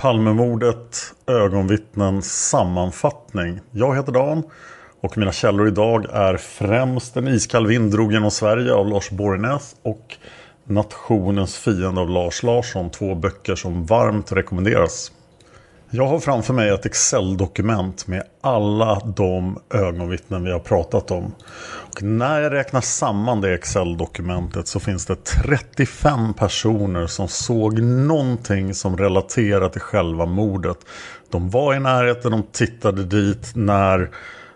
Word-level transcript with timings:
Palmemordet, 0.00 1.14
ögonvittnen, 1.26 2.22
sammanfattning. 2.22 3.60
Jag 3.70 3.96
heter 3.96 4.12
Dan 4.12 4.42
och 5.00 5.18
mina 5.18 5.32
källor 5.32 5.68
idag 5.68 6.06
är 6.12 6.36
främst 6.36 7.16
En 7.16 7.28
iskall 7.28 7.66
vind 7.66 7.92
drog 7.92 8.12
genom 8.12 8.30
Sverige 8.30 8.74
av 8.74 8.88
Lars 8.88 9.10
Borgnäs 9.10 9.76
och 9.82 10.16
Nationens 10.64 11.56
fiende 11.56 12.00
av 12.00 12.10
Lars 12.10 12.42
Larsson. 12.42 12.90
Två 12.90 13.14
böcker 13.14 13.54
som 13.54 13.86
varmt 13.86 14.32
rekommenderas. 14.32 15.12
Jag 15.90 16.06
har 16.06 16.18
framför 16.18 16.54
mig 16.54 16.68
ett 16.68 16.86
Excel-dokument 16.86 18.06
med 18.06 18.22
alla 18.40 19.00
de 19.16 19.58
ögonvittnen 19.70 20.44
vi 20.44 20.52
har 20.52 20.58
pratat 20.58 21.10
om. 21.10 21.34
Och 21.96 22.02
när 22.02 22.40
jag 22.40 22.52
räknar 22.52 22.80
samman 22.80 23.40
det 23.40 23.54
Excel-dokumentet 23.54 24.68
så 24.68 24.80
finns 24.80 25.06
det 25.06 25.24
35 25.24 26.34
personer 26.34 27.06
som 27.06 27.28
såg 27.28 27.80
någonting 27.82 28.74
som 28.74 28.96
relaterar 28.96 29.68
till 29.68 29.80
själva 29.80 30.26
mordet. 30.26 30.78
De 31.30 31.50
var 31.50 31.74
i 31.74 31.80
närheten, 31.80 32.30
de 32.30 32.42
tittade 32.52 33.04
dit 33.04 33.52
när, 33.54 34.10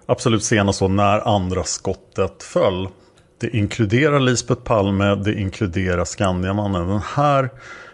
absolut 0.07 0.45
senast 0.45 0.81
då, 0.81 0.89
när 0.89 1.35
andra 1.37 1.65
skottet 1.65 2.43
föll. 2.43 2.89
Det 3.41 3.57
inkluderar 3.57 4.21
Lisbeth 4.21 4.63
Palme, 4.63 5.15
det 5.15 5.35
inkluderar 5.35 6.05
Skandiamannen. 6.05 6.89
Den 6.89 7.03
här 7.15 7.51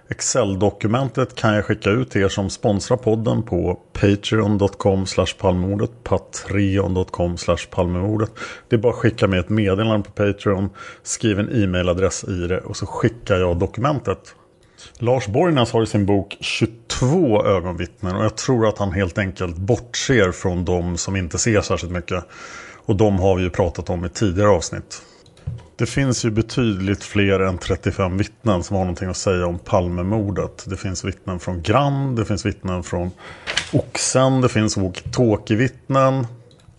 Excel-dokumentet 0.08 1.34
kan 1.34 1.54
jag 1.54 1.64
skicka 1.64 1.90
ut 1.90 2.10
till 2.10 2.22
er 2.22 2.28
som 2.28 2.50
sponsrar 2.50 2.96
podden 2.96 3.42
på 3.42 3.80
patreon.com 3.92 5.06
palmemordet, 5.38 5.90
patreon.com 6.04 7.36
palmordet. 7.70 8.30
Det 8.68 8.76
är 8.76 8.80
bara 8.80 8.92
att 8.92 8.98
skicka 8.98 9.26
med 9.28 9.40
ett 9.40 9.48
meddelande 9.48 10.08
på 10.08 10.10
Patreon, 10.10 10.70
skriv 11.02 11.38
en 11.38 11.62
e-mailadress 11.62 12.24
i 12.24 12.46
det 12.46 12.60
och 12.60 12.76
så 12.76 12.86
skickar 12.86 13.36
jag 13.36 13.58
dokumentet. 13.58 14.34
Lars 14.98 15.26
Borgnäs 15.26 15.72
har 15.72 15.82
i 15.82 15.86
sin 15.86 16.06
bok 16.06 16.36
22 16.40 17.44
ögonvittnen 17.44 18.16
och 18.16 18.24
jag 18.24 18.36
tror 18.36 18.68
att 18.68 18.78
han 18.78 18.92
helt 18.92 19.18
enkelt 19.18 19.56
bortser 19.56 20.32
från 20.32 20.64
de 20.64 20.96
som 20.96 21.16
inte 21.16 21.38
ser 21.38 21.60
särskilt 21.60 21.92
mycket. 21.92 22.24
Och 22.86 22.96
de 22.96 23.18
har 23.18 23.36
vi 23.36 23.42
ju 23.42 23.50
pratat 23.50 23.90
om 23.90 24.04
i 24.04 24.08
tidigare 24.08 24.48
avsnitt. 24.48 25.02
Det 25.78 25.86
finns 25.86 26.24
ju 26.24 26.30
betydligt 26.30 27.04
fler 27.04 27.40
än 27.40 27.58
35 27.58 28.18
vittnen 28.18 28.62
som 28.62 28.76
har 28.76 28.84
någonting 28.84 29.08
att 29.08 29.16
säga 29.16 29.46
om 29.46 29.58
Palmemordet. 29.58 30.64
Det 30.66 30.76
finns 30.76 31.04
vittnen 31.04 31.38
från 31.38 31.62
Grand, 31.62 32.16
det 32.16 32.24
finns 32.24 32.46
vittnen 32.46 32.82
från 32.82 33.10
Oxen, 33.72 34.40
det 34.40 34.48
finns 34.48 34.76
walkie-talkie-vittnen. 34.76 36.26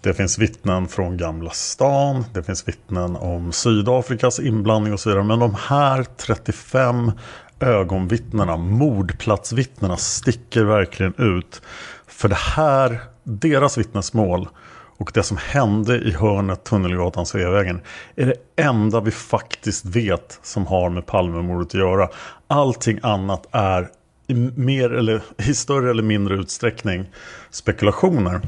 Det 0.01 0.13
finns 0.13 0.37
vittnen 0.37 0.87
från 0.87 1.17
Gamla 1.17 1.49
stan, 1.49 2.25
det 2.33 2.43
finns 2.43 2.67
vittnen 2.67 3.15
om 3.15 3.51
Sydafrikas 3.51 4.39
inblandning 4.39 4.93
och 4.93 4.99
så 4.99 5.09
vidare. 5.09 5.23
Men 5.23 5.39
de 5.39 5.55
här 5.67 6.05
35 6.17 7.11
ögonvittnena, 7.59 8.57
mordplatsvittnena, 8.57 9.97
sticker 9.97 10.63
verkligen 10.63 11.13
ut. 11.17 11.61
För 12.07 12.29
det 12.29 12.35
här, 12.35 12.99
deras 13.23 13.77
vittnesmål 13.77 14.49
och 14.97 15.11
det 15.13 15.23
som 15.23 15.37
hände 15.37 15.97
i 15.97 16.11
hörnet 16.11 16.63
Tunnelgatan 16.63 17.25
Sveavägen 17.25 17.81
är 18.15 18.25
det 18.25 18.63
enda 18.63 18.99
vi 18.99 19.11
faktiskt 19.11 19.85
vet 19.85 20.39
som 20.43 20.67
har 20.67 20.89
med 20.89 21.05
Palmemordet 21.05 21.67
att 21.67 21.73
göra. 21.73 22.09
Allting 22.47 22.99
annat 23.03 23.47
är 23.51 23.89
i, 24.27 24.33
mer 24.55 24.93
eller, 24.93 25.21
i 25.37 25.53
större 25.53 25.89
eller 25.89 26.03
mindre 26.03 26.35
utsträckning 26.35 27.05
spekulationer. 27.49 28.41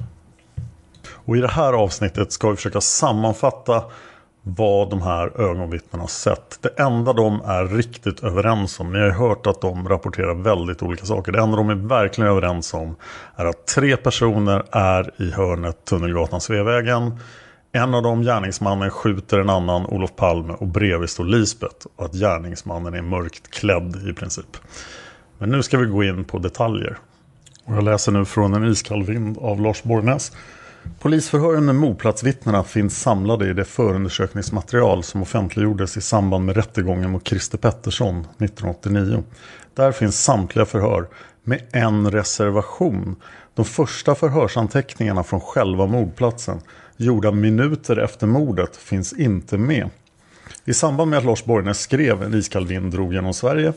Och 1.12 1.38
i 1.38 1.42
det 1.42 1.48
här 1.48 1.74
avsnittet 1.74 2.32
ska 2.32 2.50
vi 2.50 2.56
försöka 2.56 2.82
sammanfatta 2.82 3.84
vad 4.44 4.90
de 4.90 5.02
här 5.02 5.42
ögonvittnena 5.42 6.04
har 6.04 6.08
sett. 6.08 6.58
Det 6.62 6.70
enda 6.70 7.14
de 7.14 7.42
är 7.42 7.66
riktigt 7.66 8.24
överens 8.24 8.80
om, 8.80 8.94
ni 8.94 9.00
har 9.00 9.06
ju 9.06 9.12
hört 9.12 9.48
att 9.48 9.62
de 9.62 9.90
rapporterar 9.90 10.34
väldigt 10.34 10.84
olika 10.84 11.06
saker. 11.06 11.32
Det 11.32 11.40
enda 11.40 11.58
de 11.58 11.70
är 11.70 11.76
verkligen 11.76 12.32
överens 12.32 12.74
om 12.74 12.96
är 13.36 13.46
att 13.46 13.68
tre 13.68 13.98
personer 13.98 14.64
är 14.72 15.12
i 15.22 15.32
hörnet 15.32 15.86
Tunnelgatan 15.86 16.42
Sveavägen. 16.42 17.20
En 17.72 17.94
av 17.94 18.04
dem, 18.04 18.22
gärningsmannen, 18.22 18.90
skjuter 18.90 19.40
en 19.40 19.50
annan, 19.50 19.86
Olof 19.86 20.16
Palme, 20.16 20.54
och 20.54 20.68
bredvid 20.68 21.10
står 21.10 21.24
Lisbeth. 21.24 21.88
Och 21.96 22.06
att 22.06 22.14
gärningsmannen 22.14 22.94
är 22.94 23.02
mörkt 23.02 23.52
klädd 23.52 24.10
i 24.10 24.14
princip. 24.14 24.58
Men 25.38 25.50
nu 25.50 25.64
ska 25.64 25.78
vi 25.78 25.86
gå 25.86 26.04
in 26.04 26.24
på 26.24 26.40
detaljer. 26.40 26.98
Och 27.66 27.76
jag 27.76 27.84
läser 27.84 28.12
nu 28.12 28.26
från 28.26 28.54
En 28.54 28.72
iskall 28.72 29.04
vind 29.04 29.38
av 29.38 29.62
Lars 29.62 29.84
Borgnäs. 29.84 30.32
Polisförhören 31.00 31.66
med 31.66 31.75
mordplatsvittnena 31.75 32.63
finns 32.63 33.01
samlade 33.01 33.50
i 33.50 33.53
det 33.53 33.66
förundersökningsmaterial 33.66 35.03
som 35.03 35.22
offentliggjordes 35.22 35.97
i 35.97 36.01
samband 36.01 36.45
med 36.45 36.56
rättegången 36.56 37.12
mot 37.12 37.28
Christer 37.28 37.57
Pettersson 37.57 38.19
1989. 38.19 39.23
Där 39.73 39.91
finns 39.91 40.23
samtliga 40.23 40.66
förhör 40.66 41.07
med 41.44 41.62
en 41.72 42.12
reservation. 42.12 43.16
De 43.56 43.66
första 43.66 44.16
förhörsanteckningarna 44.16 45.23
från 45.23 45.40
själva 45.41 45.85
mordplatsen 45.85 46.62
gjorda 46.97 47.31
minuter 47.31 47.97
efter 47.97 48.28
mordet 48.28 48.78
finns 48.78 49.13
inte 49.13 49.57
med. 49.57 49.90
I 50.66 50.73
samband 50.73 51.09
med 51.09 51.19
att 51.19 51.25
Lars 51.25 51.46
Borgnäs 51.46 51.79
skrev 51.79 52.23
En 52.23 52.34
iskall 52.34 52.67
vind 52.67 52.91
drog 52.91 53.13
genom 53.13 53.34
Sverige 53.34 53.73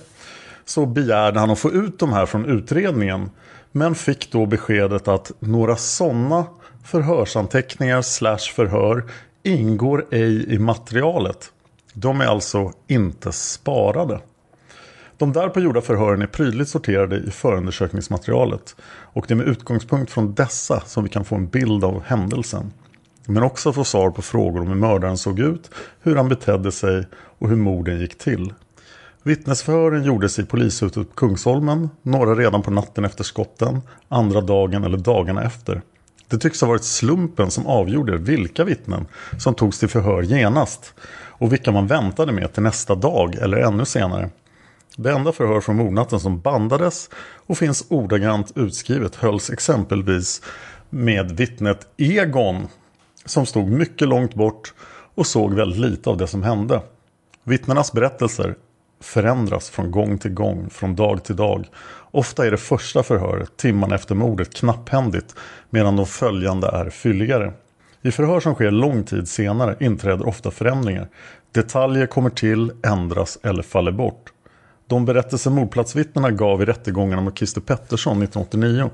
så 0.64 0.86
begärde 0.86 1.40
han 1.40 1.50
att 1.50 1.58
få 1.58 1.70
ut 1.70 1.98
de 1.98 2.12
här 2.12 2.26
från 2.26 2.46
utredningen 2.46 3.30
men 3.72 3.94
fick 3.94 4.32
då 4.32 4.46
beskedet 4.46 5.08
att 5.08 5.32
några 5.38 5.76
sådana 5.76 6.44
förhörsanteckningar 6.84 8.02
slash 8.02 8.52
förhör 8.54 9.04
ingår 9.42 10.06
ej 10.10 10.54
i 10.54 10.58
materialet. 10.58 11.52
De 11.94 12.20
är 12.20 12.26
alltså 12.26 12.72
inte 12.86 13.32
sparade. 13.32 14.20
De 15.18 15.32
därpå 15.32 15.60
gjorda 15.60 15.80
förhören 15.80 16.22
är 16.22 16.26
prydligt 16.26 16.68
sorterade 16.68 17.16
i 17.16 17.30
förundersökningsmaterialet 17.30 18.76
och 18.84 19.24
det 19.28 19.34
är 19.34 19.36
med 19.36 19.48
utgångspunkt 19.48 20.12
från 20.12 20.34
dessa 20.34 20.80
som 20.80 21.04
vi 21.04 21.10
kan 21.10 21.24
få 21.24 21.34
en 21.34 21.48
bild 21.48 21.84
av 21.84 22.02
händelsen. 22.02 22.72
Men 23.26 23.42
också 23.42 23.72
få 23.72 23.84
svar 23.84 24.10
på 24.10 24.22
frågor 24.22 24.60
om 24.60 24.68
hur 24.68 24.74
mördaren 24.74 25.18
såg 25.18 25.38
ut, 25.38 25.70
hur 26.00 26.16
han 26.16 26.28
betedde 26.28 26.72
sig 26.72 27.06
och 27.14 27.48
hur 27.48 27.56
morden 27.56 28.00
gick 28.00 28.18
till. 28.18 28.52
Vittnesförhören 29.22 30.04
gjordes 30.04 30.38
i 30.38 30.44
polishuset 30.44 30.94
på 30.94 31.14
Kungsholmen, 31.14 31.90
några 32.02 32.34
redan 32.34 32.62
på 32.62 32.70
natten 32.70 33.04
efter 33.04 33.24
skotten, 33.24 33.80
andra 34.08 34.40
dagen 34.40 34.84
eller 34.84 34.98
dagarna 34.98 35.42
efter. 35.42 35.82
Det 36.32 36.38
tycks 36.38 36.60
ha 36.60 36.68
varit 36.68 36.84
slumpen 36.84 37.50
som 37.50 37.66
avgjorde 37.66 38.16
vilka 38.16 38.64
vittnen 38.64 39.06
som 39.38 39.54
togs 39.54 39.78
till 39.78 39.88
förhör 39.88 40.22
genast 40.22 40.94
och 41.14 41.52
vilka 41.52 41.72
man 41.72 41.86
väntade 41.86 42.32
med 42.32 42.52
till 42.52 42.62
nästa 42.62 42.94
dag 42.94 43.34
eller 43.34 43.56
ännu 43.56 43.84
senare. 43.84 44.30
Det 44.96 45.10
enda 45.10 45.32
förhör 45.32 45.60
från 45.60 45.76
mordnatten 45.76 46.20
som 46.20 46.40
bandades 46.40 47.10
och 47.46 47.58
finns 47.58 47.84
ordagrant 47.88 48.52
utskrivet 48.54 49.16
hölls 49.16 49.50
exempelvis 49.50 50.42
med 50.90 51.32
vittnet 51.32 51.86
Egon 51.96 52.66
som 53.24 53.46
stod 53.46 53.68
mycket 53.68 54.08
långt 54.08 54.34
bort 54.34 54.74
och 55.14 55.26
såg 55.26 55.54
väldigt 55.54 55.80
lite 55.80 56.10
av 56.10 56.16
det 56.16 56.26
som 56.26 56.42
hände. 56.42 56.82
Vittnenas 57.44 57.92
berättelser 57.92 58.54
förändras 59.02 59.70
från 59.70 59.90
gång 59.90 60.18
till 60.18 60.34
gång, 60.34 60.70
från 60.70 60.96
dag 60.96 61.24
till 61.24 61.36
dag. 61.36 61.66
Ofta 62.10 62.46
är 62.46 62.50
det 62.50 62.56
första 62.56 63.02
förhöret, 63.02 63.56
timmarna 63.56 63.94
efter 63.94 64.14
mordet, 64.14 64.54
knapphändigt 64.54 65.34
medan 65.70 65.96
de 65.96 66.06
följande 66.06 66.68
är 66.68 66.90
fylligare. 66.90 67.52
I 68.02 68.10
förhör 68.10 68.40
som 68.40 68.54
sker 68.54 68.70
lång 68.70 69.04
tid 69.04 69.28
senare 69.28 69.76
inträder 69.80 70.28
ofta 70.28 70.50
förändringar. 70.50 71.08
Detaljer 71.52 72.06
kommer 72.06 72.30
till, 72.30 72.72
ändras 72.86 73.38
eller 73.42 73.62
faller 73.62 73.92
bort. 73.92 74.32
De 74.86 75.04
berättelser 75.04 75.50
mordplatsvittnena 75.50 76.30
gav 76.30 76.62
i 76.62 76.64
rättegångarna 76.64 77.22
mot 77.22 77.38
Christer 77.38 77.60
Pettersson 77.60 78.22
1989, 78.22 78.90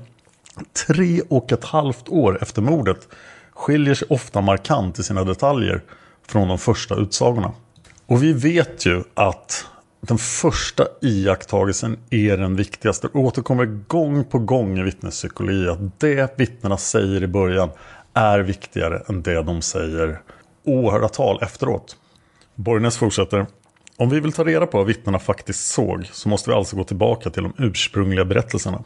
tre 0.87 1.21
och 1.29 1.51
ett 1.51 1.63
halvt 1.63 2.09
år 2.09 2.37
efter 2.41 2.61
mordet, 2.61 3.07
skiljer 3.53 3.93
sig 3.93 4.07
ofta 4.09 4.41
markant 4.41 4.99
i 4.99 5.03
sina 5.03 5.23
detaljer 5.23 5.83
från 6.27 6.47
de 6.47 6.57
första 6.57 6.95
utsagorna. 6.95 7.51
Och 8.05 8.23
vi 8.23 8.33
vet 8.33 8.85
ju 8.85 9.03
att 9.13 9.65
den 10.01 10.17
första 10.17 10.87
iakttagelsen 11.01 11.97
är 12.09 12.37
den 12.37 12.55
viktigaste. 12.55 13.09
Det 13.13 13.19
återkommer 13.19 13.65
gång 13.65 14.23
på 14.23 14.39
gång 14.39 14.79
i 14.79 14.83
vittnespsykologi 14.83 15.69
att 15.69 15.99
det 15.99 16.39
vittnena 16.39 16.77
säger 16.77 17.23
i 17.23 17.27
början 17.27 17.69
är 18.13 18.39
viktigare 18.39 19.03
än 19.07 19.21
det 19.21 19.43
de 19.43 19.61
säger 19.61 20.21
åratal 20.65 21.39
efteråt. 21.43 21.97
Borgnäs 22.55 22.97
fortsätter. 22.97 23.45
Om 23.97 24.09
vi 24.09 24.19
vill 24.19 24.33
ta 24.33 24.43
reda 24.43 24.67
på 24.67 24.77
vad 24.77 24.87
vittnena 24.87 25.19
faktiskt 25.19 25.67
såg 25.67 26.09
så 26.11 26.29
måste 26.29 26.49
vi 26.49 26.55
alltså 26.55 26.75
gå 26.75 26.83
tillbaka 26.83 27.29
till 27.29 27.43
de 27.43 27.53
ursprungliga 27.57 28.25
berättelserna. 28.25 28.83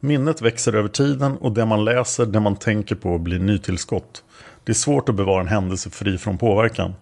Minnet 0.00 0.42
växer 0.42 0.74
över 0.74 0.88
tiden 0.88 1.36
och 1.36 1.52
det 1.52 1.66
man 1.66 1.84
läser, 1.84 2.26
det 2.26 2.40
man 2.40 2.56
tänker 2.56 2.94
på 2.94 3.18
blir 3.18 3.38
nytillskott. 3.38 4.24
Det 4.64 4.72
är 4.72 4.74
svårt 4.74 5.08
att 5.08 5.14
bevara 5.14 5.40
en 5.40 5.48
händelse 5.48 5.90
fri 5.90 6.18
från 6.18 6.38
påverkan. 6.38 6.94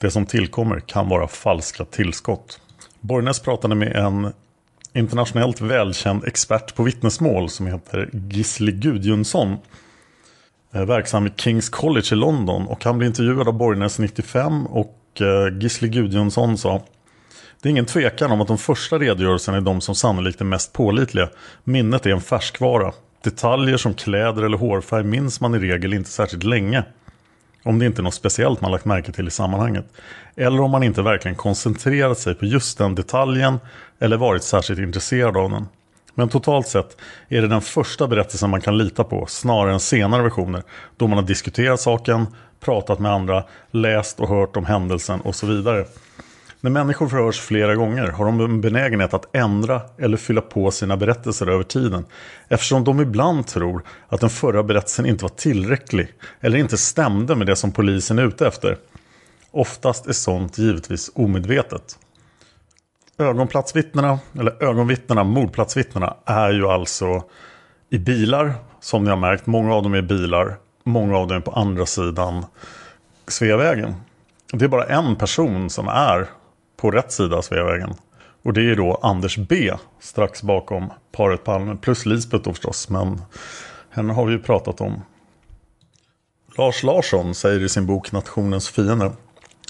Det 0.00 0.10
som 0.10 0.26
tillkommer 0.26 0.80
kan 0.80 1.08
vara 1.08 1.28
falska 1.28 1.84
tillskott. 1.84 2.60
Borgnäs 3.00 3.40
pratade 3.40 3.74
med 3.74 3.96
en 3.96 4.32
internationellt 4.94 5.60
välkänd 5.60 6.24
expert 6.24 6.74
på 6.74 6.82
vittnesmål 6.82 7.48
som 7.48 7.66
heter 7.66 8.10
Gisli 8.12 8.72
Gudjonsson. 8.72 9.56
Eh, 10.72 10.84
verksam 10.84 11.24
vid 11.24 11.40
Kings 11.40 11.68
College 11.68 12.06
i 12.12 12.14
London 12.14 12.66
och 12.66 12.84
han 12.84 12.98
blev 12.98 13.08
intervjuad 13.08 13.48
av 13.48 13.54
Borgnäs 13.54 13.98
95 13.98 14.66
och 14.66 14.96
eh, 15.20 15.58
Gisli 15.60 15.88
Gudjonsson 15.88 16.58
sa 16.58 16.82
det 17.62 17.68
är 17.68 17.70
ingen 17.70 17.86
tvekan 17.86 18.30
om 18.30 18.40
att 18.40 18.48
de 18.48 18.58
första 18.58 18.98
redogörelserna 18.98 19.56
är 19.56 19.60
de 19.60 19.80
som 19.80 19.94
sannolikt 19.94 20.40
är 20.40 20.44
mest 20.44 20.72
pålitliga. 20.72 21.28
Minnet 21.64 22.06
är 22.06 22.10
en 22.10 22.20
färskvara. 22.20 22.92
Detaljer 23.24 23.76
som 23.76 23.94
kläder 23.94 24.42
eller 24.42 24.58
hårfärg 24.58 25.04
minns 25.04 25.40
man 25.40 25.54
i 25.54 25.58
regel 25.58 25.94
inte 25.94 26.10
särskilt 26.10 26.44
länge. 26.44 26.84
Om 27.62 27.78
det 27.78 27.86
inte 27.86 28.00
är 28.00 28.04
något 28.04 28.14
speciellt 28.14 28.60
man 28.60 28.70
lagt 28.70 28.84
märke 28.84 29.12
till 29.12 29.28
i 29.28 29.30
sammanhanget. 29.30 29.84
Eller 30.36 30.60
om 30.60 30.70
man 30.70 30.82
inte 30.82 31.02
verkligen 31.02 31.34
koncentrerat 31.34 32.18
sig 32.18 32.34
på 32.34 32.46
just 32.46 32.78
den 32.78 32.94
detaljen 32.94 33.58
eller 33.98 34.16
varit 34.16 34.42
särskilt 34.42 34.80
intresserad 34.80 35.36
av 35.36 35.50
den. 35.50 35.68
Men 36.14 36.28
totalt 36.28 36.68
sett 36.68 36.96
är 37.28 37.42
det 37.42 37.48
den 37.48 37.60
första 37.60 38.06
berättelsen 38.06 38.50
man 38.50 38.60
kan 38.60 38.78
lita 38.78 39.04
på 39.04 39.26
snarare 39.26 39.72
än 39.72 39.80
senare 39.80 40.22
versioner 40.22 40.62
då 40.96 41.06
man 41.06 41.18
har 41.18 41.24
diskuterat 41.24 41.80
saken, 41.80 42.26
pratat 42.60 42.98
med 42.98 43.12
andra, 43.12 43.44
läst 43.70 44.20
och 44.20 44.28
hört 44.28 44.56
om 44.56 44.64
händelsen 44.66 45.20
och 45.20 45.34
så 45.34 45.46
vidare. 45.46 45.84
När 46.60 46.70
människor 46.70 47.08
förhörs 47.08 47.40
flera 47.40 47.74
gånger 47.74 48.06
har 48.06 48.24
de 48.24 48.40
en 48.40 48.60
benägenhet 48.60 49.14
att 49.14 49.36
ändra 49.36 49.80
eller 49.98 50.16
fylla 50.16 50.40
på 50.40 50.70
sina 50.70 50.96
berättelser 50.96 51.46
över 51.46 51.64
tiden. 51.64 52.04
Eftersom 52.48 52.84
de 52.84 53.00
ibland 53.00 53.46
tror 53.46 53.82
att 54.08 54.20
den 54.20 54.30
förra 54.30 54.62
berättelsen 54.62 55.06
inte 55.06 55.24
var 55.24 55.28
tillräcklig 55.28 56.08
eller 56.40 56.58
inte 56.58 56.76
stämde 56.76 57.36
med 57.36 57.46
det 57.46 57.56
som 57.56 57.72
polisen 57.72 58.18
är 58.18 58.26
ute 58.26 58.46
efter. 58.46 58.78
Oftast 59.50 60.06
är 60.06 60.12
sånt 60.12 60.58
givetvis 60.58 61.10
omedvetet. 61.14 61.98
Ögonplatsvittnena, 63.18 64.18
eller 64.38 64.62
ögonvittnena, 64.62 65.24
mordplatsvittnena 65.24 66.16
är 66.24 66.50
ju 66.50 66.66
alltså 66.66 67.22
i 67.90 67.98
bilar 67.98 68.54
som 68.80 69.04
ni 69.04 69.10
har 69.10 69.16
märkt. 69.16 69.46
Många 69.46 69.74
av 69.74 69.82
dem 69.82 69.94
är 69.94 70.02
bilar, 70.02 70.56
många 70.84 71.18
av 71.18 71.28
dem 71.28 71.36
är 71.36 71.40
på 71.40 71.50
andra 71.50 71.86
sidan 71.86 72.44
Sveavägen. 73.28 73.94
Det 74.52 74.64
är 74.64 74.68
bara 74.68 74.84
en 74.84 75.16
person 75.16 75.70
som 75.70 75.88
är 75.88 76.28
på 76.80 76.90
rätt 76.90 77.12
sida 77.12 77.36
av 77.36 77.42
Sveavägen. 77.42 77.94
Och 78.42 78.52
det 78.52 78.70
är 78.70 78.76
då 78.76 78.94
Anders 79.02 79.36
B 79.36 79.72
strax 80.00 80.42
bakom 80.42 80.92
paret 81.12 81.44
Palme. 81.44 81.76
Plus 81.76 82.06
Lisbeth 82.06 82.44
då 82.44 82.52
förstås. 82.52 82.88
Men 82.88 83.22
henne 83.90 84.12
har 84.12 84.26
vi 84.26 84.32
ju 84.32 84.38
pratat 84.38 84.80
om. 84.80 85.02
Lars 86.58 86.82
Larsson 86.82 87.34
säger 87.34 87.60
i 87.60 87.68
sin 87.68 87.86
bok 87.86 88.12
Nationens 88.12 88.68
fiende. 88.68 89.12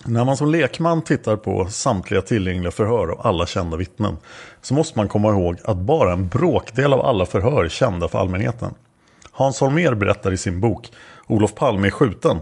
När 0.04 0.24
man 0.24 0.36
som 0.36 0.50
lekman 0.50 1.02
tittar 1.02 1.36
på 1.36 1.66
samtliga 1.66 2.22
tillgängliga 2.22 2.70
förhör 2.70 3.08
av 3.08 3.26
alla 3.26 3.46
kända 3.46 3.76
vittnen 3.76 4.16
så 4.62 4.74
måste 4.74 4.98
man 4.98 5.08
komma 5.08 5.28
ihåg 5.28 5.56
att 5.64 5.76
bara 5.76 6.12
en 6.12 6.28
bråkdel 6.28 6.92
av 6.92 7.00
alla 7.00 7.26
förhör 7.26 7.64
är 7.64 7.68
kända 7.68 8.08
för 8.08 8.18
allmänheten. 8.18 8.74
Hans 9.32 9.60
Holmér 9.60 9.94
berättar 9.94 10.32
i 10.32 10.36
sin 10.36 10.60
bok 10.60 10.92
Olof 11.26 11.54
Palme 11.54 11.88
är 11.88 11.90
skjuten 11.90 12.40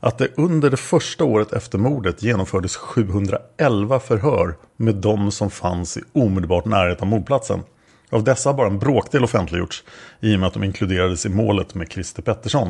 att 0.00 0.18
det 0.18 0.28
under 0.36 0.70
det 0.70 0.76
första 0.76 1.24
året 1.24 1.52
efter 1.52 1.78
mordet 1.78 2.22
genomfördes 2.22 2.76
711 2.76 4.00
förhör 4.00 4.56
med 4.76 4.94
de 4.94 5.30
som 5.30 5.50
fanns 5.50 5.96
i 5.96 6.00
omedelbart 6.12 6.64
närhet 6.64 7.02
av 7.02 7.06
mordplatsen. 7.06 7.62
Av 8.10 8.24
dessa 8.24 8.48
har 8.48 8.54
bara 8.54 8.66
en 8.66 8.78
bråkdel 8.78 9.24
offentliggjorts 9.24 9.84
i 10.20 10.36
och 10.36 10.40
med 10.40 10.46
att 10.46 10.54
de 10.54 10.64
inkluderades 10.64 11.26
i 11.26 11.28
målet 11.28 11.74
med 11.74 11.92
Christer 11.92 12.22
Pettersson. 12.22 12.68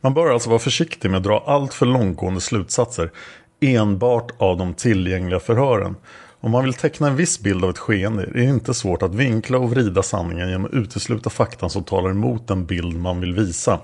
Man 0.00 0.14
bör 0.14 0.32
alltså 0.32 0.48
vara 0.48 0.58
försiktig 0.58 1.10
med 1.10 1.18
att 1.18 1.24
dra 1.24 1.44
allt 1.46 1.74
för 1.74 1.86
långtgående 1.86 2.40
slutsatser 2.40 3.10
enbart 3.60 4.30
av 4.38 4.56
de 4.56 4.74
tillgängliga 4.74 5.40
förhören. 5.40 5.96
Om 6.40 6.50
man 6.50 6.64
vill 6.64 6.74
teckna 6.74 7.08
en 7.08 7.16
viss 7.16 7.40
bild 7.40 7.64
av 7.64 7.70
ett 7.70 7.78
skeende 7.78 8.22
är 8.22 8.32
det 8.32 8.44
inte 8.44 8.74
svårt 8.74 9.02
att 9.02 9.14
vinkla 9.14 9.58
och 9.58 9.70
vrida 9.70 10.02
sanningen 10.02 10.48
genom 10.48 10.64
att 10.64 10.72
utesluta 10.72 11.30
faktan 11.30 11.70
som 11.70 11.84
talar 11.84 12.10
emot 12.10 12.48
den 12.48 12.66
bild 12.66 12.96
man 12.96 13.20
vill 13.20 13.34
visa. 13.34 13.80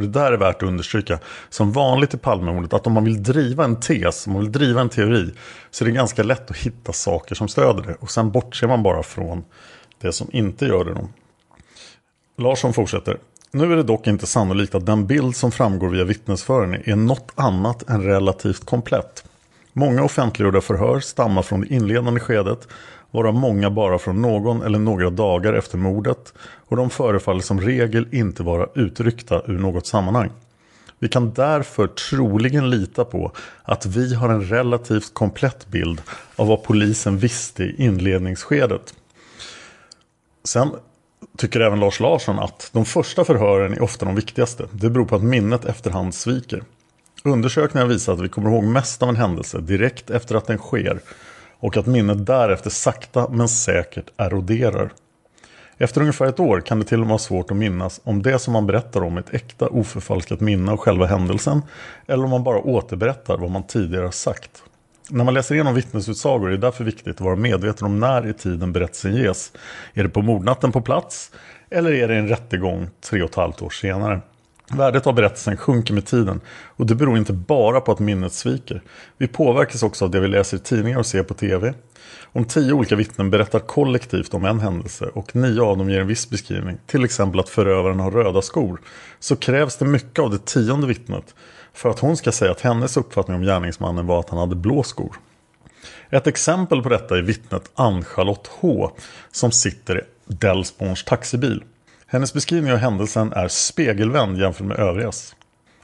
Och 0.00 0.06
det 0.06 0.20
där 0.20 0.32
är 0.32 0.36
värt 0.36 0.56
att 0.56 0.68
understryka. 0.68 1.18
Som 1.50 1.72
vanligt 1.72 2.14
i 2.14 2.18
Palmemordet 2.18 2.72
att 2.72 2.86
om 2.86 2.92
man 2.92 3.04
vill 3.04 3.22
driva 3.22 3.64
en 3.64 3.80
tes, 3.80 4.26
om 4.26 4.32
man 4.32 4.42
vill 4.42 4.52
driva 4.52 4.80
en 4.80 4.88
teori 4.88 5.34
så 5.70 5.84
är 5.84 5.86
det 5.86 5.92
ganska 5.92 6.22
lätt 6.22 6.50
att 6.50 6.56
hitta 6.56 6.92
saker 6.92 7.34
som 7.34 7.48
stöder 7.48 7.82
det. 7.82 7.94
Och 8.00 8.10
sen 8.10 8.30
bortser 8.30 8.66
man 8.66 8.82
bara 8.82 9.02
från 9.02 9.44
det 10.00 10.12
som 10.12 10.28
inte 10.32 10.66
gör 10.66 10.84
det. 10.84 10.94
Då. 10.94 11.08
Larsson 12.38 12.72
fortsätter. 12.72 13.18
Nu 13.50 13.72
är 13.72 13.76
det 13.76 13.82
dock 13.82 14.06
inte 14.06 14.26
sannolikt 14.26 14.74
att 14.74 14.86
den 14.86 15.06
bild 15.06 15.36
som 15.36 15.52
framgår 15.52 15.88
via 15.88 16.04
vittnesföringen 16.04 16.82
är 16.84 16.96
något 16.96 17.32
annat 17.34 17.90
än 17.90 18.02
relativt 18.02 18.64
komplett. 18.64 19.24
Många 19.72 20.02
offentliggjorda 20.02 20.60
förhör 20.60 21.00
stammar 21.00 21.42
från 21.42 21.60
det 21.60 21.74
inledande 21.74 22.20
skedet 22.20 22.68
varav 23.10 23.34
många 23.34 23.70
bara 23.70 23.98
från 23.98 24.22
någon 24.22 24.62
eller 24.62 24.78
några 24.78 25.10
dagar 25.10 25.52
efter 25.52 25.78
mordet 25.78 26.34
och 26.68 26.76
de 26.76 26.90
förefaller 26.90 27.40
som 27.40 27.60
regel 27.60 28.08
inte 28.12 28.42
vara 28.42 28.66
utryckta 28.74 29.42
ur 29.46 29.58
något 29.58 29.86
sammanhang. 29.86 30.30
Vi 30.98 31.08
kan 31.08 31.32
därför 31.32 31.86
troligen 31.86 32.70
lita 32.70 33.04
på 33.04 33.32
att 33.62 33.86
vi 33.86 34.14
har 34.14 34.28
en 34.28 34.44
relativt 34.44 35.14
komplett 35.14 35.68
bild 35.68 36.02
av 36.36 36.46
vad 36.46 36.62
polisen 36.62 37.18
visste 37.18 37.64
i 37.64 37.84
inledningsskedet. 37.84 38.94
Sen 40.44 40.70
tycker 41.38 41.60
även 41.60 41.80
Lars 41.80 42.00
Larsson 42.00 42.38
att 42.38 42.70
de 42.72 42.84
första 42.84 43.24
förhören 43.24 43.72
är 43.72 43.82
ofta 43.82 44.06
de 44.06 44.14
viktigaste. 44.14 44.68
Det 44.72 44.90
beror 44.90 45.04
på 45.04 45.16
att 45.16 45.22
minnet 45.22 45.64
efterhand 45.64 46.14
sviker. 46.14 46.62
Undersökningar 47.24 47.86
visar 47.86 48.12
att 48.12 48.20
vi 48.20 48.28
kommer 48.28 48.50
ihåg 48.50 48.64
mest 48.64 49.02
av 49.02 49.08
en 49.08 49.16
händelse 49.16 49.60
direkt 49.60 50.10
efter 50.10 50.34
att 50.34 50.46
den 50.46 50.58
sker 50.58 51.00
och 51.60 51.76
att 51.76 51.86
minnet 51.86 52.26
därefter 52.26 52.70
sakta 52.70 53.28
men 53.28 53.48
säkert 53.48 54.10
eroderar. 54.16 54.92
Efter 55.78 56.00
ungefär 56.00 56.26
ett 56.26 56.40
år 56.40 56.60
kan 56.60 56.78
det 56.78 56.84
till 56.84 57.00
och 57.00 57.06
med 57.06 57.08
vara 57.08 57.18
svårt 57.18 57.50
att 57.50 57.56
minnas 57.56 58.00
om 58.04 58.22
det 58.22 58.38
som 58.38 58.52
man 58.52 58.66
berättar 58.66 59.02
om 59.02 59.16
är 59.16 59.20
ett 59.20 59.34
äkta 59.34 59.68
oförfalskat 59.68 60.40
minne 60.40 60.72
av 60.72 60.76
själva 60.76 61.06
händelsen 61.06 61.62
eller 62.06 62.24
om 62.24 62.30
man 62.30 62.44
bara 62.44 62.58
återberättar 62.58 63.38
vad 63.38 63.50
man 63.50 63.62
tidigare 63.62 64.04
har 64.04 64.10
sagt. 64.10 64.62
När 65.10 65.24
man 65.24 65.34
läser 65.34 65.54
igenom 65.54 65.74
vittnesutsagor 65.74 66.48
är 66.48 66.50
det 66.50 66.58
därför 66.58 66.84
viktigt 66.84 67.14
att 67.14 67.20
vara 67.20 67.36
medveten 67.36 67.86
om 67.86 68.00
när 68.00 68.26
i 68.26 68.32
tiden 68.32 68.72
berättelsen 68.72 69.14
ges. 69.14 69.52
Är 69.94 70.02
det 70.02 70.08
på 70.08 70.22
mordnatten 70.22 70.72
på 70.72 70.80
plats 70.80 71.30
eller 71.70 71.92
är 71.92 72.08
det 72.08 72.16
en 72.16 72.28
rättegång 72.28 72.88
tre 73.00 73.22
och 73.22 73.30
ett 73.30 73.34
halvt 73.34 73.62
år 73.62 73.70
senare? 73.70 74.20
Värdet 74.72 75.06
av 75.06 75.14
berättelsen 75.14 75.56
sjunker 75.56 75.94
med 75.94 76.06
tiden 76.06 76.40
och 76.76 76.86
det 76.86 76.94
beror 76.94 77.18
inte 77.18 77.32
bara 77.32 77.80
på 77.80 77.92
att 77.92 77.98
minnet 77.98 78.32
sviker. 78.32 78.82
Vi 79.18 79.28
påverkas 79.28 79.82
också 79.82 80.04
av 80.04 80.10
det 80.10 80.20
vi 80.20 80.28
läser 80.28 80.56
i 80.56 80.60
tidningar 80.60 80.98
och 80.98 81.06
ser 81.06 81.22
på 81.22 81.34
tv. 81.34 81.74
Om 82.32 82.44
tio 82.44 82.72
olika 82.72 82.96
vittnen 82.96 83.30
berättar 83.30 83.58
kollektivt 83.58 84.34
om 84.34 84.44
en 84.44 84.60
händelse 84.60 85.04
och 85.04 85.36
nio 85.36 85.62
av 85.62 85.78
dem 85.78 85.90
ger 85.90 86.00
en 86.00 86.06
viss 86.06 86.30
beskrivning, 86.30 86.78
till 86.86 87.04
exempel 87.04 87.40
att 87.40 87.48
förövaren 87.48 88.00
har 88.00 88.10
röda 88.10 88.42
skor, 88.42 88.80
så 89.20 89.36
krävs 89.36 89.76
det 89.76 89.84
mycket 89.84 90.18
av 90.18 90.30
det 90.30 90.46
tionde 90.46 90.86
vittnet 90.86 91.34
för 91.72 91.90
att 91.90 91.98
hon 91.98 92.16
ska 92.16 92.32
säga 92.32 92.50
att 92.50 92.60
hennes 92.60 92.96
uppfattning 92.96 93.36
om 93.36 93.42
gärningsmannen 93.42 94.06
var 94.06 94.20
att 94.20 94.30
han 94.30 94.38
hade 94.38 94.56
blå 94.56 94.82
skor. 94.82 95.16
Ett 96.10 96.26
exempel 96.26 96.82
på 96.82 96.88
detta 96.88 97.18
är 97.18 97.22
vittnet 97.22 97.70
Ann-Charlotte 97.74 98.50
H 98.60 98.90
som 99.32 99.52
sitter 99.52 99.98
i 99.98 100.02
Delsborns 100.26 101.04
taxibil. 101.04 101.62
Hennes 102.12 102.34
beskrivning 102.34 102.72
av 102.72 102.78
händelsen 102.78 103.32
är 103.32 103.48
spegelvänd 103.48 104.38
jämfört 104.38 104.66
med 104.66 104.78
övrigas. 104.78 105.34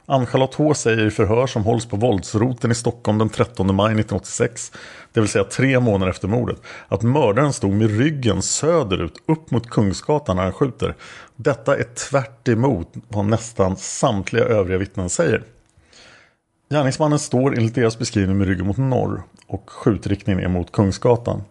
Ann-Charlotte 0.05 0.55
H 0.55 0.73
säger 0.73 1.05
i 1.05 1.11
förhör 1.11 1.47
som 1.47 1.63
hålls 1.63 1.85
på 1.85 1.95
våldsroten 1.95 2.71
i 2.71 2.75
Stockholm 2.75 3.17
den 3.17 3.29
13 3.29 3.75
maj 3.75 3.85
1986, 3.85 4.71
det 5.13 5.19
vill 5.19 5.29
säga 5.29 5.43
tre 5.43 5.79
månader 5.79 6.09
efter 6.11 6.27
mordet, 6.27 6.57
att 6.87 7.01
mördaren 7.01 7.53
stod 7.53 7.71
med 7.71 7.97
ryggen 7.97 8.41
söderut 8.41 9.13
upp 9.25 9.51
mot 9.51 9.69
Kungsgatan 9.69 10.35
när 10.35 10.43
han 10.43 10.51
skjuter. 10.51 10.95
Detta 11.35 11.77
är 11.77 11.83
tvärt 11.83 12.47
vad 13.07 13.25
nästan 13.25 13.77
samtliga 13.77 14.43
övriga 14.43 14.77
vittnen 14.77 15.09
säger. 15.09 15.43
Gärningsmannen 16.69 17.19
står 17.19 17.57
enligt 17.57 17.75
deras 17.75 17.99
beskrivning 17.99 18.37
med 18.37 18.47
ryggen 18.47 18.67
mot 18.67 18.77
norr 18.77 19.23
och 19.47 19.69
skjutriktningen 19.69 20.43
är 20.43 20.47
mot 20.47 20.71
Kungsgatan. 20.71 21.43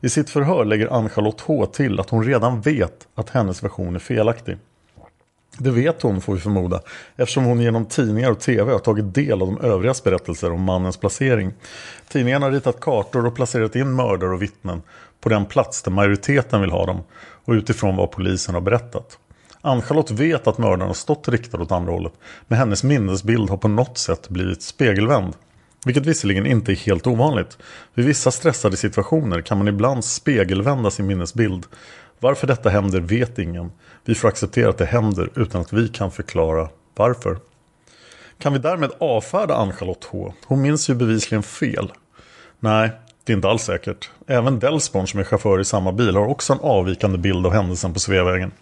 I 0.00 0.08
sitt 0.08 0.30
förhör 0.30 0.64
lägger 0.64 0.92
Ann-Charlotte 0.92 1.40
H 1.40 1.66
till 1.66 2.00
att 2.00 2.10
hon 2.10 2.24
redan 2.24 2.60
vet 2.60 3.08
att 3.14 3.30
hennes 3.30 3.62
version 3.62 3.94
är 3.94 3.98
felaktig. 3.98 4.58
Det 5.58 5.70
vet 5.70 6.02
hon 6.02 6.20
får 6.20 6.34
vi 6.34 6.40
förmoda 6.40 6.80
eftersom 7.16 7.44
hon 7.44 7.60
genom 7.60 7.86
tidningar 7.86 8.30
och 8.30 8.40
tv 8.40 8.72
har 8.72 8.78
tagit 8.78 9.14
del 9.14 9.42
av 9.42 9.46
de 9.46 9.60
övrigas 9.60 10.04
berättelser 10.04 10.52
om 10.52 10.62
mannens 10.62 10.96
placering. 10.96 11.52
Tidningarna 12.08 12.46
har 12.46 12.52
ritat 12.52 12.80
kartor 12.80 13.26
och 13.26 13.34
placerat 13.34 13.76
in 13.76 13.96
mördare 13.96 14.30
och 14.30 14.42
vittnen 14.42 14.82
på 15.20 15.28
den 15.28 15.46
plats 15.46 15.82
där 15.82 15.90
majoriteten 15.90 16.60
vill 16.60 16.70
ha 16.70 16.86
dem 16.86 17.02
och 17.44 17.52
utifrån 17.52 17.96
vad 17.96 18.10
polisen 18.10 18.54
har 18.54 18.62
berättat. 18.62 19.18
Ann-Charlotte 19.62 20.10
vet 20.10 20.46
att 20.46 20.58
mördaren 20.58 20.88
har 20.88 20.94
stått 20.94 21.28
riktad 21.28 21.62
åt 21.62 21.72
andra 21.72 21.92
hållet 21.92 22.12
men 22.48 22.58
hennes 22.58 22.84
minnesbild 22.84 23.50
har 23.50 23.56
på 23.56 23.68
något 23.68 23.98
sätt 23.98 24.28
blivit 24.28 24.62
spegelvänd. 24.62 25.34
Vilket 25.84 26.06
visserligen 26.06 26.46
inte 26.46 26.72
är 26.72 26.76
helt 26.76 27.06
ovanligt. 27.06 27.58
Vid 27.94 28.06
vissa 28.06 28.30
stressade 28.30 28.76
situationer 28.76 29.40
kan 29.40 29.58
man 29.58 29.68
ibland 29.68 30.04
spegelvända 30.04 30.90
sin 30.90 31.06
minnesbild. 31.06 31.66
Varför 32.18 32.46
detta 32.46 32.68
händer 32.68 33.00
vet 33.00 33.38
ingen. 33.38 33.72
Vi 34.04 34.14
får 34.14 34.28
acceptera 34.28 34.68
att 34.70 34.78
det 34.78 34.84
händer 34.84 35.30
utan 35.36 35.60
att 35.60 35.72
vi 35.72 35.88
kan 35.88 36.10
förklara 36.10 36.68
varför. 36.96 37.38
Kan 38.38 38.52
vi 38.52 38.58
därmed 38.58 38.90
avfärda 39.00 39.54
Ann-Charlotte 39.54 40.04
H? 40.10 40.32
Hon 40.46 40.62
minns 40.62 40.90
ju 40.90 40.94
bevisligen 40.94 41.42
fel. 41.42 41.92
Nej, 42.60 42.90
det 43.24 43.32
är 43.32 43.36
inte 43.36 43.48
alls 43.48 43.62
säkert. 43.62 44.10
Även 44.26 44.58
Delsborn 44.58 45.06
som 45.06 45.20
är 45.20 45.24
chaufför 45.24 45.60
i 45.60 45.64
samma 45.64 45.92
bil 45.92 46.16
har 46.16 46.26
också 46.26 46.52
en 46.52 46.58
avvikande 46.62 47.18
bild 47.18 47.46
av 47.46 47.52
händelsen 47.52 47.92
på 47.92 48.00
Sveavägen. 48.00 48.52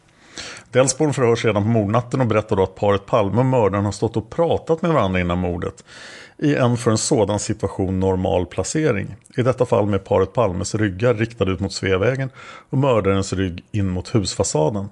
Delsborn 0.70 1.14
förhörs 1.14 1.44
redan 1.44 1.62
på 1.62 1.68
mordnatten 1.68 2.20
och 2.20 2.26
berättar 2.26 2.56
då 2.56 2.62
att 2.62 2.74
paret 2.74 3.06
Palme 3.06 3.38
och 3.38 3.46
mördaren 3.46 3.84
har 3.84 3.92
stått 3.92 4.16
och 4.16 4.30
pratat 4.30 4.82
med 4.82 4.92
varandra 4.92 5.20
innan 5.20 5.38
mordet. 5.38 5.84
I 6.38 6.54
en 6.54 6.76
för 6.76 6.90
en 6.90 6.98
sådan 6.98 7.38
situation 7.38 8.00
normal 8.00 8.46
placering. 8.46 9.16
I 9.36 9.42
detta 9.42 9.66
fall 9.66 9.86
med 9.86 10.04
paret 10.04 10.32
Palmes 10.32 10.74
ryggar 10.74 11.14
riktade 11.14 11.52
ut 11.52 11.60
mot 11.60 11.72
Sveavägen 11.72 12.30
och 12.70 12.78
mördarens 12.78 13.32
rygg 13.32 13.64
in 13.72 13.88
mot 13.88 14.14
husfasaden. 14.14 14.88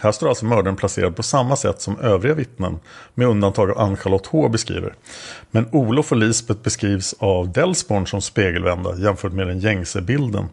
Här 0.00 0.12
står 0.12 0.28
alltså 0.28 0.44
mördaren 0.44 0.76
placerad 0.76 1.16
på 1.16 1.22
samma 1.22 1.56
sätt 1.56 1.80
som 1.80 2.00
övriga 2.00 2.34
vittnen 2.34 2.80
med 3.14 3.28
undantag 3.28 3.70
av 3.70 3.78
Ann-Charlotte 3.78 4.26
H 4.26 4.48
beskriver. 4.48 4.94
Men 5.50 5.68
Olof 5.72 6.12
och 6.12 6.18
Lisbeth 6.18 6.60
beskrivs 6.60 7.14
av 7.18 7.52
Delsborn 7.52 8.06
som 8.06 8.20
spegelvända 8.20 8.96
jämfört 8.96 9.32
med 9.32 9.46
den 9.46 9.58
gängse 9.58 10.00
bilden. 10.00 10.44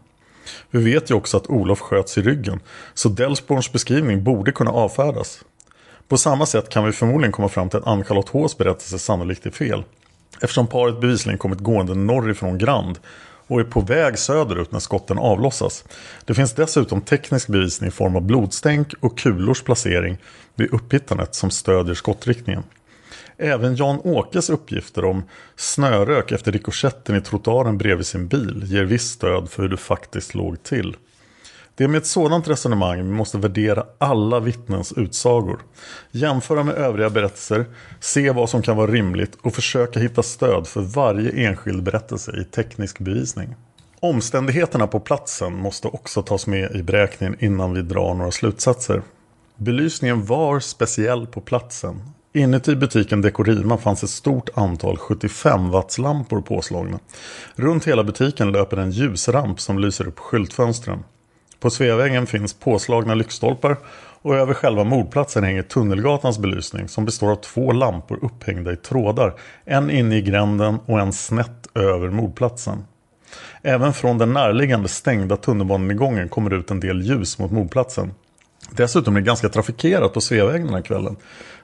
Vi 0.70 0.92
vet 0.92 1.10
ju 1.10 1.14
också 1.14 1.36
att 1.36 1.46
Olof 1.46 1.80
sköts 1.80 2.18
i 2.18 2.22
ryggen 2.22 2.60
så 2.94 3.08
Delsborns 3.08 3.72
beskrivning 3.72 4.24
borde 4.24 4.52
kunna 4.52 4.70
avfärdas. 4.70 5.40
På 6.08 6.18
samma 6.18 6.46
sätt 6.46 6.68
kan 6.68 6.84
vi 6.84 6.92
förmodligen 6.92 7.32
komma 7.32 7.48
fram 7.48 7.68
till 7.68 7.78
att 7.78 7.86
Ann-Charlotte 7.86 8.28
Hs 8.28 8.58
berättelse 8.58 8.98
sannolikt 8.98 9.46
är 9.46 9.50
fel. 9.50 9.84
Eftersom 10.40 10.66
paret 10.66 11.00
bevisligen 11.00 11.38
kommit 11.38 11.58
gående 11.58 11.94
norrifrån 11.94 12.58
Grand 12.58 12.98
och 13.46 13.60
är 13.60 13.64
på 13.64 13.80
väg 13.80 14.18
söderut 14.18 14.72
när 14.72 14.80
skotten 14.80 15.18
avlossas. 15.18 15.84
Det 16.24 16.34
finns 16.34 16.52
dessutom 16.52 17.00
teknisk 17.00 17.48
bevisning 17.48 17.88
i 17.88 17.90
form 17.90 18.16
av 18.16 18.22
blodstänk 18.22 18.94
och 19.00 19.18
kulors 19.18 19.62
placering 19.62 20.18
vid 20.54 20.72
upphittandet 20.72 21.34
som 21.34 21.50
stödjer 21.50 21.94
skottriktningen. 21.94 22.62
Även 23.38 23.76
Jan 23.76 24.00
Åkes 24.04 24.50
uppgifter 24.50 25.04
om 25.04 25.22
snörök 25.56 26.32
efter 26.32 26.52
rikoschetten 26.52 27.16
i 27.16 27.20
trottoaren 27.20 27.78
bredvid 27.78 28.06
sin 28.06 28.28
bil 28.28 28.62
ger 28.66 28.84
visst 28.84 29.14
stöd 29.14 29.50
för 29.50 29.62
hur 29.62 29.68
det 29.68 29.76
faktiskt 29.76 30.34
låg 30.34 30.62
till. 30.62 30.96
Det 31.74 31.84
är 31.84 31.88
med 31.88 31.98
ett 31.98 32.06
sådant 32.06 32.48
resonemang 32.48 32.96
vi 32.96 33.10
måste 33.10 33.38
värdera 33.38 33.86
alla 33.98 34.40
vittnens 34.40 34.92
utsagor. 34.92 35.58
Jämföra 36.10 36.62
med 36.62 36.74
övriga 36.74 37.10
berättelser, 37.10 37.64
se 38.00 38.30
vad 38.30 38.50
som 38.50 38.62
kan 38.62 38.76
vara 38.76 38.90
rimligt 38.90 39.38
och 39.42 39.54
försöka 39.54 40.00
hitta 40.00 40.22
stöd 40.22 40.66
för 40.66 40.80
varje 40.80 41.30
enskild 41.30 41.82
berättelse 41.82 42.32
i 42.40 42.44
teknisk 42.44 42.98
bevisning. 42.98 43.54
Omständigheterna 44.00 44.86
på 44.86 45.00
platsen 45.00 45.56
måste 45.56 45.88
också 45.88 46.22
tas 46.22 46.46
med 46.46 46.76
i 46.76 46.82
beräkningen 46.82 47.36
innan 47.38 47.74
vi 47.74 47.82
drar 47.82 48.14
några 48.14 48.30
slutsatser. 48.30 49.02
Belysningen 49.56 50.24
var 50.24 50.60
speciell 50.60 51.26
på 51.26 51.40
platsen. 51.40 52.02
Inuti 52.36 52.76
butiken 52.76 53.22
Dekorima 53.22 53.78
fanns 53.78 54.02
ett 54.02 54.10
stort 54.10 54.48
antal 54.54 54.96
75 54.96 55.70
wattslampor 55.70 56.40
påslagna. 56.40 56.98
Runt 57.54 57.88
hela 57.88 58.04
butiken 58.04 58.52
löper 58.52 58.76
en 58.76 58.90
ljusramp 58.90 59.60
som 59.60 59.78
lyser 59.78 60.08
upp 60.08 60.18
skyltfönstren. 60.18 61.04
På 61.60 61.70
Sveavägen 61.70 62.26
finns 62.26 62.54
påslagna 62.54 63.14
lyktstolpar 63.14 63.76
och 64.22 64.36
över 64.36 64.54
själva 64.54 64.84
mordplatsen 64.84 65.44
hänger 65.44 65.62
Tunnelgatans 65.62 66.38
belysning 66.38 66.88
som 66.88 67.04
består 67.04 67.30
av 67.30 67.36
två 67.36 67.72
lampor 67.72 68.18
upphängda 68.22 68.72
i 68.72 68.76
trådar. 68.76 69.34
En 69.64 69.90
inne 69.90 70.16
i 70.16 70.22
gränden 70.22 70.78
och 70.86 71.00
en 71.00 71.12
snett 71.12 71.66
över 71.74 72.10
mordplatsen. 72.10 72.84
Även 73.62 73.92
från 73.92 74.18
den 74.18 74.32
närliggande 74.32 74.88
stängda 74.88 75.36
tunnelbanegången 75.36 76.28
kommer 76.28 76.54
ut 76.54 76.70
en 76.70 76.80
del 76.80 77.02
ljus 77.02 77.38
mot 77.38 77.50
mordplatsen. 77.50 78.10
Dessutom 78.70 79.16
är 79.16 79.20
det 79.20 79.26
ganska 79.26 79.48
trafikerat 79.48 80.12
på 80.12 80.20
Sveavägen 80.20 80.66
den 80.66 80.74
här 80.74 80.82
kvällen. 80.82 81.16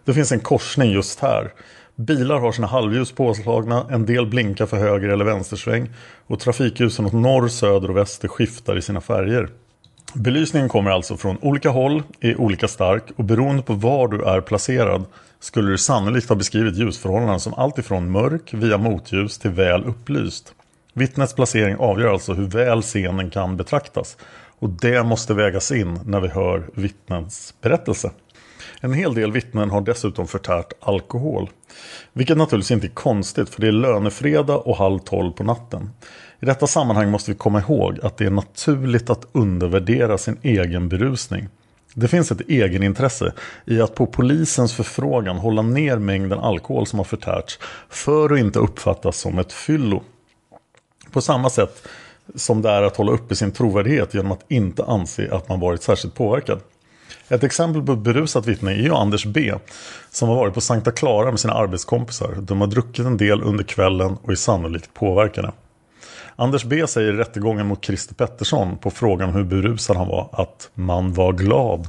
Det 0.04 0.14
finns 0.14 0.32
en 0.32 0.40
korsning 0.40 0.90
just 0.90 1.21
här. 1.21 1.52
Bilar 1.97 2.38
har 2.38 2.52
sina 2.52 2.66
halvljus 2.66 3.12
påslagna, 3.12 3.87
en 3.90 4.06
del 4.06 4.26
blinkar 4.26 4.66
för 4.66 4.76
höger 4.76 5.09
eller 5.09 5.25
vänstersväng 5.25 5.90
och 6.26 6.40
trafikljusen 6.40 7.06
åt 7.06 7.12
norr, 7.12 7.49
söder 7.49 7.90
och 7.90 7.97
väster 7.97 8.28
skiftar 8.28 8.78
i 8.78 8.82
sina 8.82 9.00
färger. 9.00 9.49
Belysningen 10.14 10.68
kommer 10.68 10.90
alltså 10.90 11.16
från 11.16 11.38
olika 11.40 11.71
håll, 11.71 12.02
är 12.21 12.40
olika 12.40 12.68
stark 12.68 13.04
och 13.16 13.25
beroende 13.25 13.62
på 13.62 13.73
var 13.75 14.09
du 14.09 14.25
är 14.25 14.40
placerad 14.40 15.04
skulle 15.40 15.71
du 15.71 15.78
sannolikt 15.78 16.28
ha 16.28 16.37
beskrivit 16.37 16.76
ljusförhållanden 16.76 17.40
som 17.40 17.54
alltifrån 17.54 18.11
mörk 18.11 18.54
via 18.54 18.78
motljus 18.78 19.38
till 19.38 19.50
väl 19.50 19.85
upplyst. 19.85 20.54
Vittnets 20.94 21.35
placering 21.35 21.76
avgör 21.76 22.12
alltså 22.12 22.32
hur 22.32 22.47
väl 22.47 22.82
scenen 22.82 23.30
kan 23.30 23.56
betraktas 23.56 24.16
och 24.59 24.68
det 24.68 25.02
måste 25.02 25.35
vägas 25.35 25.73
in 25.73 26.00
när 26.04 26.21
vi 26.21 26.28
hör 26.28 26.62
vittnens 26.75 27.54
berättelse. 27.61 28.11
En 28.84 28.92
hel 28.92 29.14
del 29.14 29.32
vittnen 29.32 29.70
har 29.70 29.80
dessutom 29.80 30.26
förtärt 30.26 30.72
alkohol. 30.80 31.50
Vilket 32.12 32.36
naturligtvis 32.36 32.70
inte 32.70 32.86
är 32.86 32.94
konstigt 32.94 33.48
för 33.48 33.60
det 33.60 33.68
är 33.68 33.72
lönefredag 33.72 34.66
och 34.66 34.76
halv 34.76 34.98
tolv 34.98 35.32
på 35.32 35.44
natten. 35.44 35.90
I 36.40 36.46
detta 36.46 36.66
sammanhang 36.66 37.10
måste 37.10 37.30
vi 37.30 37.36
komma 37.36 37.60
ihåg 37.60 37.98
att 38.02 38.16
det 38.16 38.24
är 38.24 38.30
naturligt 38.30 39.10
att 39.10 39.26
undervärdera 39.32 40.18
sin 40.18 40.38
egen 40.42 40.88
berusning. 40.88 41.48
Det 41.94 42.08
finns 42.08 42.32
ett 42.32 42.40
egenintresse 42.48 43.32
i 43.66 43.80
att 43.80 43.94
på 43.94 44.06
polisens 44.06 44.74
förfrågan 44.74 45.36
hålla 45.36 45.62
ner 45.62 45.98
mängden 45.98 46.38
alkohol 46.38 46.86
som 46.86 46.98
har 46.98 47.04
förtärts 47.04 47.58
för 47.88 48.32
att 48.32 48.38
inte 48.38 48.58
uppfattas 48.58 49.16
som 49.18 49.38
ett 49.38 49.52
fyllo. 49.52 50.02
På 51.12 51.20
samma 51.20 51.50
sätt 51.50 51.88
som 52.34 52.62
det 52.62 52.70
är 52.70 52.82
att 52.82 52.96
hålla 52.96 53.12
uppe 53.12 53.36
sin 53.36 53.52
trovärdighet 53.52 54.14
genom 54.14 54.32
att 54.32 54.44
inte 54.48 54.84
anse 54.84 55.34
att 55.34 55.48
man 55.48 55.60
varit 55.60 55.82
särskilt 55.82 56.14
påverkad. 56.14 56.60
Ett 57.32 57.44
exempel 57.44 57.82
på 57.82 57.92
ett 57.92 57.98
berusat 57.98 58.46
vittne 58.46 58.70
är 58.70 58.82
ju 58.82 58.94
Anders 58.94 59.26
B. 59.26 59.54
Som 60.10 60.28
har 60.28 60.36
varit 60.36 60.54
på 60.54 60.60
Sankta 60.60 60.90
Clara 60.90 61.30
med 61.30 61.40
sina 61.40 61.54
arbetskompisar. 61.54 62.36
De 62.40 62.60
har 62.60 62.68
druckit 62.68 63.06
en 63.06 63.16
del 63.16 63.42
under 63.42 63.64
kvällen 63.64 64.16
och 64.22 64.32
är 64.32 64.34
sannolikt 64.34 64.94
påverkade. 64.94 65.52
Anders 66.36 66.64
B 66.64 66.86
säger 66.86 67.12
i 67.12 67.16
rättegången 67.16 67.66
mot 67.66 67.84
Christer 67.84 68.14
Pettersson 68.14 68.76
på 68.76 68.90
frågan 68.90 69.28
om 69.28 69.34
hur 69.34 69.44
berusad 69.44 69.96
han 69.96 70.08
var 70.08 70.28
att 70.32 70.70
man 70.74 71.12
var 71.12 71.32
glad. 71.32 71.88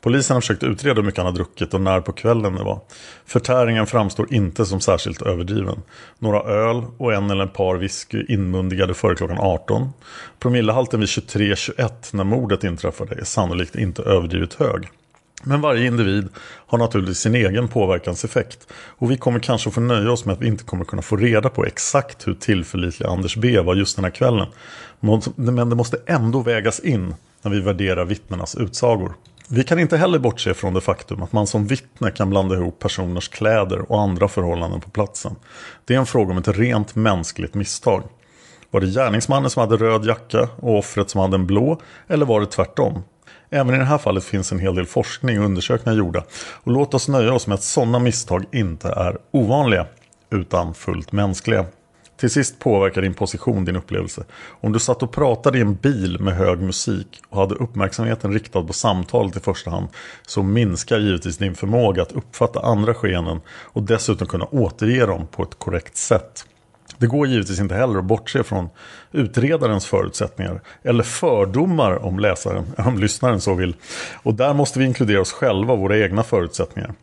Polisen 0.00 0.34
har 0.34 0.40
försökt 0.40 0.62
utreda 0.62 1.00
hur 1.00 1.06
mycket 1.06 1.18
han 1.18 1.26
har 1.26 1.32
druckit 1.32 1.74
och 1.74 1.80
när 1.80 2.00
på 2.00 2.12
kvällen 2.12 2.54
det 2.54 2.64
var. 2.64 2.80
Förtäringen 3.26 3.86
framstår 3.86 4.34
inte 4.34 4.66
som 4.66 4.80
särskilt 4.80 5.22
överdriven. 5.22 5.82
Några 6.18 6.42
öl 6.42 6.84
och 6.96 7.12
en 7.14 7.30
eller 7.30 7.44
ett 7.44 7.52
par 7.52 7.76
whisky 7.76 8.24
inmundigade 8.28 8.94
före 8.94 9.14
klockan 9.14 9.38
18. 9.40 9.92
Promillehalten 10.38 11.00
vid 11.00 11.08
23.21 11.08 11.90
när 12.10 12.24
mordet 12.24 12.64
inträffade 12.64 13.14
är 13.14 13.24
sannolikt 13.24 13.76
inte 13.76 14.02
överdrivet 14.02 14.54
hög. 14.54 14.88
Men 15.42 15.60
varje 15.60 15.86
individ 15.86 16.28
har 16.66 16.78
naturligtvis 16.78 17.18
sin 17.18 17.34
egen 17.34 17.68
påverkanseffekt. 17.68 18.66
Och 18.72 19.10
vi 19.10 19.16
kommer 19.16 19.40
kanske 19.40 19.70
få 19.70 19.80
nöja 19.80 20.12
oss 20.12 20.24
med 20.24 20.32
att 20.32 20.42
vi 20.42 20.46
inte 20.46 20.64
kommer 20.64 20.84
kunna 20.84 21.02
få 21.02 21.16
reda 21.16 21.48
på 21.48 21.64
exakt 21.64 22.28
hur 22.28 22.34
tillförlitlig 22.34 23.06
Anders 23.06 23.36
B 23.36 23.60
var 23.60 23.74
just 23.74 23.96
den 23.96 24.04
här 24.04 24.12
kvällen. 24.12 24.46
Men 25.36 25.68
det 25.68 25.76
måste 25.76 25.98
ändå 26.06 26.40
vägas 26.40 26.80
in 26.80 27.14
när 27.42 27.50
vi 27.50 27.60
värderar 27.60 28.04
vittnenas 28.04 28.54
utsagor. 28.54 29.14
Vi 29.50 29.64
kan 29.64 29.78
inte 29.78 29.96
heller 29.96 30.18
bortse 30.18 30.54
från 30.54 30.74
det 30.74 30.80
faktum 30.80 31.22
att 31.22 31.32
man 31.32 31.46
som 31.46 31.66
vittne 31.66 32.10
kan 32.10 32.30
blanda 32.30 32.54
ihop 32.54 32.78
personers 32.78 33.28
kläder 33.28 33.92
och 33.92 34.00
andra 34.00 34.28
förhållanden 34.28 34.80
på 34.80 34.90
platsen. 34.90 35.36
Det 35.84 35.94
är 35.94 35.98
en 35.98 36.06
fråga 36.06 36.32
om 36.32 36.38
ett 36.38 36.48
rent 36.48 36.94
mänskligt 36.94 37.54
misstag. 37.54 38.02
Var 38.70 38.80
det 38.80 38.86
gärningsmannen 38.86 39.50
som 39.50 39.60
hade 39.60 39.76
röd 39.76 40.04
jacka 40.04 40.48
och 40.56 40.78
offret 40.78 41.10
som 41.10 41.20
hade 41.20 41.34
en 41.34 41.46
blå? 41.46 41.80
Eller 42.08 42.26
var 42.26 42.40
det 42.40 42.46
tvärtom? 42.46 43.02
Även 43.50 43.74
i 43.74 43.78
det 43.78 43.84
här 43.84 43.98
fallet 43.98 44.24
finns 44.24 44.52
en 44.52 44.58
hel 44.58 44.74
del 44.74 44.86
forskning 44.86 45.38
och 45.38 45.44
undersökningar 45.44 45.98
gjorda. 45.98 46.24
Och 46.64 46.72
låt 46.72 46.94
oss 46.94 47.08
nöja 47.08 47.32
oss 47.32 47.46
med 47.46 47.54
att 47.54 47.62
sådana 47.62 47.98
misstag 47.98 48.44
inte 48.52 48.88
är 48.88 49.18
ovanliga, 49.30 49.86
utan 50.30 50.74
fullt 50.74 51.12
mänskliga. 51.12 51.66
Till 52.18 52.30
sist 52.30 52.58
påverkar 52.58 53.02
din 53.02 53.14
position 53.14 53.64
din 53.64 53.76
upplevelse. 53.76 54.24
Om 54.60 54.72
du 54.72 54.78
satt 54.78 55.02
och 55.02 55.12
pratade 55.12 55.58
i 55.58 55.60
en 55.60 55.74
bil 55.74 56.20
med 56.20 56.34
hög 56.34 56.60
musik 56.60 57.22
och 57.28 57.40
hade 57.40 57.54
uppmärksamheten 57.54 58.32
riktad 58.32 58.62
på 58.62 58.72
samtalet 58.72 59.36
i 59.36 59.40
första 59.40 59.70
hand 59.70 59.88
så 60.26 60.42
minskar 60.42 60.98
givetvis 60.98 61.38
din 61.38 61.54
förmåga 61.54 62.02
att 62.02 62.12
uppfatta 62.12 62.60
andra 62.60 62.94
skeenden 62.94 63.40
och 63.48 63.82
dessutom 63.82 64.26
kunna 64.26 64.44
återge 64.44 65.06
dem 65.06 65.26
på 65.26 65.42
ett 65.42 65.58
korrekt 65.58 65.96
sätt. 65.96 66.46
Det 66.98 67.06
går 67.06 67.26
givetvis 67.26 67.60
inte 67.60 67.74
heller 67.74 67.98
att 67.98 68.04
bortse 68.04 68.42
från 68.42 68.68
utredarens 69.12 69.86
förutsättningar 69.86 70.60
eller 70.82 71.02
fördomar 71.02 72.04
om 72.04 72.18
läsaren, 72.18 72.64
om 72.76 72.98
lyssnaren 72.98 73.40
så 73.40 73.54
vill. 73.54 73.76
Och 74.22 74.34
där 74.34 74.54
måste 74.54 74.78
vi 74.78 74.84
inkludera 74.84 75.20
oss 75.20 75.32
själva 75.32 75.72
och 75.72 75.78
våra 75.78 75.98
egna 75.98 76.22
förutsättningar. 76.22 76.94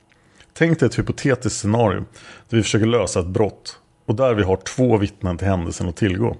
Tänk 0.53 0.79
dig 0.79 0.87
ett 0.87 0.99
hypotetiskt 0.99 1.59
scenario 1.59 2.05
där 2.49 2.57
vi 2.57 2.63
försöker 2.63 2.85
lösa 2.85 3.19
ett 3.19 3.25
brott 3.25 3.79
och 4.05 4.15
där 4.15 4.33
vi 4.33 4.43
har 4.43 4.55
två 4.55 4.97
vittnen 4.97 5.37
till 5.37 5.47
händelsen 5.47 5.89
att 5.89 5.95
tillgå. 5.95 6.35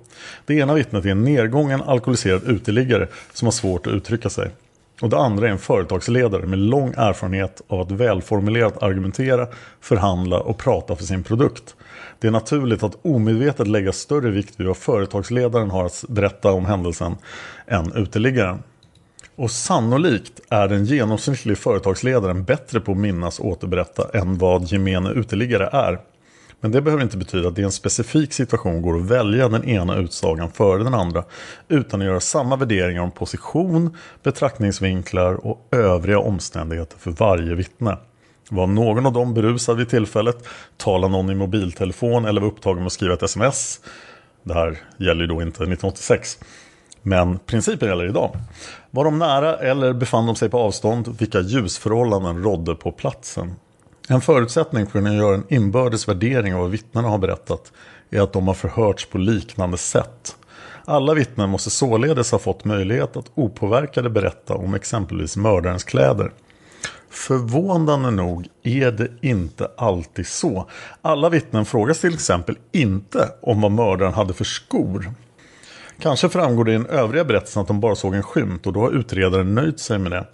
Det 0.45 0.53
ena 0.53 0.73
vittnet 0.73 1.05
är 1.05 1.09
en 1.09 1.23
nedgången 1.23 1.81
alkoholiserad 1.81 2.43
uteliggare 2.43 3.07
som 3.33 3.45
har 3.45 3.51
svårt 3.51 3.87
att 3.87 3.93
uttrycka 3.93 4.29
sig. 4.29 4.51
Och 5.01 5.09
det 5.09 5.17
andra 5.17 5.47
är 5.47 5.51
en 5.51 5.59
företagsledare 5.59 6.45
med 6.45 6.59
lång 6.59 6.93
erfarenhet 6.97 7.61
av 7.67 7.81
att 7.81 7.91
välformulerat 7.91 8.83
argumentera, 8.83 9.47
förhandla 9.81 10.39
och 10.39 10.57
prata 10.57 10.95
för 10.95 11.03
sin 11.03 11.23
produkt. 11.23 11.75
Det 12.19 12.27
är 12.27 12.31
naturligt 12.31 12.83
att 12.83 12.97
omedvetet 13.01 13.67
lägga 13.67 13.91
större 13.91 14.29
vikt 14.29 14.59
vid 14.59 14.67
vad 14.67 14.77
företagsledaren 14.77 15.71
har 15.71 15.85
att 15.85 16.05
berätta 16.09 16.51
om 16.51 16.65
händelsen 16.65 17.15
än 17.67 17.91
uteliggaren. 17.95 18.63
Och 19.35 19.51
sannolikt 19.51 20.41
är 20.49 20.67
den 20.67 20.85
genomsnittliga 20.85 21.55
företagsledaren 21.55 22.43
bättre 22.43 22.79
på 22.79 22.91
att 22.91 22.97
minnas 22.97 23.39
och 23.39 23.47
återberätta 23.47 24.19
än 24.19 24.37
vad 24.37 24.63
gemene 24.63 25.09
uteliggare 25.09 25.69
är. 25.71 25.99
Men 26.61 26.71
det 26.71 26.81
behöver 26.81 27.03
inte 27.03 27.17
betyda 27.17 27.47
att 27.47 27.55
det 27.55 27.61
i 27.61 27.65
en 27.65 27.71
specifik 27.71 28.33
situation 28.33 28.81
går 28.81 28.97
att 28.97 29.05
välja 29.05 29.49
den 29.49 29.63
ena 29.63 29.95
utsagan 29.95 30.51
före 30.51 30.83
den 30.83 30.93
andra 30.93 31.23
utan 31.67 32.01
att 32.01 32.07
göra 32.07 32.19
samma 32.19 32.55
värderingar 32.55 33.01
om 33.01 33.11
position, 33.11 33.97
betraktningsvinklar 34.23 35.47
och 35.47 35.67
övriga 35.71 36.19
omständigheter 36.19 36.97
för 36.97 37.11
varje 37.11 37.55
vittne. 37.55 37.97
Var 38.49 38.67
någon 38.67 39.05
av 39.05 39.13
dem 39.13 39.33
berusad 39.33 39.77
vid 39.77 39.89
tillfället? 39.89 40.47
Talade 40.77 41.11
någon 41.11 41.29
i 41.29 41.35
mobiltelefon 41.35 42.25
eller 42.25 42.41
var 42.41 42.47
upptagen 42.47 42.77
med 42.77 42.85
att 42.85 42.93
skriva 42.93 43.13
ett 43.13 43.23
sms? 43.23 43.79
Det 44.43 44.53
här 44.53 44.77
gäller 44.97 45.21
ju 45.21 45.27
då 45.27 45.41
inte 45.41 45.55
1986. 45.55 46.39
Men 47.01 47.39
principen 47.39 47.89
gäller 47.89 48.09
idag. 48.09 48.37
Var 48.91 49.05
de 49.05 49.19
nära 49.19 49.57
eller 49.57 49.93
befann 49.93 50.25
de 50.25 50.35
sig 50.35 50.49
på 50.49 50.59
avstånd? 50.59 51.15
Vilka 51.19 51.41
ljusförhållanden 51.41 52.43
rådde 52.43 52.75
på 52.75 52.91
platsen? 52.91 53.55
En 54.09 54.21
förutsättning 54.21 54.85
för 54.85 54.99
att 54.99 55.05
kunna 55.05 55.15
göra 55.15 55.35
en 55.35 55.43
inbördes 55.49 56.07
värdering 56.07 56.55
av 56.55 56.61
vad 56.61 56.71
vittnena 56.71 57.07
har 57.07 57.17
berättat 57.17 57.71
är 58.09 58.21
att 58.21 58.33
de 58.33 58.47
har 58.47 58.53
förhörts 58.53 59.05
på 59.05 59.17
liknande 59.17 59.77
sätt. 59.77 60.35
Alla 60.85 61.13
vittnen 61.13 61.49
måste 61.49 61.69
således 61.69 62.31
ha 62.31 62.39
fått 62.39 62.65
möjlighet 62.65 63.17
att 63.17 63.31
opåverkade 63.35 64.09
berätta 64.09 64.55
om 64.55 64.73
exempelvis 64.73 65.37
mördarens 65.37 65.83
kläder. 65.83 66.31
Förvånande 67.09 68.11
nog 68.11 68.47
är 68.63 68.91
det 68.91 69.07
inte 69.21 69.71
alltid 69.77 70.27
så. 70.27 70.69
Alla 71.01 71.29
vittnen 71.29 71.65
frågas 71.65 71.99
till 71.99 72.13
exempel 72.13 72.57
inte 72.71 73.29
om 73.41 73.61
vad 73.61 73.71
mördaren 73.71 74.13
hade 74.13 74.33
för 74.33 74.43
skor. 74.43 75.13
Kanske 75.99 76.29
framgår 76.29 76.63
det 76.63 76.71
i 76.71 76.77
den 76.77 76.85
övriga 76.85 77.25
berättelsen 77.25 77.61
att 77.61 77.67
de 77.67 77.79
bara 77.79 77.95
såg 77.95 78.15
en 78.15 78.23
skymt 78.23 78.67
och 78.67 78.73
då 78.73 78.79
har 78.79 78.91
utredaren 78.91 79.55
nöjt 79.55 79.79
sig 79.79 79.99
med 79.99 80.11
det. 80.11 80.27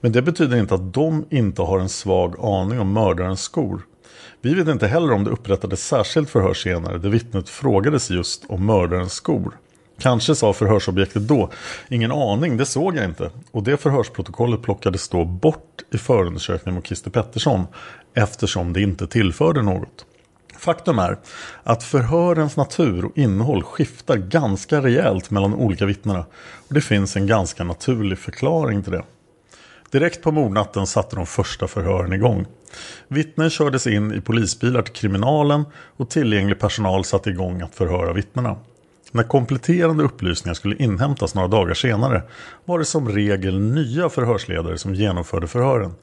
Men 0.00 0.12
det 0.12 0.22
betyder 0.22 0.56
inte 0.56 0.74
att 0.74 0.94
de 0.94 1.24
inte 1.30 1.62
har 1.62 1.78
en 1.78 1.88
svag 1.88 2.34
aning 2.40 2.80
om 2.80 2.92
mördarens 2.92 3.42
skor. 3.42 3.82
Vi 4.42 4.54
vet 4.54 4.68
inte 4.68 4.86
heller 4.86 5.12
om 5.12 5.24
det 5.24 5.30
upprättades 5.30 5.86
särskilt 5.86 6.30
förhör 6.30 6.54
senare 6.54 6.98
där 6.98 7.08
vittnet 7.08 7.48
frågades 7.48 8.10
just 8.10 8.44
om 8.48 8.66
mördarens 8.66 9.12
skor. 9.12 9.58
Kanske 10.00 10.34
sa 10.34 10.52
förhörsobjektet 10.52 11.28
då, 11.28 11.50
ingen 11.88 12.12
aning, 12.12 12.56
det 12.56 12.66
såg 12.66 12.96
jag 12.96 13.04
inte. 13.04 13.30
Och 13.50 13.62
det 13.62 13.76
förhörsprotokollet 13.76 14.62
plockades 14.62 15.08
då 15.08 15.24
bort 15.24 15.82
i 15.92 15.98
förundersökningen 15.98 16.74
mot 16.74 16.86
Christer 16.86 17.10
Pettersson 17.10 17.66
eftersom 18.14 18.72
det 18.72 18.80
inte 18.82 19.06
tillförde 19.06 19.62
något. 19.62 20.04
Faktum 20.58 20.98
är 20.98 21.18
att 21.62 21.82
förhörens 21.82 22.56
natur 22.56 23.04
och 23.04 23.18
innehåll 23.18 23.62
skiftar 23.62 24.16
ganska 24.16 24.82
rejält 24.82 25.30
mellan 25.30 25.50
de 25.50 25.60
olika 25.60 25.86
vittnena. 25.86 26.24
Och 26.68 26.74
det 26.74 26.80
finns 26.80 27.16
en 27.16 27.26
ganska 27.26 27.64
naturlig 27.64 28.18
förklaring 28.18 28.82
till 28.82 28.92
det. 28.92 29.02
Direkt 29.90 30.22
på 30.22 30.32
mordnatten 30.32 30.86
satte 30.86 31.16
de 31.16 31.26
första 31.26 31.66
förhören 31.66 32.12
igång. 32.12 32.46
Vittnen 33.08 33.50
kördes 33.50 33.86
in 33.86 34.12
i 34.12 34.20
polisbilar 34.20 34.82
till 34.82 34.94
kriminalen 34.94 35.64
och 35.96 36.10
tillgänglig 36.10 36.60
personal 36.60 37.04
satte 37.04 37.30
igång 37.30 37.60
att 37.62 37.74
förhöra 37.74 38.12
vittnena. 38.12 38.56
När 39.12 39.22
kompletterande 39.22 40.04
upplysningar 40.04 40.54
skulle 40.54 40.76
inhämtas 40.76 41.34
några 41.34 41.48
dagar 41.48 41.74
senare 41.74 42.22
var 42.64 42.78
det 42.78 42.84
som 42.84 43.08
regel 43.08 43.60
nya 43.60 44.08
förhörsledare 44.08 44.78
som 44.78 44.94
genomförde 44.94 45.46
förhören. 45.46 45.94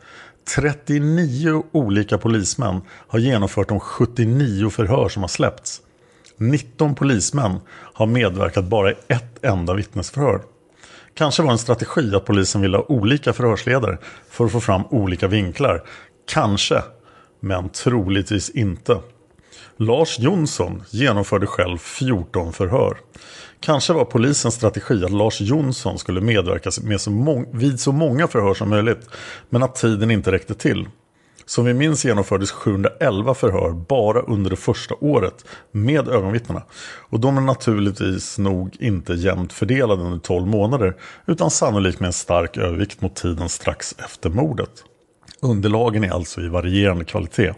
39 0.46 1.64
olika 1.72 2.18
polismän 2.18 2.82
har 2.90 3.20
genomfört 3.20 3.70
de 3.70 3.80
79 3.80 4.70
förhör 4.70 5.10
som 5.10 5.24
har 5.24 5.28
släppts. 5.28 5.82
19 6.38 6.96
polismän 6.96 7.60
har 7.70 8.06
medverkat 8.06 8.66
bara 8.66 8.92
i 8.92 8.96
ett 9.08 9.46
enda 9.46 9.74
vittnesförhör. 9.74 10.42
Kanske 11.14 11.44
var 11.44 11.52
en 11.52 11.58
strategi 11.58 12.16
att 12.16 12.26
polisen 12.26 12.62
ville 12.62 12.78
ha 12.78 12.84
olika 12.84 13.34
förhörsledare 13.34 13.98
för 14.30 14.46
att 14.46 14.52
få 14.52 14.62
fram 14.62 14.84
olika 14.90 15.28
vinklar. 15.28 15.84
Kanske, 16.28 16.82
men 17.40 17.70
troligtvis 17.70 18.50
inte. 18.50 18.98
Lars 19.78 20.20
Jonsson 20.20 20.84
genomförde 20.90 21.48
själv 21.48 21.78
14 21.78 22.54
förhör. 22.54 22.98
Kanske 23.66 23.94
var 23.94 24.06
polisens 24.06 24.56
strategi 24.56 25.06
att 25.06 25.12
Lars 25.12 25.42
Jonsson 25.42 26.00
skulle 26.00 26.22
medverka 26.22 26.72
med 26.84 27.02
så 27.02 27.46
vid 27.54 27.80
så 27.80 27.92
många 27.92 28.28
förhör 28.28 28.54
som 28.54 28.70
möjligt, 28.70 29.10
men 29.50 29.64
att 29.64 29.76
tiden 29.76 30.12
inte 30.12 30.32
räckte 30.32 30.54
till. 30.54 30.88
Som 31.46 31.66
vi 31.66 31.74
minns 31.74 32.06
genomfördes 32.06 32.52
711 32.52 33.34
förhör 33.34 33.72
bara 33.72 34.22
under 34.22 34.50
det 34.50 34.56
första 34.56 34.96
året 35.00 35.46
med 35.72 36.08
ögonvittnena. 36.08 36.62
Och 37.10 37.20
de 37.20 37.38
är 37.38 37.42
naturligtvis 37.42 38.38
nog 38.38 38.76
inte 38.80 39.14
jämnt 39.14 39.54
fördelade 39.54 40.04
under 40.04 40.20
12 40.20 40.48
månader 40.48 40.96
utan 41.26 41.52
sannolikt 41.52 42.00
med 42.00 42.08
en 42.08 42.14
stark 42.14 42.58
övervikt 42.58 43.02
mot 43.02 43.16
tiden 43.16 43.50
strax 43.50 43.96
efter 43.98 44.30
mordet. 44.30 44.84
Underlagen 45.42 46.04
är 46.04 46.10
alltså 46.10 46.42
i 46.42 46.48
varierande 46.48 47.06
kvalitet. 47.06 47.54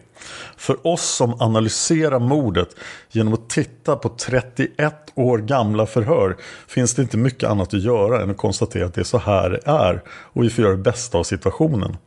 För 0.58 0.88
oss 0.88 1.16
som 1.16 1.42
analyserar 1.42 2.20
mordet 2.20 2.76
genom 3.12 3.34
att 3.34 3.50
titta 3.50 3.96
på 3.96 4.10
31 4.10 4.94
år 5.16 5.38
gamla 5.38 5.86
förhör 5.86 6.38
finns 6.68 6.94
det 6.96 7.02
inte 7.02 7.18
mycket 7.18 7.50
annat 7.50 7.74
att 7.74 7.84
göra 7.84 8.22
än 8.22 8.30
att 8.30 8.38
konstatera 8.38 8.86
att 8.86 8.94
det 8.94 9.02
är 9.02 9.06
så 9.06 9.18
här 9.18 9.50
det 9.50 9.62
är 9.66 10.04
och 10.08 10.44
vi 10.44 10.50
får 10.50 10.64
göra 10.64 10.76
det 10.76 10.84
bästa 10.84 11.18
av 11.18 11.24
situationen. 11.24 11.98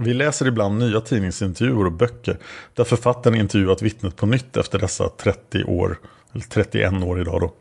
Vi 0.00 0.14
läser 0.14 0.46
ibland 0.46 0.78
nya 0.78 1.00
tidningsintervjuer 1.00 1.86
och 1.86 1.92
böcker 1.92 2.38
där 2.74 2.84
författaren 2.84 3.40
intervjuat 3.40 3.82
vittnet 3.82 4.16
på 4.16 4.26
nytt 4.26 4.56
efter 4.56 4.78
dessa 4.78 5.08
30 5.08 5.64
år, 5.64 5.98
eller 6.32 6.44
31 6.44 6.92
år 7.04 7.20
idag 7.20 7.40
då. 7.40 7.52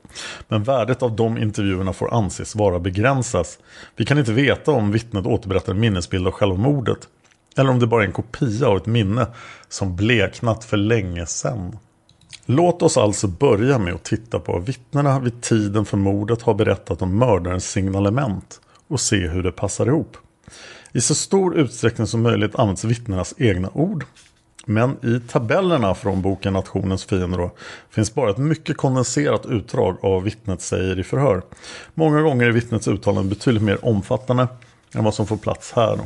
Men 0.47 0.63
värdet 0.63 1.03
av 1.03 1.15
de 1.15 1.37
intervjuerna 1.37 1.93
får 1.93 2.13
anses 2.13 2.55
vara 2.55 2.79
begränsat. 2.79 3.59
Vi 3.95 4.05
kan 4.05 4.17
inte 4.17 4.33
veta 4.33 4.71
om 4.71 4.91
vittnet 4.91 5.25
återberättar 5.25 5.73
en 5.73 5.79
minnesbild 5.79 6.27
av 6.27 6.33
själva 6.33 6.57
mordet 6.57 7.07
eller 7.57 7.69
om 7.69 7.79
det 7.79 7.87
bara 7.87 8.03
är 8.03 8.07
en 8.07 8.13
kopia 8.13 8.67
av 8.67 8.77
ett 8.77 8.85
minne 8.85 9.27
som 9.69 9.95
bleknat 9.95 10.63
för 10.63 10.77
länge 10.77 11.25
sedan. 11.25 11.77
Låt 12.45 12.81
oss 12.81 12.97
alltså 12.97 13.27
börja 13.27 13.79
med 13.79 13.93
att 13.93 14.03
titta 14.03 14.39
på 14.39 14.51
vad 14.51 14.65
vittnena 14.65 15.19
vid 15.19 15.41
tiden 15.41 15.85
för 15.85 15.97
mordet 15.97 16.41
har 16.41 16.53
berättat 16.53 17.01
om 17.01 17.17
mördarens 17.17 17.69
signalement 17.69 18.61
och 18.87 18.99
se 18.99 19.27
hur 19.27 19.43
det 19.43 19.51
passar 19.51 19.85
ihop. 19.85 20.17
I 20.91 21.01
så 21.01 21.15
stor 21.15 21.57
utsträckning 21.57 22.07
som 22.07 22.21
möjligt 22.21 22.55
används 22.55 22.83
vittnenas 22.83 23.33
egna 23.37 23.69
ord. 23.73 24.05
Men 24.65 25.05
i 25.05 25.19
tabellerna 25.27 25.95
från 25.95 26.21
boken 26.21 26.53
Nationens 26.53 27.05
fiender 27.05 27.49
finns 27.89 28.13
bara 28.13 28.29
ett 28.29 28.37
mycket 28.37 28.77
kondenserat 28.77 29.45
utdrag 29.45 29.97
av 30.01 30.11
vad 30.11 30.23
vittnet 30.23 30.61
säger 30.61 30.99
i 30.99 31.03
förhör. 31.03 31.41
Många 31.93 32.21
gånger 32.21 32.45
är 32.45 32.51
vittnets 32.51 32.87
uttalanden 32.87 33.29
betydligt 33.29 33.63
mer 33.63 33.85
omfattande 33.85 34.47
än 34.93 35.03
vad 35.03 35.13
som 35.13 35.27
får 35.27 35.37
plats 35.37 35.71
här. 35.71 35.99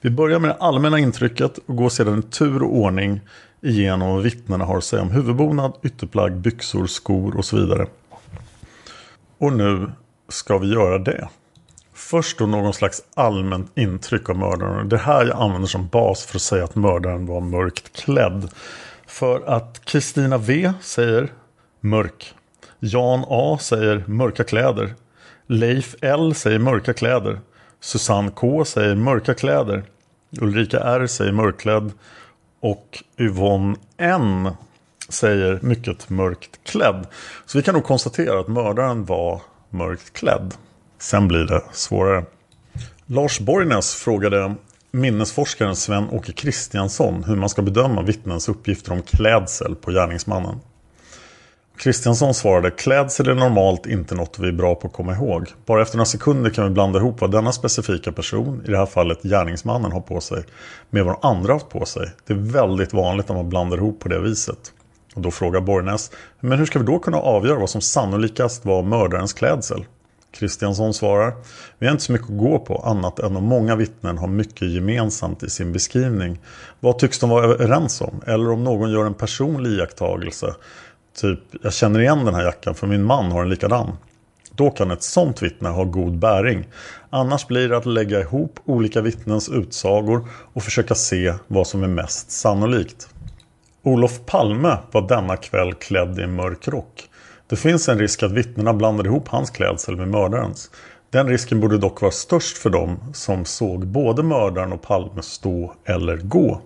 Vi 0.00 0.10
börjar 0.10 0.38
med 0.38 0.50
det 0.50 0.54
allmänna 0.54 0.98
intrycket 0.98 1.58
och 1.66 1.76
går 1.76 1.88
sedan 1.88 2.18
i 2.18 2.22
tur 2.22 2.62
och 2.62 2.76
ordning 2.76 3.20
igenom 3.60 4.14
vad 4.14 4.22
vittnena 4.22 4.64
har 4.64 4.76
att 4.76 4.84
säga 4.84 5.02
om 5.02 5.10
huvudbonad, 5.10 5.72
ytterplagg, 5.82 6.36
byxor, 6.36 6.86
skor 6.86 7.36
och 7.36 7.44
så 7.44 7.56
vidare. 7.56 7.86
Och 9.38 9.52
nu 9.52 9.92
ska 10.28 10.58
vi 10.58 10.72
göra 10.72 10.98
det. 10.98 11.28
Först 11.94 12.38
då 12.38 12.46
någon 12.46 12.74
slags 12.74 13.02
allmänt 13.14 13.78
intryck 13.78 14.30
av 14.30 14.36
mördaren. 14.36 14.88
Det 14.88 14.98
här 14.98 15.26
jag 15.26 15.40
använder 15.40 15.68
som 15.68 15.88
bas 15.88 16.24
för 16.24 16.36
att 16.36 16.42
säga 16.42 16.64
att 16.64 16.74
mördaren 16.74 17.26
var 17.26 17.40
mörkt 17.40 17.96
klädd. 17.96 18.50
För 19.06 19.42
att 19.46 19.84
Kristina 19.84 20.38
V 20.38 20.72
säger 20.80 21.32
mörk. 21.80 22.34
Jan 22.78 23.24
A 23.28 23.58
säger 23.60 24.04
mörka 24.06 24.44
kläder. 24.44 24.94
Leif 25.46 25.94
L 26.00 26.34
säger 26.34 26.58
mörka 26.58 26.92
kläder. 26.92 27.40
Susanne 27.80 28.30
K 28.30 28.64
säger 28.64 28.94
mörka 28.94 29.34
kläder. 29.34 29.84
Ulrika 30.40 30.80
R 30.80 31.06
säger 31.06 31.32
mörkklädd. 31.32 31.92
Och 32.60 33.04
Yvonne 33.18 33.76
N 33.96 34.50
säger 35.08 35.58
mycket 35.62 36.10
mörkt 36.10 36.64
klädd. 36.64 37.06
Så 37.46 37.58
vi 37.58 37.64
kan 37.64 37.74
nog 37.74 37.84
konstatera 37.84 38.40
att 38.40 38.48
mördaren 38.48 39.04
var 39.04 39.42
mörkt 39.70 40.12
klädd. 40.12 40.54
Sen 40.98 41.28
blir 41.28 41.44
det 41.44 41.62
svårare. 41.72 42.24
Lars 43.06 43.40
Borgnäs 43.40 43.94
frågade 43.94 44.54
minnesforskaren 44.92 45.76
Sven-Åke 45.76 46.32
Kristiansson 46.32 47.24
hur 47.24 47.36
man 47.36 47.48
ska 47.48 47.62
bedöma 47.62 48.02
vittnens 48.02 48.48
uppgifter 48.48 48.92
om 48.92 49.02
klädsel 49.02 49.74
på 49.74 49.90
gärningsmannen. 49.90 50.60
Kristiansson 51.80 52.34
svarade 52.34 52.70
klädsel 52.70 53.28
är 53.28 53.34
normalt 53.34 53.86
inte 53.86 54.14
något 54.14 54.38
vi 54.38 54.48
är 54.48 54.52
bra 54.52 54.74
på 54.74 54.86
att 54.86 54.92
komma 54.92 55.14
ihåg. 55.14 55.52
Bara 55.66 55.82
efter 55.82 55.96
några 55.96 56.06
sekunder 56.06 56.50
kan 56.50 56.64
vi 56.64 56.70
blanda 56.70 56.98
ihop 56.98 57.20
vad 57.20 57.30
denna 57.30 57.52
specifika 57.52 58.12
person, 58.12 58.62
i 58.66 58.70
det 58.70 58.78
här 58.78 58.86
fallet 58.86 59.22
gärningsmannen, 59.22 59.92
har 59.92 60.00
på 60.00 60.20
sig 60.20 60.44
med 60.90 61.04
vad 61.04 61.16
andra 61.22 61.52
haft 61.52 61.68
på 61.68 61.84
sig. 61.84 62.10
Det 62.26 62.32
är 62.32 62.36
väldigt 62.36 62.92
vanligt 62.92 63.30
att 63.30 63.36
man 63.36 63.48
blandar 63.48 63.76
ihop 63.76 64.00
på 64.00 64.08
det 64.08 64.20
viset. 64.20 64.72
Och 65.14 65.20
då 65.20 65.30
frågar 65.30 65.60
Borgnäs, 65.60 66.10
men 66.40 66.58
hur 66.58 66.66
ska 66.66 66.78
vi 66.78 66.84
då 66.84 66.98
kunna 66.98 67.18
avgöra 67.18 67.58
vad 67.58 67.70
som 67.70 67.80
sannolikast 67.80 68.64
var 68.64 68.82
mördarens 68.82 69.32
klädsel? 69.32 69.84
Kristiansson 70.32 70.94
svarar, 70.94 71.34
vi 71.78 71.86
har 71.86 71.92
inte 71.92 72.04
så 72.04 72.12
mycket 72.12 72.30
att 72.30 72.38
gå 72.38 72.58
på 72.58 72.76
annat 72.76 73.18
än 73.18 73.36
om 73.36 73.44
många 73.44 73.76
vittnen 73.76 74.18
har 74.18 74.28
mycket 74.28 74.68
gemensamt 74.68 75.42
i 75.42 75.50
sin 75.50 75.72
beskrivning. 75.72 76.38
Vad 76.80 76.98
tycks 76.98 77.18
de 77.18 77.30
vara 77.30 77.44
överens 77.44 78.00
om? 78.00 78.20
Eller 78.26 78.50
om 78.50 78.64
någon 78.64 78.90
gör 78.90 79.04
en 79.04 79.14
personlig 79.14 79.70
iakttagelse 79.70 80.54
Typ, 81.16 81.40
jag 81.62 81.72
känner 81.72 82.00
igen 82.00 82.24
den 82.24 82.34
här 82.34 82.44
jackan 82.44 82.74
för 82.74 82.86
min 82.86 83.04
man 83.04 83.32
har 83.32 83.42
en 83.42 83.48
likadan. 83.48 83.96
Då 84.54 84.70
kan 84.70 84.90
ett 84.90 85.02
sånt 85.02 85.42
vittne 85.42 85.68
ha 85.68 85.84
god 85.84 86.18
bäring. 86.18 86.68
Annars 87.10 87.46
blir 87.46 87.68
det 87.68 87.76
att 87.76 87.86
lägga 87.86 88.20
ihop 88.20 88.60
olika 88.64 89.00
vittnens 89.00 89.48
utsagor 89.48 90.28
och 90.52 90.62
försöka 90.62 90.94
se 90.94 91.34
vad 91.46 91.66
som 91.66 91.82
är 91.82 91.88
mest 91.88 92.30
sannolikt. 92.30 93.08
Olof 93.82 94.20
Palme 94.26 94.76
var 94.92 95.08
denna 95.08 95.36
kväll 95.36 95.74
klädd 95.74 96.18
i 96.18 96.22
en 96.22 96.34
mörk 96.34 96.68
rock. 96.68 97.08
Det 97.48 97.56
finns 97.56 97.88
en 97.88 97.98
risk 97.98 98.22
att 98.22 98.32
vittnena 98.32 98.74
blandar 98.74 99.06
ihop 99.06 99.28
hans 99.28 99.50
klädsel 99.50 99.96
med 99.96 100.08
mördarens. 100.08 100.70
Den 101.10 101.28
risken 101.28 101.60
borde 101.60 101.78
dock 101.78 102.00
vara 102.00 102.12
störst 102.12 102.58
för 102.58 102.70
dem 102.70 102.98
som 103.12 103.44
såg 103.44 103.86
både 103.86 104.22
mördaren 104.22 104.72
och 104.72 104.82
Palme 104.82 105.22
stå 105.22 105.74
eller 105.84 106.16
gå. 106.16 106.60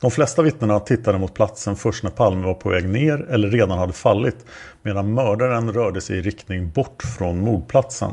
De 0.00 0.10
flesta 0.10 0.42
vittnena 0.42 0.80
tittade 0.80 1.18
mot 1.18 1.34
platsen 1.34 1.76
först 1.76 2.02
när 2.04 2.10
Palme 2.10 2.46
var 2.46 2.54
på 2.54 2.68
väg 2.68 2.88
ner 2.88 3.26
eller 3.30 3.50
redan 3.50 3.78
hade 3.78 3.92
fallit 3.92 4.36
medan 4.82 5.14
mördaren 5.14 5.72
rörde 5.72 6.00
sig 6.00 6.18
i 6.18 6.22
riktning 6.22 6.70
bort 6.70 7.02
från 7.18 7.40
mordplatsen. 7.40 8.10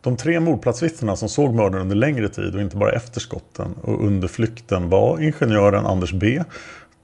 De 0.00 0.16
tre 0.16 0.40
mordplatsvittnena 0.40 1.16
som 1.16 1.28
såg 1.28 1.54
mördaren 1.54 1.82
under 1.82 1.96
längre 1.96 2.28
tid 2.28 2.54
och 2.54 2.60
inte 2.60 2.76
bara 2.76 2.92
efter 2.92 3.20
skotten 3.20 3.74
och 3.82 4.06
under 4.06 4.28
flykten 4.28 4.88
var 4.88 5.20
ingenjören 5.20 5.86
Anders 5.86 6.12
B, 6.12 6.44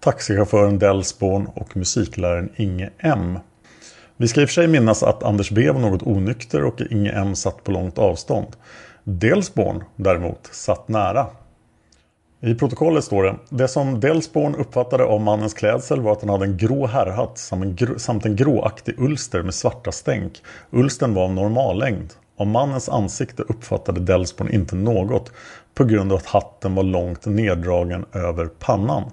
taxichauffören 0.01 0.79
Delsborn 0.79 1.47
och 1.55 1.77
musikläraren 1.77 2.49
Inge 2.57 2.91
M. 2.99 3.39
Vi 4.21 4.29
ska 4.29 4.41
i 4.41 4.45
och 4.45 4.49
för 4.49 4.55
sig 4.55 4.67
minnas 4.67 5.03
att 5.03 5.23
Anders 5.23 5.51
B 5.51 5.71
var 5.71 5.81
något 5.81 6.03
onykter 6.03 6.65
och 6.65 6.81
Inge 6.91 7.13
M 7.13 7.35
satt 7.35 7.65
på 7.65 7.73
långt 7.73 7.99
avstånd. 7.99 8.47
Delsborn 9.05 9.85
däremot 9.97 10.49
satt 10.53 10.89
nära. 10.89 11.27
I 12.41 12.55
protokollet 12.55 13.05
står 13.05 13.23
det 13.23 13.37
Det 13.49 13.69
som 13.69 14.01
Delsborn 14.01 14.55
uppfattade 14.55 15.05
av 15.05 15.21
mannens 15.21 15.55
klädsel 15.55 16.01
var 16.01 16.13
att 16.13 16.21
han 16.21 16.31
hade 16.31 16.45
en 16.45 16.57
grå 16.57 16.87
herrhatt 16.87 17.39
samt 17.97 18.27
en 18.27 18.37
gråaktig 18.37 18.95
ulster 18.99 19.43
med 19.43 19.55
svarta 19.55 19.93
stänk. 19.93 20.43
Ulsten 20.71 21.15
var 21.15 21.25
av 21.25 21.33
normallängd. 21.33 22.13
Av 22.37 22.47
mannens 22.47 22.89
ansikte 22.89 23.43
uppfattade 23.43 24.01
Delsborn 24.01 24.51
inte 24.51 24.77
något 24.77 25.33
på 25.75 25.85
grund 25.85 26.13
av 26.13 26.19
att 26.19 26.27
hatten 26.27 26.75
var 26.75 26.83
långt 26.83 27.27
neddragen 27.27 28.05
över 28.13 28.47
pannan. 28.47 29.05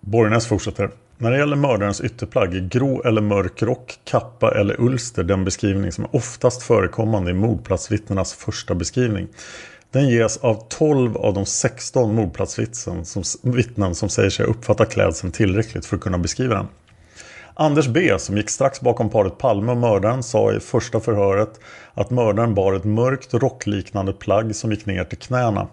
Borgnäs 0.00 0.46
fortsätter 0.46 0.90
när 1.18 1.30
det 1.30 1.38
gäller 1.38 1.56
mördarens 1.56 2.00
ytterplagg 2.00 2.54
är 2.54 2.60
grå 2.60 3.02
eller 3.02 3.20
mörk 3.20 3.62
rock, 3.62 3.98
kappa 4.04 4.54
eller 4.54 4.80
ulster 4.80 5.22
den 5.22 5.44
beskrivning 5.44 5.92
som 5.92 6.04
är 6.04 6.16
oftast 6.16 6.62
förekommande 6.62 7.30
i 7.30 7.34
mordplatsvittnenas 7.34 8.34
första 8.34 8.74
beskrivning. 8.74 9.28
Den 9.90 10.08
ges 10.08 10.36
av 10.36 10.66
12 10.68 11.16
av 11.16 11.34
de 11.34 11.46
16 11.46 12.14
mordplatsvittnen 12.14 13.04
som, 13.04 13.22
vittnen 13.42 13.94
som 13.94 14.08
säger 14.08 14.30
sig 14.30 14.46
uppfatta 14.46 14.84
klädseln 14.84 15.32
tillräckligt 15.32 15.86
för 15.86 15.96
att 15.96 16.02
kunna 16.02 16.18
beskriva 16.18 16.54
den. 16.54 16.66
Anders 17.54 17.88
B 17.88 18.18
som 18.18 18.36
gick 18.36 18.50
strax 18.50 18.80
bakom 18.80 19.10
paret 19.10 19.38
Palme 19.38 19.72
och 19.72 19.78
mördaren 19.78 20.22
sa 20.22 20.52
i 20.52 20.60
första 20.60 21.00
förhöret 21.00 21.60
att 21.94 22.10
mördaren 22.10 22.54
bar 22.54 22.72
ett 22.72 22.84
mörkt 22.84 23.34
rockliknande 23.34 24.12
plagg 24.12 24.56
som 24.56 24.70
gick 24.70 24.86
ner 24.86 25.04
till 25.04 25.18
knäna. 25.18 25.68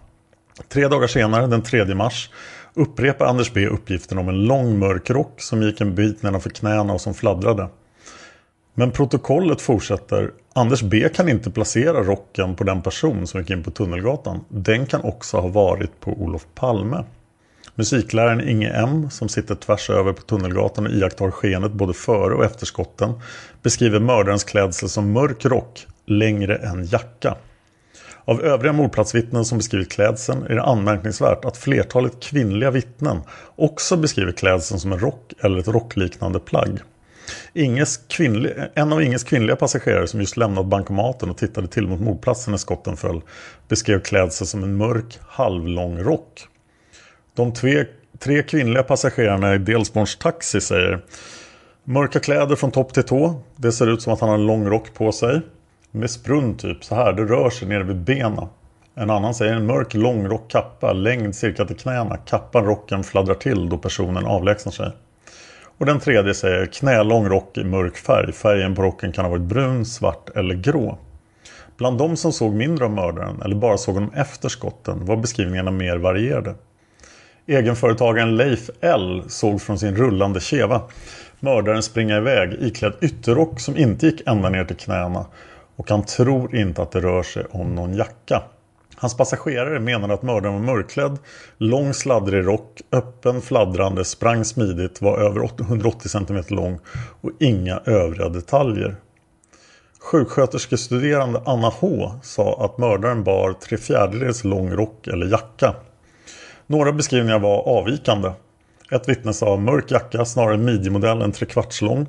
Tre 0.70 0.88
dagar 0.88 1.08
senare, 1.08 1.48
den 1.48 1.62
3 1.62 1.96
mars, 1.96 2.30
upprepar 2.74 3.26
Anders 3.26 3.54
B 3.54 3.68
uppgiften 3.68 4.18
om 4.18 4.30
en 4.30 4.46
lång 4.46 4.80
mörk 4.80 5.10
rock 5.10 5.42
som 5.42 5.62
gick 5.62 5.82
en 5.82 5.96
bit 5.96 6.24
nedanför 6.24 6.50
knäna 6.50 6.94
och 6.94 7.02
som 7.02 7.14
fladdrade. 7.14 7.68
Men 8.74 8.92
protokollet 8.92 9.62
fortsätter. 9.62 10.32
Anders 10.54 10.82
B 10.82 11.10
kan 11.14 11.30
inte 11.30 11.52
placera 11.52 12.04
rocken 12.04 12.56
på 12.56 12.64
den 12.64 12.82
person 12.82 13.28
som 13.28 13.40
gick 13.40 13.50
in 13.50 13.64
på 13.64 13.72
Tunnelgatan. 13.72 14.46
Den 14.50 14.86
kan 14.86 15.02
också 15.02 15.38
ha 15.38 15.48
varit 15.48 16.00
på 16.00 16.12
Olof 16.12 16.46
Palme. 16.56 17.04
Musikläraren 17.76 18.50
Inge 18.50 18.70
M 18.70 19.10
som 19.10 19.30
sitter 19.30 19.56
tvärs 19.56 19.90
över 19.90 20.14
på 20.14 20.22
Tunnelgatan 20.22 20.86
och 20.86 20.92
iakttar 20.92 21.32
skenet 21.32 21.72
både 21.72 21.94
före 21.94 22.34
och 22.34 22.46
efter 22.46 22.66
skotten 22.66 23.14
beskriver 23.62 24.00
mördarens 24.00 24.44
klädsel 24.44 24.90
som 24.90 25.12
mörk 25.12 25.46
rock, 25.46 25.88
längre 26.06 26.56
än 26.56 26.86
jacka. 26.86 27.36
Av 28.32 28.42
övriga 28.42 28.74
mordplatsvittnen 28.74 29.46
som 29.46 29.58
beskrivit 29.58 29.92
klädseln 29.92 30.44
är 30.44 30.56
det 30.56 30.64
anmärkningsvärt 30.64 31.46
att 31.46 31.58
flertalet 31.58 32.20
kvinnliga 32.20 32.72
vittnen 32.72 33.22
också 33.56 33.98
beskriver 33.98 34.32
klädseln 34.32 34.80
som 34.80 34.92
en 34.92 35.00
rock 35.00 35.34
eller 35.40 35.60
ett 35.60 35.68
rockliknande 35.68 36.40
plagg. 36.40 36.80
Inges 37.54 37.98
kvinnlig, 37.98 38.54
en 38.74 38.94
av 38.94 39.04
Inges 39.04 39.24
kvinnliga 39.24 39.56
passagerare 39.56 40.08
som 40.08 40.20
just 40.20 40.38
lämnat 40.38 40.66
bankomaten 40.66 41.30
och 41.30 41.38
tittade 41.38 41.68
till 41.68 41.88
mot 41.88 42.00
mordplatsen 42.00 42.52
när 42.52 42.58
skotten 42.58 42.98
föll 42.98 43.22
beskrev 43.68 44.00
klädseln 44.00 44.48
som 44.48 44.64
en 44.64 44.78
mörk 44.78 45.20
halvlång 45.28 46.00
rock. 46.04 46.48
De 47.36 47.54
tre, 47.54 47.86
tre 48.20 48.44
kvinnliga 48.44 48.84
passagerarna 48.84 49.56
i 49.56 49.58
Delsborns 49.58 50.18
taxi 50.18 50.62
säger 50.62 51.02
Mörka 51.84 52.20
kläder 52.20 52.56
från 52.56 52.72
topp 52.72 52.94
till 52.94 53.04
tå. 53.04 53.42
Det 53.56 53.72
ser 53.72 53.88
ut 53.88 54.02
som 54.02 54.14
att 54.14 54.20
han 54.20 54.30
har 54.30 54.38
en 54.38 54.46
lång 54.46 54.68
rock 54.68 54.94
på 54.94 55.12
sig. 55.12 55.42
Med 55.92 56.10
sprunn 56.10 56.58
typ 56.58 56.84
så 56.84 56.96
här. 56.96 57.14
Det 57.14 57.26
rör 57.26 57.50
sig 57.50 57.68
nere 57.68 57.84
vid 57.84 57.96
benen. 57.96 58.48
En 58.96 59.10
annan 59.10 59.34
säger 59.34 59.54
en 59.54 59.66
mörk 59.66 59.94
långrock 59.94 60.52
kappa, 60.52 60.94
längd 60.94 61.36
cirka 61.36 61.66
till 61.66 61.78
knäna. 61.78 62.18
Kappan 62.18 62.66
rocken 62.66 63.04
fladdrar 63.04 63.36
till 63.36 63.70
då 63.70 63.78
personen 63.78 64.26
avlägsnar 64.26 64.72
sig. 64.72 64.92
Och 65.78 65.86
den 65.86 66.00
tredje 66.00 66.34
säger 66.34 66.66
knälång 66.66 67.30
rock 67.30 67.58
i 67.58 67.64
mörk 67.64 67.98
färg. 67.98 68.32
Färgen 68.32 68.76
på 68.76 68.82
rocken 68.82 69.12
kan 69.12 69.26
ha 69.26 69.30
varit 69.30 69.42
brun, 69.42 69.86
svart 69.86 70.30
eller 70.36 70.56
grå. 70.56 70.98
Bland 71.78 71.98
de 71.98 72.18
som 72.18 72.32
såg 72.32 72.54
mindre 72.54 72.86
av 72.86 72.92
mördaren 72.92 73.42
eller 73.42 73.56
bara 73.56 73.78
såg 73.78 73.96
honom 73.96 74.12
efter 74.16 74.50
skotten 74.50 75.06
var 75.06 75.18
beskrivningarna 75.18 75.72
mer 75.72 75.98
varierade. 75.98 76.56
Egenföretagaren 77.48 78.36
Leif 78.36 78.70
L 78.82 79.24
såg 79.28 79.62
från 79.62 79.80
sin 79.80 79.96
rullande 79.96 80.40
keva 80.40 80.82
mördaren 81.40 81.84
springa 81.84 82.18
iväg 82.18 82.54
iklädd 82.54 82.94
ytterrock 83.02 83.60
som 83.60 83.78
inte 83.78 84.06
gick 84.06 84.22
ända 84.28 84.50
ner 84.50 84.66
till 84.66 84.76
knäna 84.76 85.26
och 85.82 85.90
han 85.90 86.06
tror 86.06 86.56
inte 86.56 86.82
att 86.82 86.92
det 86.92 87.02
rör 87.02 87.24
sig 87.24 87.46
om 87.52 87.76
någon 87.76 87.94
jacka. 87.94 88.44
Hans 88.96 89.18
passagerare 89.18 89.80
menade 89.80 90.14
att 90.14 90.22
mördaren 90.22 90.54
var 90.54 90.76
mörkklädd, 90.76 91.20
lång 91.58 91.94
sladdrig 91.94 92.48
rock, 92.48 92.82
öppen 92.92 93.42
fladdrande, 93.42 94.06
sprang 94.06 94.46
smidigt, 94.46 95.02
var 95.02 95.18
över 95.18 95.44
180 95.44 96.10
cm 96.10 96.44
lång 96.48 96.80
och 97.22 97.32
inga 97.40 97.82
övriga 97.86 98.30
detaljer. 98.30 98.96
Sjuksköterskestuderande 100.00 101.42
Anna 101.46 101.70
H 101.70 102.12
sa 102.24 102.66
att 102.66 102.78
mördaren 102.78 103.24
bar 103.24 103.54
tre 103.54 103.78
fjärdedels 103.78 104.44
lång 104.44 104.72
rock 104.72 105.08
eller 105.08 105.26
jacka. 105.26 105.76
Några 106.68 106.92
beskrivningar 106.92 107.40
var 107.40 107.64
avvikande. 107.78 108.32
Ett 108.92 109.10
vittne 109.10 109.34
sa 109.34 109.58
mörk 109.58 109.92
jacka, 109.92 110.26
snarare 110.26 110.58
midjemodell 110.58 111.22
än 111.22 111.32
trekvarts 111.32 111.82
lång. 111.82 112.08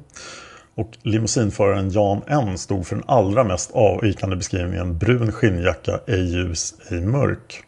Och 0.75 0.99
limousinföraren 1.03 1.91
Jan 1.91 2.23
N 2.27 2.59
stod 2.59 2.87
för 2.87 2.97
den 2.97 3.05
allra 3.09 3.45
mest 3.45 3.71
avvikande 3.75 4.37
beskrivningen 4.37 4.99
brun 4.99 5.33
skinnjacka, 5.33 6.01
ej 6.07 6.33
ljus, 6.33 6.75
ej 6.91 7.01
mörk. 7.01 7.65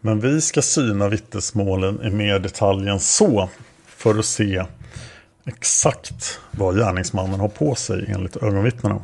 Men 0.00 0.20
vi 0.20 0.40
ska 0.40 0.62
syna 0.62 1.08
vittnesmålen 1.08 2.02
i 2.02 2.10
mer 2.10 2.38
detalj 2.38 2.88
än 2.88 3.00
så 3.00 3.48
för 3.86 4.18
att 4.18 4.24
se 4.24 4.64
exakt 5.46 6.40
vad 6.50 6.76
gärningsmannen 6.76 7.40
har 7.40 7.48
på 7.48 7.74
sig 7.74 8.04
enligt 8.08 8.36
ögonvittnena. 8.36 8.94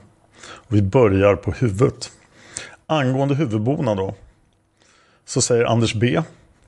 Och 0.42 0.76
vi 0.76 0.83
börjar 0.83 1.37
på 1.37 1.53
huvudet. 1.53 2.11
Angående 2.87 3.35
huvudbonad 3.35 3.96
då 3.96 4.14
så 5.24 5.42
säger 5.42 5.64
Anders 5.64 5.94
B, 5.94 6.22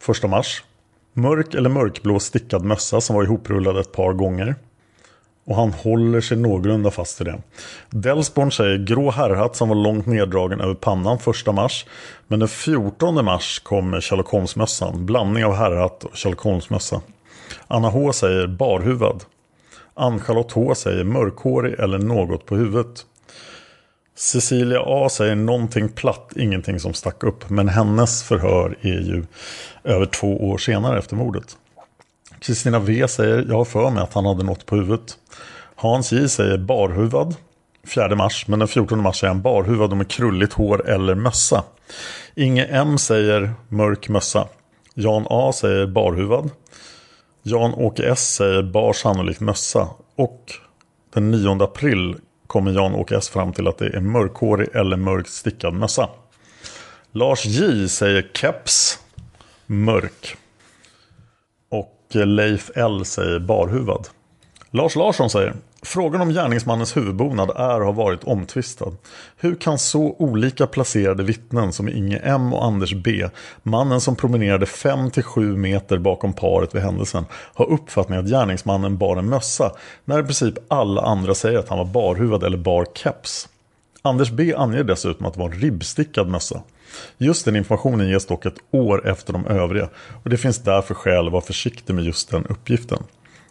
1 0.09 0.31
mars, 0.31 0.65
mörk 1.13 1.55
eller 1.55 1.71
mörkblå 1.71 2.21
stickad 2.21 2.65
mössa 2.65 3.01
som 3.01 3.17
var 3.17 3.23
ihoprullad 3.25 3.79
ett 3.79 3.93
par 3.93 4.13
gånger. 4.13 4.55
Och 5.45 5.57
han 5.57 5.73
håller 5.73 6.21
sig 6.21 6.37
någorlunda 6.37 6.91
fast 6.91 7.21
i 7.21 7.25
det. 7.25 7.43
Delsborn 7.91 8.53
säger 8.53 8.79
grå 8.79 9.11
herrhatt 9.11 9.57
som 9.57 9.69
var 9.69 9.77
långt 9.77 10.07
neddragen 10.07 10.61
över 10.61 10.75
pannan 10.75 11.19
första 11.19 11.53
mars. 11.53 11.87
Men 12.29 12.39
den 12.39 12.49
14 12.49 13.25
mars 13.25 13.59
kommer 13.59 14.01
Sherlock 14.01 14.29
Holmes-mössan. 14.29 15.07
Blandning 15.07 15.45
av 15.45 15.55
herrhatt 15.55 16.05
och 16.05 16.19
Sherlock 16.19 16.41
Holmes-mössa. 16.41 17.01
Anna 17.67 17.89
H 17.89 18.13
säger 18.13 18.47
barhuvad. 18.47 19.25
Ann-Charlotte 19.95 20.53
H 20.53 20.75
säger 20.75 21.05
mörkhårig 21.05 21.75
eller 21.79 21.99
något 21.99 22.47
på 22.47 22.57
huvudet. 22.57 23.07
Cecilia 24.17 24.83
A 24.87 25.09
säger 25.09 25.35
någonting 25.35 25.89
platt, 25.89 26.33
ingenting 26.37 26.81
som 26.81 26.95
stack 26.95 27.23
upp. 27.25 27.51
Men 27.51 27.69
hennes 27.69 28.23
förhör 28.23 28.77
är 28.81 29.01
ju 29.01 29.25
över 29.85 30.07
två 30.07 30.51
år 30.51 30.59
senare 30.59 30.99
efter 30.99 31.17
mordet. 31.17 31.57
Kristina 32.39 32.79
V 32.79 33.09
säger 33.09 33.47
jag 33.49 33.57
har 33.57 33.65
för 33.65 33.91
mig 33.91 34.03
att 34.03 34.15
han 34.15 34.27
hade 34.27 34.45
något 34.45 34.67
på 34.67 34.77
huvudet. 34.77 35.19
Hans 35.83 36.13
J 36.13 36.29
säger 36.29 36.59
barhuvad. 36.59 37.37
4 37.95 38.17
mars, 38.17 38.45
men 38.49 38.59
den 38.59 38.69
14 38.69 39.03
mars 39.03 39.25
är 39.25 39.29
han 39.29 39.43
barhuvad 39.43 39.91
och 39.91 39.97
med 39.97 40.09
krulligt 40.09 40.53
hår 40.53 40.89
eller 40.89 41.15
mössa. 41.15 41.65
Inge 42.35 42.65
M 42.65 42.99
säger 42.99 43.55
mörk 43.69 44.09
mössa. 44.09 44.49
Jan 44.95 45.27
A 45.31 45.53
säger 45.55 45.87
barhuvad. 45.87 46.51
Jan-Åke 47.43 48.03
S 48.03 48.35
säger 48.35 48.63
bar 48.63 48.93
sannolikt 48.93 49.41
mössa. 49.41 49.89
Och 50.17 50.53
den 51.15 51.31
9 51.31 51.63
april 51.63 52.17
kommer 52.47 52.73
Jan-Åke 52.73 53.17
S 53.17 53.29
fram 53.29 53.53
till 53.53 53.69
att 53.69 53.79
det 53.79 53.97
är 53.97 54.01
mörkhårig 54.01 54.69
eller 54.75 54.97
mörkt 54.97 55.31
stickad 55.31 55.75
mössa. 55.75 56.09
Lars 57.13 57.47
J 57.47 57.89
säger 57.89 58.31
keps, 58.35 58.99
mörk. 59.67 60.37
Och 61.69 61.99
Leif 62.13 62.71
L 62.75 63.05
säger 63.05 63.39
barhuvad. 63.39 64.09
Lars 64.71 64.97
Larsson 64.97 65.31
säger 65.31 65.55
Frågan 65.85 66.21
om 66.21 66.31
gärningsmannens 66.31 66.97
huvudbonad 66.97 67.51
är 67.51 67.81
och 67.81 67.87
har 67.87 67.93
varit 67.93 68.25
omtvistad. 68.25 68.93
Hur 69.37 69.55
kan 69.55 69.79
så 69.79 70.17
olika 70.19 70.67
placerade 70.67 71.23
vittnen 71.23 71.73
som 71.73 71.89
Inge 71.89 72.19
M 72.19 72.53
och 72.53 72.65
Anders 72.65 72.95
B, 72.95 73.29
mannen 73.63 74.01
som 74.01 74.17
promenerade 74.17 74.67
5-7 74.67 75.57
meter 75.57 75.99
bakom 75.99 76.33
paret 76.33 76.75
vid 76.75 76.83
händelsen, 76.83 77.25
ha 77.55 77.65
uppfattningen 77.65 78.25
att 78.25 78.31
gärningsmannen 78.31 78.99
bar 78.99 79.17
en 79.17 79.29
mössa 79.29 79.73
när 80.05 80.21
i 80.21 80.23
princip 80.23 80.55
alla 80.69 81.03
andra 81.03 81.35
säger 81.35 81.59
att 81.59 81.69
han 81.69 81.79
var 81.79 81.85
barhuvad 81.85 82.43
eller 82.43 82.59
bar 82.59 82.87
keps? 82.95 83.49
Anders 84.03 84.31
B 84.31 84.55
anger 84.57 84.85
dessutom 84.85 85.27
att 85.27 85.35
det 85.35 85.41
var 85.41 85.49
en 85.49 85.61
ribbstickad 85.61 86.29
mössa. 86.29 86.63
Just 87.19 87.45
den 87.45 87.57
informationen 87.57 88.09
ges 88.09 88.27
dock 88.27 88.47
ett 88.47 88.59
år 88.71 89.09
efter 89.09 89.33
de 89.33 89.47
övriga 89.47 89.89
och 90.25 90.31
det 90.31 90.37
finns 90.37 90.59
därför 90.59 90.95
skäl 90.95 91.27
att 91.27 91.33
vara 91.33 91.43
försiktig 91.43 91.95
med 91.95 92.05
just 92.05 92.31
den 92.31 92.47
uppgiften. 92.47 93.05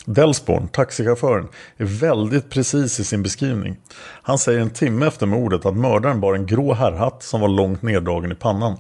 Delsborn, 0.06 0.68
taxichauffören, 0.68 1.48
är 1.78 1.86
väldigt 1.86 2.50
precis 2.50 3.00
i 3.00 3.04
sin 3.04 3.24
beskrivning. 3.24 3.78
Han 4.22 4.38
säger 4.38 4.60
en 4.60 4.70
timme 4.70 5.08
efter 5.08 5.26
mordet 5.26 5.66
att 5.66 5.78
mördaren 5.78 6.22
bar 6.22 6.34
en 6.34 6.46
grå 6.46 6.74
herrhatt 6.74 7.24
som 7.24 7.42
var 7.42 7.48
långt 7.48 7.82
neddragen 7.82 8.32
i 8.32 8.36
pannan. 8.36 8.78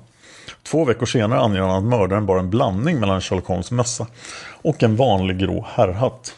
Två 0.64 0.86
veckor 0.86 1.06
senare 1.06 1.40
anger 1.40 1.62
han 1.62 1.70
att 1.70 1.84
mördaren 1.84 2.26
bar 2.26 2.38
en 2.38 2.50
blandning 2.50 3.00
mellan 3.00 3.22
Sherlock 3.22 3.46
Holmes 3.46 3.72
mössa 3.72 4.08
och 4.62 4.84
en 4.84 4.96
vanlig 4.96 5.40
grå 5.40 5.66
herrhatt. 5.70 6.34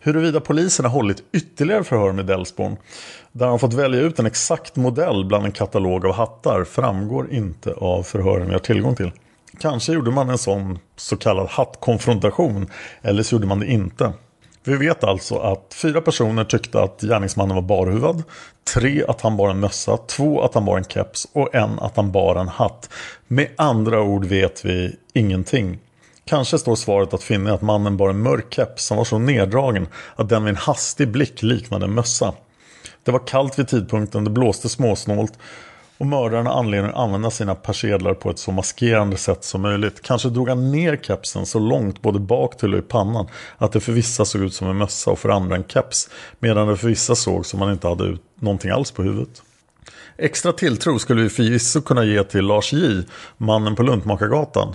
Huruvida 0.00 0.40
polisen 0.40 0.84
har 0.84 0.92
hållit 0.92 1.22
ytterligare 1.32 1.84
förhör 1.84 2.12
med 2.12 2.26
Delsborn 2.26 2.76
där 3.32 3.46
han 3.46 3.58
fått 3.58 3.74
välja 3.74 4.00
ut 4.00 4.18
en 4.18 4.26
exakt 4.26 4.76
modell 4.76 5.24
bland 5.24 5.44
en 5.44 5.52
katalog 5.52 6.06
av 6.06 6.12
hattar 6.12 6.64
framgår 6.64 7.32
inte 7.32 7.72
av 7.72 8.02
förhören 8.02 8.46
vi 8.46 8.52
har 8.52 8.58
tillgång 8.58 8.94
till. 8.94 9.10
Kanske 9.60 9.92
gjorde 9.92 10.10
man 10.10 10.30
en 10.30 10.38
sån 10.38 10.78
så 10.96 11.16
kallad 11.16 11.48
hattkonfrontation 11.48 12.70
eller 13.02 13.22
så 13.22 13.34
gjorde 13.34 13.46
man 13.46 13.60
det 13.60 13.66
inte. 13.66 14.12
Vi 14.64 14.76
vet 14.76 15.04
alltså 15.04 15.38
att 15.38 15.74
fyra 15.82 16.00
personer 16.00 16.44
tyckte 16.44 16.82
att 16.82 17.00
gärningsmannen 17.00 17.54
var 17.54 17.62
barhuvad, 17.62 18.22
tre 18.74 19.04
att 19.08 19.20
han 19.20 19.36
bar 19.36 19.48
en 19.50 19.60
mössa, 19.60 19.96
två 19.96 20.40
att 20.40 20.54
han 20.54 20.64
bar 20.64 20.78
en 20.78 20.84
keps 20.84 21.28
och 21.32 21.54
en 21.54 21.78
att 21.78 21.96
han 21.96 22.12
bar 22.12 22.36
en 22.36 22.48
hatt. 22.48 22.90
Med 23.26 23.48
andra 23.56 24.02
ord 24.02 24.24
vet 24.24 24.64
vi 24.64 24.96
ingenting. 25.12 25.78
Kanske 26.24 26.58
står 26.58 26.76
svaret 26.76 27.14
att 27.14 27.22
finna 27.22 27.54
att 27.54 27.62
mannen 27.62 27.96
bar 27.96 28.08
en 28.08 28.22
mörk 28.22 28.54
keps 28.54 28.86
som 28.86 28.96
var 28.96 29.04
så 29.04 29.18
neddragen 29.18 29.88
att 30.16 30.28
den 30.28 30.44
vid 30.44 30.50
en 30.50 30.56
hastig 30.56 31.08
blick 31.08 31.42
liknade 31.42 31.84
en 31.84 31.94
mössa. 31.94 32.34
Det 33.02 33.12
var 33.12 33.26
kallt 33.26 33.58
vid 33.58 33.68
tidpunkten, 33.68 34.24
det 34.24 34.30
blåste 34.30 34.68
småsnålt 34.68 35.38
och 35.98 36.06
mördaren 36.06 36.46
har 36.46 36.58
anledning 36.58 36.90
att 36.90 36.96
använda 36.96 37.30
sina 37.30 37.54
persedlar 37.54 38.14
på 38.14 38.30
ett 38.30 38.38
så 38.38 38.52
maskerande 38.52 39.16
sätt 39.16 39.44
som 39.44 39.62
möjligt. 39.62 40.02
Kanske 40.02 40.28
drog 40.28 40.48
han 40.48 40.72
ner 40.72 40.96
kepsen 40.96 41.46
så 41.46 41.58
långt 41.58 42.02
både 42.02 42.18
bak 42.18 42.56
till 42.56 42.74
och 42.74 42.78
i 42.78 42.82
pannan 42.82 43.26
att 43.58 43.72
det 43.72 43.80
för 43.80 43.92
vissa 43.92 44.24
såg 44.24 44.42
ut 44.42 44.54
som 44.54 44.68
en 44.68 44.76
mössa 44.76 45.10
och 45.10 45.18
för 45.18 45.28
andra 45.28 45.56
en 45.56 45.64
keps. 45.64 46.08
Medan 46.38 46.68
det 46.68 46.76
för 46.76 46.88
vissa 46.88 47.14
såg 47.14 47.46
som 47.46 47.60
man 47.60 47.72
inte 47.72 47.88
hade 47.88 48.04
ut 48.04 48.22
någonting 48.40 48.70
alls 48.70 48.90
på 48.90 49.02
huvudet. 49.02 49.42
Extra 50.18 50.52
tilltro 50.52 50.98
skulle 50.98 51.22
vi 51.22 51.28
förvisso 51.28 51.80
kunna 51.80 52.04
ge 52.04 52.24
till 52.24 52.44
Lars 52.44 52.72
J, 52.72 53.02
mannen 53.36 53.76
på 53.76 53.82
Luntmakargatan. 53.82 54.74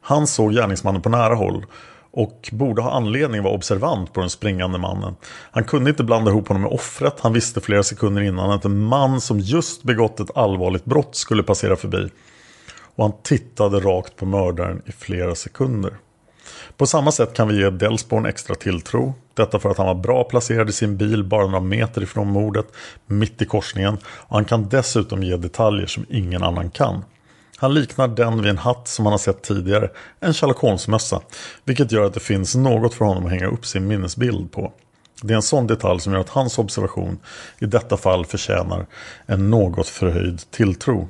Han 0.00 0.26
såg 0.26 0.52
gärningsmannen 0.52 1.02
på 1.02 1.08
nära 1.08 1.34
håll 1.34 1.64
och 2.12 2.48
borde 2.52 2.82
ha 2.82 2.90
anledning 2.90 3.38
att 3.38 3.44
vara 3.44 3.54
observant 3.54 4.12
på 4.12 4.20
den 4.20 4.30
springande 4.30 4.78
mannen. 4.78 5.16
Han 5.50 5.64
kunde 5.64 5.90
inte 5.90 6.04
blanda 6.04 6.30
ihop 6.30 6.48
honom 6.48 6.62
med 6.62 6.70
offret. 6.70 7.20
Han 7.20 7.32
visste 7.32 7.60
flera 7.60 7.82
sekunder 7.82 8.22
innan 8.22 8.50
att 8.50 8.64
en 8.64 8.78
man 8.78 9.20
som 9.20 9.40
just 9.40 9.82
begått 9.82 10.20
ett 10.20 10.36
allvarligt 10.36 10.84
brott 10.84 11.16
skulle 11.16 11.42
passera 11.42 11.76
förbi. 11.76 12.10
Och 12.94 13.04
han 13.04 13.14
tittade 13.22 13.80
rakt 13.80 14.16
på 14.16 14.26
mördaren 14.26 14.82
i 14.86 14.92
flera 14.92 15.34
sekunder. 15.34 15.96
På 16.76 16.86
samma 16.86 17.12
sätt 17.12 17.34
kan 17.34 17.48
vi 17.48 17.58
ge 17.58 17.70
Delsborn 17.70 18.26
extra 18.26 18.54
tilltro. 18.54 19.14
Detta 19.34 19.58
för 19.58 19.70
att 19.70 19.78
han 19.78 19.86
var 19.86 19.94
bra 19.94 20.24
placerad 20.24 20.68
i 20.68 20.72
sin 20.72 20.96
bil 20.96 21.24
bara 21.24 21.46
några 21.46 21.60
meter 21.60 22.02
ifrån 22.02 22.28
mordet, 22.28 22.66
mitt 23.06 23.42
i 23.42 23.44
korsningen. 23.44 23.98
Och 24.04 24.36
han 24.36 24.44
kan 24.44 24.68
dessutom 24.68 25.22
ge 25.22 25.36
detaljer 25.36 25.86
som 25.86 26.06
ingen 26.08 26.42
annan 26.42 26.70
kan. 26.70 27.04
Han 27.62 27.74
liknar 27.74 28.08
den 28.08 28.42
vid 28.42 28.50
en 28.50 28.58
hatt 28.58 28.88
som 28.88 29.06
han 29.06 29.12
har 29.12 29.18
sett 29.18 29.42
tidigare, 29.42 29.90
en 30.20 30.34
Sherlock 30.34 30.58
Holmes-mössa. 30.58 31.20
Vilket 31.64 31.92
gör 31.92 32.06
att 32.06 32.14
det 32.14 32.20
finns 32.20 32.54
något 32.54 32.94
för 32.94 33.04
honom 33.04 33.24
att 33.24 33.30
hänga 33.30 33.46
upp 33.46 33.66
sin 33.66 33.86
minnesbild 33.86 34.52
på. 34.52 34.72
Det 35.22 35.32
är 35.32 35.36
en 35.36 35.42
sån 35.42 35.66
detalj 35.66 36.00
som 36.00 36.12
gör 36.12 36.20
att 36.20 36.28
hans 36.28 36.58
observation 36.58 37.18
i 37.58 37.66
detta 37.66 37.96
fall 37.96 38.26
förtjänar 38.26 38.86
en 39.26 39.50
något 39.50 39.88
förhöjd 39.88 40.42
tilltro. 40.50 41.08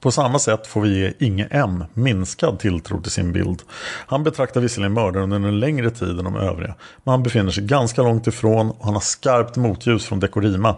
På 0.00 0.10
samma 0.10 0.38
sätt 0.38 0.66
får 0.66 0.80
vi 0.80 0.98
ge 0.98 1.12
Inge 1.18 1.48
M 1.50 1.84
minskad 1.94 2.58
tilltro 2.58 3.02
till 3.02 3.12
sin 3.12 3.32
bild. 3.32 3.62
Han 4.06 4.24
betraktar 4.24 4.60
visserligen 4.60 4.92
mördaren 4.92 5.32
under 5.32 5.48
en 5.48 5.60
längre 5.60 5.90
tid 5.90 6.18
än 6.18 6.24
de 6.24 6.36
övriga. 6.36 6.74
Men 7.04 7.12
han 7.12 7.22
befinner 7.22 7.50
sig 7.50 7.64
ganska 7.64 8.02
långt 8.02 8.26
ifrån 8.26 8.70
och 8.70 8.84
han 8.84 8.94
har 8.94 9.00
skarpt 9.00 9.56
motljus 9.56 10.06
från 10.06 10.20
Dekorima 10.20 10.76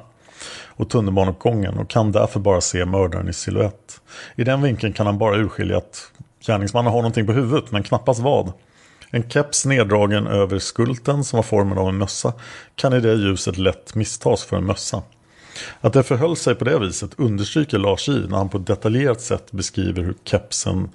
och 0.76 0.90
tunnelbaneuppgången 0.90 1.78
och 1.78 1.90
kan 1.90 2.12
därför 2.12 2.40
bara 2.40 2.60
se 2.60 2.84
mördaren 2.84 3.28
i 3.28 3.32
siluett. 3.32 4.00
I 4.36 4.44
den 4.44 4.62
vinkeln 4.62 4.92
kan 4.92 5.06
han 5.06 5.18
bara 5.18 5.36
urskilja 5.36 5.76
att 5.76 6.12
gärningsmannen 6.46 6.92
har 6.92 6.98
någonting 6.98 7.26
på 7.26 7.32
huvudet 7.32 7.70
men 7.70 7.82
knappast 7.82 8.20
vad. 8.20 8.52
En 9.10 9.30
keps 9.30 9.66
neddragen 9.66 10.26
över 10.26 10.58
skulten 10.58 11.24
som 11.24 11.36
har 11.36 11.42
formen 11.42 11.78
av 11.78 11.88
en 11.88 11.98
mössa 11.98 12.32
kan 12.74 12.92
i 12.92 13.00
det 13.00 13.14
ljuset 13.14 13.58
lätt 13.58 13.94
misstas 13.94 14.44
för 14.44 14.56
en 14.56 14.64
mössa. 14.64 15.02
Att 15.80 15.92
det 15.92 16.02
förhöll 16.02 16.36
sig 16.36 16.54
på 16.54 16.64
det 16.64 16.78
viset 16.78 17.10
understryker 17.16 17.78
Lars 17.78 18.08
J 18.08 18.14
när 18.28 18.36
han 18.36 18.48
på 18.48 18.58
ett 18.58 18.66
detaljerat 18.66 19.20
sätt 19.20 19.52
beskriver 19.52 20.02
hur 20.02 20.14
kepsen 20.24 20.90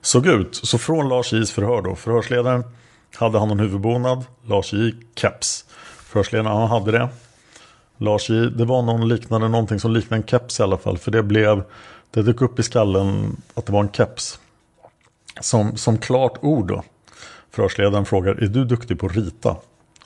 såg 0.00 0.26
ut. 0.26 0.54
Så 0.54 0.78
från 0.78 1.08
Lars 1.08 1.32
J's 1.32 1.52
förhör 1.52 1.82
då, 1.82 1.94
förhörsledaren 1.94 2.64
hade 3.14 3.38
han 3.38 3.50
en 3.50 3.60
huvudbonad, 3.60 4.24
Lars 4.46 4.72
J 4.72 4.92
keps. 5.14 5.64
Förhörsledaren, 5.98 6.56
han 6.56 6.68
hade 6.68 6.92
det. 6.92 7.08
Lars 7.98 8.30
J, 8.30 8.50
det 8.50 8.64
var 8.64 8.82
någon 8.82 9.08
liknande, 9.08 9.48
någonting 9.48 9.80
som 9.80 9.92
liknade 9.92 10.22
en 10.22 10.26
keps 10.26 10.60
i 10.60 10.62
alla 10.62 10.78
fall. 10.78 10.98
För 10.98 11.10
det 11.10 11.22
blev, 11.22 11.62
det 12.10 12.22
dök 12.22 12.42
upp 12.42 12.58
i 12.58 12.62
skallen 12.62 13.36
att 13.54 13.66
det 13.66 13.72
var 13.72 13.80
en 13.80 13.92
keps. 13.92 14.38
Som, 15.40 15.76
som 15.76 15.98
klart 15.98 16.38
ord 16.42 16.68
då. 16.68 16.82
Förhörsledaren 17.50 18.04
frågar, 18.04 18.34
är 18.34 18.46
du 18.46 18.64
duktig 18.64 18.98
på 18.98 19.06
att 19.06 19.16
rita? 19.16 19.56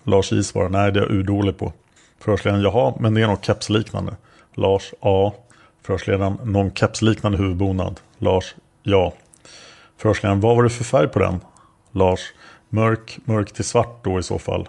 Lars 0.05 0.33
J 0.33 0.43
svarar, 0.45 0.69
nej 0.69 0.93
det 0.93 1.01
är 1.01 1.03
jag 1.03 1.13
urdålig 1.13 1.59
på. 1.59 1.73
Förhörsledaren, 2.19 2.63
jaha, 2.63 2.95
men 3.01 3.15
det 3.15 3.23
är 3.23 3.27
något 3.27 3.45
kepsliknande. 3.45 4.17
Lars, 4.55 4.95
ja. 5.01 5.35
Förhörsledaren, 5.83 6.39
någon 6.45 6.75
kepsliknande 6.75 7.39
huvudbonad. 7.39 8.01
Lars, 8.19 8.55
ja. 8.83 9.13
Förhörsledaren, 9.97 10.41
vad 10.41 10.57
var 10.57 10.63
det 10.63 10.71
för 10.71 10.85
färg 10.85 11.09
på 11.09 11.19
den? 11.19 11.41
Lars, 11.91 12.21
mörk, 12.69 13.19
mörk 13.25 13.53
till 13.53 13.65
svart 13.65 14.05
då 14.05 14.19
i 14.19 14.23
så 14.23 14.39
fall. 14.39 14.69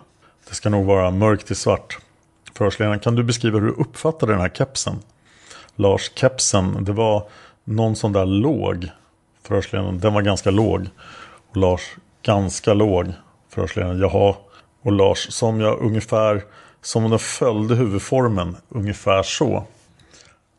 Det 0.49 0.55
ska 0.55 0.69
nog 0.69 0.85
vara 0.85 1.11
mörk 1.11 1.43
till 1.43 1.55
svart. 1.55 1.97
Förhörsledaren, 2.53 2.99
kan 2.99 3.15
du 3.15 3.23
beskriva 3.23 3.59
hur 3.59 3.67
du 3.67 3.73
uppfattade 3.73 4.31
den 4.31 4.41
här 4.41 4.49
kepsen? 4.49 4.99
Lars, 5.75 6.11
kepsen, 6.15 6.83
det 6.83 6.91
var 6.91 7.27
någon 7.63 7.95
sån 7.95 8.13
där 8.13 8.25
låg. 8.25 8.89
Förhörsledaren, 9.43 9.99
den 9.99 10.13
var 10.13 10.21
ganska 10.21 10.51
låg. 10.51 10.87
Och 11.49 11.57
Lars, 11.57 11.81
ganska 12.21 12.73
låg. 12.73 13.13
Förhörsledaren, 13.49 13.99
jaha. 13.99 14.35
Och 14.81 14.91
Lars, 14.91 15.27
som 15.31 15.59
jag 15.59 15.81
ungefär, 15.81 16.43
som 16.81 17.03
om 17.03 17.09
den 17.09 17.19
följde 17.19 17.75
huvudformen, 17.75 18.55
ungefär 18.69 19.23
så. 19.23 19.63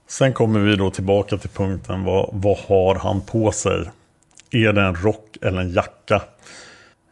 Sen 0.07 0.33
kommer 0.33 0.61
vi 0.61 0.77
då 0.77 0.91
tillbaka 0.91 1.37
till 1.37 1.51
punkten, 1.51 2.05
vad, 2.05 2.31
vad 2.33 2.59
har 2.59 2.95
han 2.95 3.21
på 3.21 3.53
sig? 3.53 3.91
Är 4.51 4.73
det 4.73 4.83
en 4.83 4.95
rock 4.95 5.37
eller 5.43 5.61
en 5.61 5.73
jacka? 5.73 6.23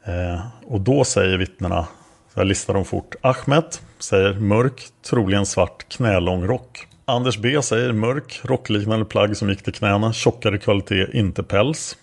Eh, 0.04 0.40
och 0.66 0.80
då 0.80 1.04
säger 1.04 1.38
vittnena 1.38 1.86
jag 2.34 2.46
listar 2.46 2.74
dem 2.74 2.84
fort. 2.84 3.14
Ahmed 3.20 3.64
säger 3.98 4.34
mörk, 4.34 4.88
troligen 5.02 5.46
svart, 5.46 5.88
knälång 5.88 6.46
rock. 6.46 6.86
Anders 7.04 7.38
B 7.38 7.62
säger 7.62 7.92
mörk, 7.92 8.40
rockliknande 8.44 9.04
plagg 9.04 9.36
som 9.36 9.48
gick 9.48 9.62
till 9.62 9.72
knäna, 9.72 10.12
tjockare 10.12 10.58
kvalitet, 10.58 11.06
inte 11.12 11.42
päls. 11.42 11.96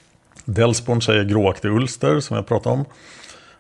Delsborn 0.46 1.02
säger 1.02 1.24
gråaktig 1.24 1.70
ulster 1.70 2.20
som 2.20 2.36
jag 2.36 2.48
pratade 2.48 2.76
om. 2.76 2.86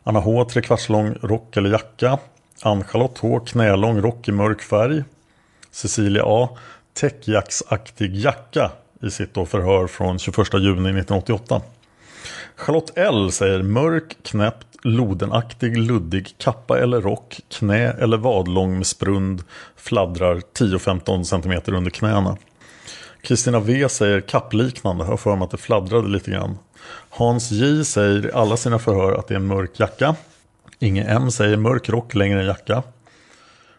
Anna 0.03 0.19
H 0.19 0.45
trekvartslång 0.45 1.13
rock 1.21 1.58
eller 1.58 1.69
jacka. 1.69 2.19
Ann-Charlotte 2.62 3.17
H 3.17 3.39
knälång 3.39 4.01
rock 4.01 4.27
i 4.27 4.32
mörk 4.32 4.62
färg. 4.62 5.03
Cecilia 5.71 6.23
A 6.25 6.49
täckjacksaktig 6.93 8.15
jacka 8.15 8.71
i 9.01 9.12
sitt 9.12 9.34
förhör 9.34 9.88
från 9.88 10.19
21 10.19 10.38
juni 10.53 10.89
1988. 10.89 11.62
Charlotte 12.55 12.91
L 12.95 13.32
säger 13.32 13.62
mörk, 13.62 14.17
knäppt, 14.23 14.67
lodenaktig, 14.81 15.77
luddig 15.77 16.35
kappa 16.37 16.79
eller 16.79 17.01
rock, 17.01 17.39
knä 17.49 17.91
eller 17.91 18.17
vadlång 18.17 18.77
med 18.77 18.87
sprund, 18.87 19.43
fladdrar 19.75 20.41
10-15 20.57 21.23
cm 21.23 21.75
under 21.75 21.91
knäna. 21.91 22.37
Kristina 23.21 23.59
V 23.59 23.89
säger 23.89 24.21
kappliknande, 24.21 25.03
har 25.03 25.17
för 25.17 25.35
mig 25.35 25.45
att 25.45 25.51
det 25.51 25.57
fladdrade 25.57 26.07
lite 26.07 26.31
grann. 26.31 26.57
Hans 27.09 27.51
J 27.51 27.85
säger 27.85 28.25
i 28.25 28.31
alla 28.31 28.57
sina 28.57 28.79
förhör 28.79 29.13
att 29.13 29.27
det 29.27 29.33
är 29.33 29.39
en 29.39 29.47
mörk 29.47 29.79
jacka. 29.79 30.15
Inge 30.79 31.03
M 31.03 31.31
säger 31.31 31.57
mörk 31.57 31.89
rock 31.89 32.15
längre 32.15 32.39
än 32.39 32.45
jacka. 32.45 32.83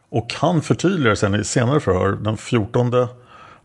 Och 0.08 0.34
han 0.34 0.62
förtydligar 0.62 1.14
sen 1.14 1.34
i 1.34 1.44
senare 1.44 1.80
förhör, 1.80 2.12
den 2.12 2.36
14 2.36 3.08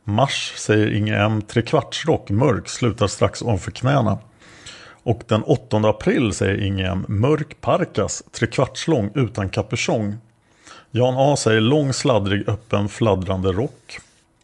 mars 0.04 0.54
säger 0.58 0.94
Inge 0.94 1.16
M 1.16 1.42
trekvartsrock, 1.42 2.30
mörk, 2.30 2.70
slutar 2.70 3.08
strax 3.08 3.42
ovanför 3.42 3.72
knäna. 3.72 4.18
Och 5.06 5.24
den 5.28 5.44
8 5.44 5.78
april 5.78 6.34
säger 6.34 6.64
Ingem, 6.64 7.06
mörk 7.08 7.62
parkas, 7.62 8.24
trekvartslång 8.32 9.12
utan 9.16 9.50
kapuschong. 9.50 10.18
Jan 10.92 11.14
A 11.18 11.36
säger 11.38 11.62
lång 11.62 11.94
sladdrig 11.94 12.50
öppen 12.50 12.90
fladdrande 12.90 13.52
rock. 13.52 14.00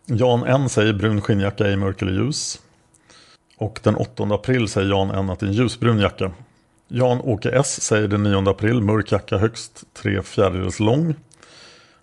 Jan 0.06 0.44
N 0.44 0.70
säger 0.70 0.94
brun 0.94 1.22
skinnjacka 1.22 1.68
i 1.68 1.76
mörk 1.76 2.02
eller 2.02 2.12
ljus. 2.12 2.62
Och 3.58 3.80
den 3.84 3.96
8 3.96 4.24
april 4.24 4.68
säger 4.68 4.90
Jan 4.90 5.12
N 5.12 5.30
att 5.30 5.40
det 5.40 5.46
är 5.46 5.48
en 5.48 5.54
ljusbrun 5.54 6.00
jacka. 6.00 6.32
Jan-Åke 6.88 7.50
S 7.50 7.82
säger 7.82 8.08
den 8.08 8.24
9 8.24 8.50
april 8.50 8.82
mörk 8.82 9.12
jacka 9.12 9.38
högst 9.38 9.84
tre 9.94 10.22
fjärdedels 10.22 10.80
lång. 10.80 11.16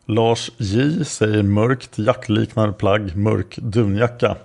Lars 0.06 0.50
J 0.56 1.04
säger 1.04 1.42
mörkt 1.42 1.98
jackliknande 1.98 2.72
plagg, 2.72 3.16
mörk 3.16 3.56
dunjacka. 3.56 4.36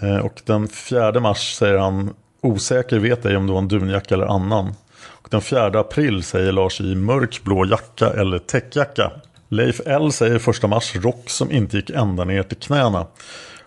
Eh, 0.00 0.18
och 0.18 0.42
den 0.44 0.68
4 0.68 1.20
mars 1.20 1.54
säger 1.54 1.78
han 1.78 2.14
osäker 2.40 2.98
vet 2.98 3.26
ej 3.26 3.36
om 3.36 3.46
det 3.46 3.52
var 3.52 3.58
en 3.58 3.68
dunjacka 3.68 4.14
eller 4.14 4.26
annan. 4.26 4.74
Och 5.06 5.28
den 5.30 5.40
4 5.40 5.80
april 5.80 6.22
säger 6.22 6.52
Lars 6.52 6.80
i 6.80 6.94
mörk 6.94 7.44
blå 7.44 7.66
jacka 7.66 8.10
eller 8.10 8.38
täckjacka. 8.38 9.12
Leif 9.48 9.80
L 9.86 10.12
säger 10.12 10.50
1 10.64 10.70
mars 10.70 10.96
rock 10.96 11.30
som 11.30 11.52
inte 11.52 11.76
gick 11.76 11.90
ända 11.90 12.24
ner 12.24 12.42
till 12.42 12.56
knäna. 12.56 13.06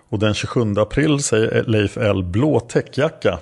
Och 0.09 0.19
den 0.19 0.33
27 0.33 0.73
april 0.77 1.23
säger 1.23 1.63
Leif 1.63 1.97
L 1.97 2.23
blå 2.23 2.59
täckjacka. 2.59 3.39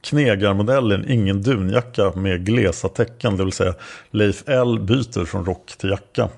Knegarmodellen, 0.00 1.10
ingen 1.10 1.42
dunjacka 1.42 2.12
med 2.14 2.46
glesa 2.46 2.88
täcken, 2.88 3.36
det 3.36 3.44
vill 3.44 3.52
säga 3.52 3.74
Leif 4.10 4.42
L 4.46 4.80
byter 4.80 5.24
från 5.24 5.44
rock 5.44 5.66
till 5.78 5.90
jacka. 5.90 6.28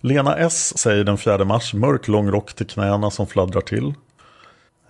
Lena 0.00 0.36
S 0.36 0.78
säger 0.78 1.04
den 1.04 1.18
4 1.18 1.44
mars 1.44 1.74
mörk 1.74 2.08
lång 2.08 2.30
rock 2.30 2.52
till 2.54 2.66
knäna 2.66 3.10
som 3.10 3.26
fladdrar 3.26 3.60
till. 3.60 3.94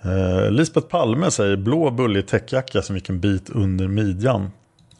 Eh, 0.05 0.51
Lisbeth 0.51 0.87
Palme 0.87 1.31
säger 1.31 1.57
blå 1.57 1.91
bullig 1.91 2.27
täckjacka 2.27 2.83
som 2.83 2.97
gick 2.97 3.09
en 3.09 3.21
bit 3.21 3.51
under 3.51 3.89
midjan. 3.89 4.51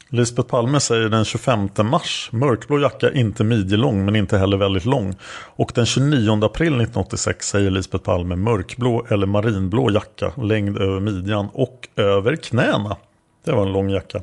Lisbeth 0.09 0.49
Palme 0.49 0.79
säger 0.79 1.09
den 1.09 1.25
25 1.25 1.69
mars 1.83 2.29
mörkblå 2.31 2.79
jacka 2.79 3.11
inte 3.11 3.43
midjelång 3.43 4.05
men 4.05 4.15
inte 4.15 4.37
heller 4.37 4.57
väldigt 4.57 4.85
lång. 4.85 5.15
Och 5.31 5.71
den 5.75 5.85
29 5.85 6.45
april 6.45 6.67
1986 6.67 7.47
säger 7.47 7.71
Lisbeth 7.71 8.03
Palme 8.03 8.35
mörkblå 8.35 9.05
eller 9.09 9.27
marinblå 9.27 9.91
jacka 9.91 10.31
längd 10.41 10.77
över 10.77 10.99
midjan 10.99 11.47
och 11.53 11.89
över 11.95 12.35
knäna. 12.35 12.97
Det 13.45 13.51
var 13.51 13.65
en 13.65 13.73
lång 13.73 13.89
jacka. 13.89 14.21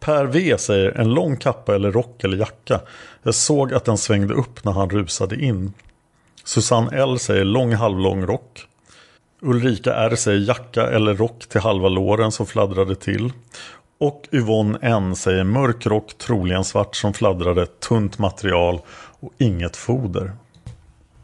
Per 0.00 0.24
V 0.24 0.58
säger 0.58 0.90
en 0.90 1.14
lång 1.14 1.36
kappa 1.36 1.74
eller 1.74 1.92
rock 1.92 2.24
eller 2.24 2.36
jacka. 2.36 2.80
Jag 3.22 3.34
såg 3.34 3.74
att 3.74 3.84
den 3.84 3.98
svängde 3.98 4.34
upp 4.34 4.64
när 4.64 4.72
han 4.72 4.90
rusade 4.90 5.36
in. 5.36 5.72
Susanne 6.44 6.96
L 6.96 7.18
säger 7.18 7.44
lång 7.44 7.74
halvlång 7.74 8.26
rock. 8.26 8.66
Ulrika 9.40 9.94
R 9.94 10.16
säger 10.16 10.40
jacka 10.48 10.86
eller 10.86 11.14
rock 11.14 11.46
till 11.48 11.60
halva 11.60 11.88
låren 11.88 12.32
som 12.32 12.46
fladdrade 12.46 12.94
till. 12.94 13.32
Och 14.00 14.28
Yvonne 14.32 14.78
N 14.82 15.16
säger 15.16 15.44
mörk 15.44 15.86
rock, 15.86 16.18
troligen 16.18 16.64
svart 16.64 16.96
som 16.96 17.14
fladdrade, 17.14 17.66
tunt 17.66 18.18
material 18.18 18.80
och 19.20 19.32
inget 19.38 19.76
foder. 19.76 20.32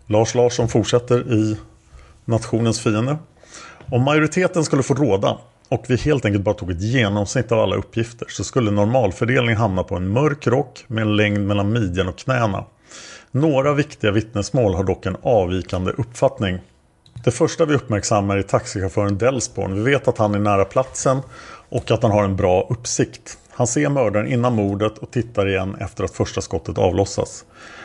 Lars 0.07 0.35
Larsson 0.35 0.68
fortsätter 0.68 1.33
i 1.33 1.59
Nationens 2.24 2.81
fiende. 2.81 3.16
Om 3.90 4.03
majoriteten 4.03 4.64
skulle 4.64 4.83
få 4.83 4.94
råda 4.94 5.38
och 5.68 5.85
vi 5.88 5.96
helt 5.96 6.24
enkelt 6.24 6.44
bara 6.44 6.55
tog 6.55 6.70
ett 6.70 6.83
genomsnitt 6.83 7.53
av 7.53 7.61
alla 7.61 7.77
uppgifter 7.77 8.27
så 8.31 8.44
skulle 8.44 8.70
normalfördelningen 8.70 9.61
hamna 9.61 9.83
på 9.83 9.96
en 9.96 10.09
mörk 10.09 10.46
rock 10.46 10.85
med 10.87 11.03
en 11.03 11.16
längd 11.16 11.46
mellan 11.46 11.72
midjan 11.72 12.09
och 12.09 12.18
knäna. 12.18 12.64
Några 13.31 13.72
viktiga 13.72 14.11
vittnesmål 14.11 14.74
har 14.74 14.85
dock 14.85 15.07
en 15.07 15.16
avvikande 15.22 15.90
uppfattning. 15.90 16.59
Det 17.25 17.31
första 17.31 17.65
vi 17.65 17.75
uppmärksammar 17.75 18.37
är 18.37 18.43
taxichauffören 18.43 19.19
Delsborn. 19.19 19.75
Vi 19.75 19.91
vet 19.91 20.09
att 20.09 20.19
han 20.19 20.35
är 20.35 20.39
nära 20.39 20.65
platsen 20.65 21.19
och 21.69 21.91
att 21.91 22.03
han 22.03 22.13
har 22.13 22.25
en 22.25 22.37
bra 22.37 22.67
uppsikt. 22.71 23.39
Han 23.51 23.67
ser 23.67 23.89
mördaren 23.89 24.33
innan 24.33 24.55
mordet 24.55 24.99
och 24.99 25.11
tittar 25.11 25.49
igen 25.49 25.77
efter 25.81 26.05
att 26.05 26.11
första 26.11 26.41
skottet 26.41 26.79
avlossas. 26.79 27.45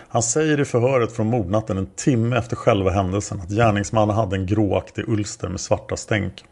Han 0.10 0.24
säger 0.24 0.60
i 0.60 0.66
förhöret 0.66 1.12
från 1.12 1.28
mordnatten 1.28 1.78
en 1.78 1.90
timme 1.96 2.38
efter 2.38 2.56
själva 2.56 2.92
händelsen 2.92 3.42
att 3.42 3.50
gärningsmannen 3.50 4.16
hade 4.16 4.36
en 4.36 4.46
gråaktig 4.46 5.10
ulster 5.10 5.48
med 5.48 5.60
svarta 5.60 5.98
stänk. 5.98 6.44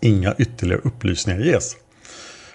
Inga 0.00 0.34
ytterligare 0.38 0.80
upplysningar 0.84 1.40
ges. 1.40 1.76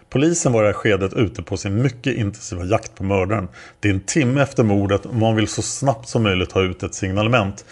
Polisen 0.10 0.54
var 0.54 0.62
i 0.62 0.63
det 0.63 0.68
här 0.68 0.74
skedet 0.74 1.13
ute 1.13 1.44
på 1.44 1.58
sin 1.58 1.82
mycket 1.82 2.18
intensiva 2.18 2.65
jakt 2.65 2.96
på 2.96 3.04
mördaren. 3.04 3.48
Det 3.80 3.89
är 3.89 3.94
en 3.94 4.00
timme 4.00 4.42
efter 4.42 4.63
mordet 4.63 5.06
och 5.06 5.15
man 5.15 5.36
vill 5.36 5.48
så 5.48 5.62
snabbt 5.62 6.08
som 6.10 6.24
möjligt 6.24 6.52
ha 6.52 6.62
ut 6.62 6.84
ett 6.84 6.94
signalement. 6.94 7.65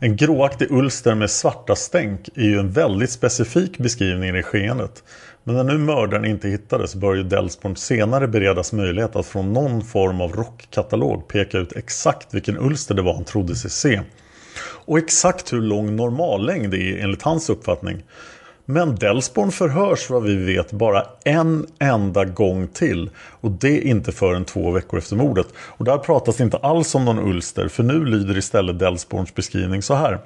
En 0.00 0.16
gråaktig 0.16 0.70
ulster 0.70 1.14
med 1.14 1.30
svarta 1.30 1.76
stänk 1.76 2.28
är 2.34 2.42
ju 2.42 2.58
en 2.58 2.70
väldigt 2.70 3.10
specifik 3.10 3.78
beskrivning 3.78 4.36
i 4.36 4.42
skeendet. 4.42 5.04
Men 5.44 5.54
när 5.54 5.64
nu 5.64 5.78
mördaren 5.78 6.24
inte 6.24 6.48
hittades 6.48 6.94
bör 6.94 7.14
ju 7.14 7.22
Delsborn 7.22 7.76
senare 7.76 8.28
beredas 8.28 8.72
möjlighet 8.72 9.16
att 9.16 9.26
från 9.26 9.52
någon 9.52 9.84
form 9.84 10.20
av 10.20 10.32
rockkatalog 10.32 11.28
peka 11.28 11.58
ut 11.58 11.76
exakt 11.76 12.34
vilken 12.34 12.58
ulster 12.58 12.94
det 12.94 13.02
var 13.02 13.14
han 13.14 13.24
trodde 13.24 13.56
sig 13.56 13.70
se. 13.70 14.00
Och 14.60 14.98
exakt 14.98 15.52
hur 15.52 15.60
lång 15.60 15.96
normallängd 15.96 16.74
är 16.74 16.98
enligt 16.98 17.22
hans 17.22 17.50
uppfattning. 17.50 18.02
Men 18.70 18.94
Delsborn 18.94 19.52
förhörs 19.52 20.10
vad 20.10 20.22
vi 20.22 20.36
vet 20.36 20.72
bara 20.72 21.06
en 21.24 21.66
enda 21.78 22.24
gång 22.24 22.68
till. 22.68 23.10
Och 23.40 23.50
det 23.50 23.80
inte 23.80 24.12
förrän 24.12 24.44
två 24.44 24.70
veckor 24.70 24.98
efter 24.98 25.16
mordet. 25.16 25.46
Och 25.58 25.84
där 25.84 25.98
pratas 25.98 26.36
det 26.36 26.44
inte 26.44 26.56
alls 26.56 26.94
om 26.94 27.04
någon 27.04 27.18
ulster. 27.18 27.68
För 27.68 27.82
nu 27.82 28.04
lyder 28.04 28.38
istället 28.38 28.78
Delsborns 28.78 29.34
beskrivning 29.34 29.82
så 29.82 29.94
här. 29.94 30.18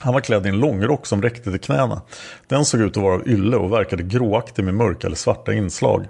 Han 0.00 0.14
var 0.14 0.20
klädd 0.20 0.46
i 0.46 0.48
en 0.48 0.58
långrock 0.58 1.06
som 1.06 1.22
räckte 1.22 1.50
till 1.50 1.60
knäna. 1.60 2.02
Den 2.46 2.64
såg 2.64 2.80
ut 2.80 2.96
att 2.96 3.02
vara 3.02 3.14
av 3.14 3.28
ylle 3.28 3.56
och 3.56 3.72
verkade 3.72 4.02
gråaktig 4.02 4.64
med 4.64 4.74
mörka 4.74 5.06
eller 5.06 5.16
svarta 5.16 5.52
inslag. 5.52 6.06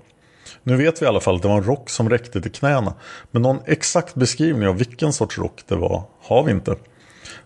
Nu 0.62 0.76
vet 0.76 1.02
vi 1.02 1.06
i 1.06 1.08
alla 1.08 1.20
fall 1.20 1.36
att 1.36 1.42
det 1.42 1.48
var 1.48 1.56
en 1.56 1.64
rock 1.64 1.90
som 1.90 2.10
räckte 2.10 2.40
till 2.40 2.52
knäna. 2.52 2.94
Men 3.30 3.42
någon 3.42 3.58
exakt 3.66 4.14
beskrivning 4.14 4.68
av 4.68 4.78
vilken 4.78 5.12
sorts 5.12 5.38
rock 5.38 5.62
det 5.68 5.76
var 5.76 6.02
har 6.20 6.44
vi 6.44 6.50
inte. 6.50 6.76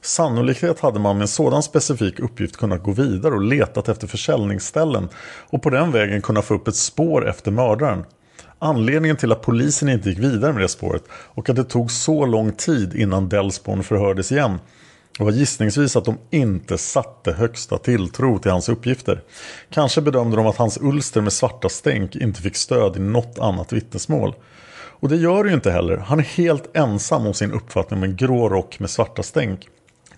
Sannolikhet 0.02 0.80
hade 0.80 0.98
man 0.98 1.16
med 1.16 1.22
en 1.22 1.28
sådan 1.28 1.62
specifik 1.62 2.20
uppgift 2.20 2.56
kunnat 2.56 2.82
gå 2.82 2.92
vidare 2.92 3.34
och 3.34 3.42
letat 3.42 3.88
efter 3.88 4.06
försäljningsställen 4.06 5.08
och 5.50 5.62
på 5.62 5.70
den 5.70 5.92
vägen 5.92 6.22
kunna 6.22 6.42
få 6.42 6.54
upp 6.54 6.68
ett 6.68 6.76
spår 6.76 7.28
efter 7.28 7.50
mördaren. 7.50 8.04
Anledningen 8.58 9.16
till 9.16 9.32
att 9.32 9.42
polisen 9.42 9.88
inte 9.88 10.08
gick 10.08 10.18
vidare 10.18 10.52
med 10.52 10.62
det 10.62 10.68
spåret 10.68 11.04
och 11.10 11.50
att 11.50 11.56
det 11.56 11.64
tog 11.64 11.90
så 11.90 12.26
lång 12.26 12.52
tid 12.52 12.94
innan 12.94 13.28
Delsborn 13.28 13.82
förhördes 13.82 14.32
igen 14.32 14.58
var 15.24 15.30
gissningsvis 15.30 15.96
att 15.96 16.04
de 16.04 16.18
inte 16.30 16.78
satte 16.78 17.32
högsta 17.32 17.78
tilltro 17.78 18.38
till 18.38 18.50
hans 18.50 18.68
uppgifter. 18.68 19.22
Kanske 19.70 20.00
bedömde 20.00 20.36
de 20.36 20.46
att 20.46 20.56
hans 20.56 20.78
ulster 20.80 21.20
med 21.20 21.32
svarta 21.32 21.68
stänk 21.68 22.16
inte 22.16 22.42
fick 22.42 22.56
stöd 22.56 22.96
i 22.96 23.00
något 23.00 23.38
annat 23.38 23.72
vittnesmål. 23.72 24.34
Och 25.00 25.08
det 25.08 25.16
gör 25.16 25.44
det 25.44 25.48
ju 25.48 25.54
inte 25.54 25.70
heller. 25.70 25.96
Han 25.96 26.18
är 26.18 26.22
helt 26.22 26.76
ensam 26.76 27.26
om 27.26 27.34
sin 27.34 27.52
uppfattning 27.52 27.98
om 27.98 28.04
en 28.04 28.16
grå 28.16 28.48
rock 28.48 28.80
med 28.80 28.90
svarta 28.90 29.22
stänk. 29.22 29.68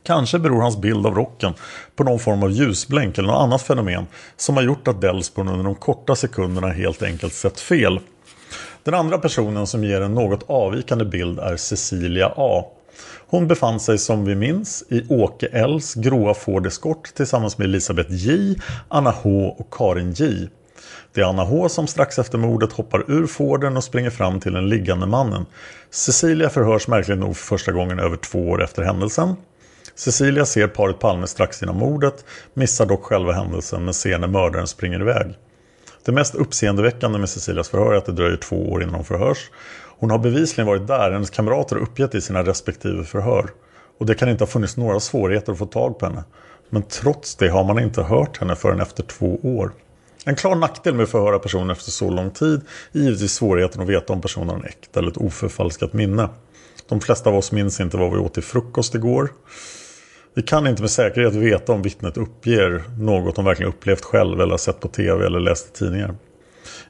Kanske 0.03 0.39
beror 0.39 0.61
hans 0.61 0.77
bild 0.77 1.07
av 1.07 1.15
rocken 1.15 1.55
på 1.97 2.05
någon 2.05 2.19
form 2.19 2.43
av 2.43 2.51
ljusblänk 2.51 3.19
eller 3.19 3.29
något 3.29 3.43
annat 3.43 3.63
fenomen 3.63 4.07
som 4.37 4.57
har 4.57 4.63
gjort 4.63 4.89
att 4.89 5.01
Delsborn 5.01 5.49
under 5.49 5.65
de 5.65 5.75
korta 5.75 6.17
sekunderna 6.17 6.69
helt 6.69 7.03
enkelt 7.03 7.35
sett 7.35 7.61
fel. 7.61 8.01
Den 8.83 8.95
andra 8.95 9.19
personen 9.19 9.67
som 9.67 9.85
ger 9.85 10.01
en 10.01 10.15
något 10.15 10.45
avvikande 10.47 11.05
bild 11.05 11.39
är 11.39 11.57
Cecilia 11.57 12.33
A. 12.37 12.65
Hon 13.27 13.49
befann 13.49 13.81
sig 13.81 13.99
som 13.99 14.25
vi 14.25 14.35
minns 14.35 14.85
i 14.89 15.07
Åke 15.09 15.47
Ls 15.47 15.95
gråa 15.95 16.35
Ford 16.35 16.67
Escort 16.67 17.15
tillsammans 17.15 17.59
med 17.59 17.65
Elisabeth 17.65 18.13
J, 18.13 18.57
Anna 18.89 19.11
H 19.11 19.57
och 19.59 19.75
Karin 19.75 20.13
J. 20.13 20.49
Det 21.15 21.21
är 21.21 21.25
Anna 21.25 21.45
H 21.45 21.69
som 21.69 21.87
strax 21.87 22.19
efter 22.19 22.39
mordet 22.39 22.73
hoppar 22.73 23.11
ur 23.11 23.27
Forden 23.27 23.77
och 23.77 23.85
springer 23.85 24.11
fram 24.11 24.41
till 24.41 24.53
den 24.53 24.69
liggande 24.69 25.07
mannen. 25.07 25.47
Cecilia 25.91 26.51
förhörs 26.51 26.89
märkligt 26.89 27.19
nog 27.19 27.37
för 27.37 27.47
första 27.47 27.73
gången 27.73 27.99
över 27.99 28.17
två 28.17 28.49
år 28.49 28.63
efter 28.65 28.83
händelsen. 28.83 29.37
Cecilia 30.01 30.47
ser 30.47 30.67
paret 30.67 30.99
Palme 30.99 31.27
strax 31.27 31.63
innan 31.63 31.77
mordet, 31.77 32.25
missar 32.55 32.87
dock 32.87 33.05
själva 33.05 33.33
händelsen 33.33 33.85
men 33.85 33.95
ser 33.95 34.19
när 34.19 34.29
mördaren 34.29 34.67
springer 34.67 35.01
iväg. 35.01 35.39
Det 36.05 36.13
mest 36.13 36.35
uppseendeväckande 36.35 37.19
med 37.19 37.29
Cecilias 37.29 37.69
förhör 37.69 37.93
är 37.93 37.97
att 37.97 38.07
det 38.07 38.13
dröjer 38.13 38.37
två 38.37 38.73
år 38.73 38.83
innan 38.83 38.95
hon 38.95 39.05
förhörs. 39.05 39.51
Hon 39.99 40.11
har 40.11 40.19
bevisligen 40.19 40.67
varit 40.67 40.87
där, 40.87 41.11
hennes 41.11 41.31
kamrater 41.31 41.77
har 41.77 41.83
uppgett 41.83 42.15
i 42.15 42.21
sina 42.21 42.43
respektive 42.43 43.05
förhör. 43.05 43.51
Och 43.99 44.07
det 44.07 44.15
kan 44.15 44.29
inte 44.29 44.45
ha 44.45 44.49
funnits 44.49 44.77
några 44.77 45.01
svårigheter 45.01 45.53
att 45.53 45.59
få 45.59 45.67
tag 45.67 45.99
på 45.99 46.07
henne. 46.07 46.25
Men 46.71 46.83
trots 46.83 47.37
det 47.37 47.49
har 47.49 47.65
man 47.65 47.79
inte 47.79 48.03
hört 48.03 48.41
henne 48.41 48.57
förrän 48.57 48.81
efter 48.81 49.03
två 49.03 49.41
år. 49.43 49.73
En 50.25 50.37
klar 50.37 50.55
nackdel 50.55 50.95
med 50.95 51.03
att 51.05 51.11
förhöra 51.11 51.39
personer 51.39 51.73
efter 51.73 51.91
så 51.91 52.11
lång 52.11 52.31
tid 52.31 52.61
är 52.93 52.99
givetvis 52.99 53.33
svårigheten 53.33 53.83
att 53.83 53.89
veta 53.89 54.13
om 54.13 54.21
personen 54.21 54.49
har 54.49 54.57
en 54.57 54.65
äkta 54.65 55.01
eller 55.01 55.11
ett 55.11 55.17
oförfalskat 55.17 55.93
minne. 55.93 56.29
De 56.89 57.01
flesta 57.01 57.31
av 57.31 57.37
oss 57.37 57.53
minns 57.53 57.81
inte 57.81 57.97
vad 57.97 58.11
vi 58.11 58.19
åt 58.19 58.35
till 58.35 58.43
frukost 58.43 58.95
igår. 58.95 59.31
Vi 60.35 60.43
kan 60.43 60.67
inte 60.67 60.83
med 60.83 60.91
säkerhet 60.91 61.35
veta 61.35 61.73
om 61.73 61.83
vittnet 61.83 62.17
uppger 62.17 62.83
något 62.99 63.37
de 63.37 63.45
verkligen 63.45 63.73
upplevt 63.73 64.05
själv 64.05 64.41
eller 64.41 64.51
har 64.51 64.59
sett 64.59 64.81
på 64.81 64.89
tv 64.89 65.27
eller 65.27 65.41
läst 65.41 65.69
i 65.69 65.79
tidningar. 65.79 66.15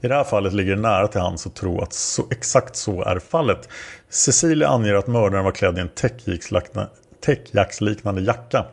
I 0.01 0.09
det 0.09 0.15
här 0.15 0.25
fallet 0.25 0.53
ligger 0.53 0.77
det 0.77 0.83
nära 0.83 1.09
till 1.09 1.21
hands 1.21 1.47
att 1.47 1.55
tro 1.55 1.81
att 1.81 1.93
så, 1.93 2.27
exakt 2.31 2.77
så 2.77 3.03
är 3.03 3.19
fallet. 3.19 3.69
Cecilia 4.11 4.69
anger 4.69 4.95
att 4.95 5.07
mördaren 5.07 5.45
var 5.45 5.53
klädd 5.53 5.79
i 5.79 5.81
en 5.81 5.91
täckjacksliknande 7.21 8.21
jacka. 8.21 8.65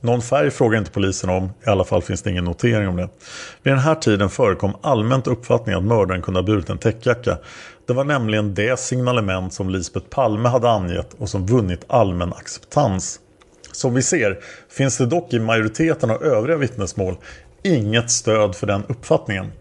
Någon 0.00 0.22
färg 0.22 0.50
frågar 0.50 0.78
inte 0.78 0.90
polisen 0.90 1.30
om, 1.30 1.44
i 1.44 1.70
alla 1.70 1.84
fall 1.84 2.02
finns 2.02 2.22
det 2.22 2.30
ingen 2.30 2.44
notering 2.44 2.88
om 2.88 2.96
det. 2.96 3.08
Vid 3.62 3.72
den 3.72 3.80
här 3.80 3.94
tiden 3.94 4.30
förekom 4.30 4.72
allmänt 4.82 5.26
uppfattning 5.26 5.74
att 5.74 5.84
mördaren 5.84 6.22
kunde 6.22 6.40
ha 6.40 6.46
burit 6.46 6.70
en 6.70 6.78
täckjacka. 6.78 7.38
Det 7.86 7.92
var 7.92 8.04
nämligen 8.04 8.54
det 8.54 8.78
signalement 8.78 9.54
som 9.54 9.70
Lisbeth 9.70 10.06
Palme 10.06 10.48
hade 10.48 10.70
angett 10.70 11.14
och 11.18 11.28
som 11.28 11.46
vunnit 11.46 11.84
allmän 11.88 12.32
acceptans. 12.32 13.20
Som 13.72 13.94
vi 13.94 14.02
ser 14.02 14.38
finns 14.68 14.98
det 14.98 15.06
dock 15.06 15.32
i 15.32 15.38
majoriteten 15.38 16.10
av 16.10 16.22
övriga 16.22 16.56
vittnesmål 16.56 17.16
inget 17.62 18.10
stöd 18.10 18.54
för 18.54 18.66
den 18.66 18.84
uppfattningen. 18.88 19.52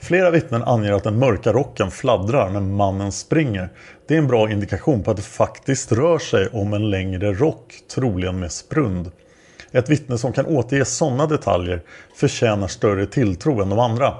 Flera 0.00 0.30
vittnen 0.30 0.62
anger 0.62 0.92
att 0.92 1.04
den 1.04 1.18
mörka 1.18 1.52
rocken 1.52 1.90
fladdrar 1.90 2.50
när 2.50 2.60
mannen 2.60 3.12
springer. 3.12 3.68
Det 4.08 4.14
är 4.14 4.18
en 4.18 4.26
bra 4.26 4.50
indikation 4.50 5.02
på 5.02 5.10
att 5.10 5.16
det 5.16 5.22
faktiskt 5.22 5.92
rör 5.92 6.18
sig 6.18 6.48
om 6.48 6.74
en 6.74 6.90
längre 6.90 7.32
rock, 7.32 7.74
troligen 7.94 8.38
med 8.40 8.52
sprund. 8.52 9.10
Ett 9.72 9.88
vittne 9.88 10.18
som 10.18 10.32
kan 10.32 10.46
återge 10.46 10.84
sådana 10.84 11.26
detaljer 11.26 11.82
förtjänar 12.16 12.68
större 12.68 13.06
tilltro 13.06 13.62
än 13.62 13.68
de 13.68 13.78
andra. 13.78 14.14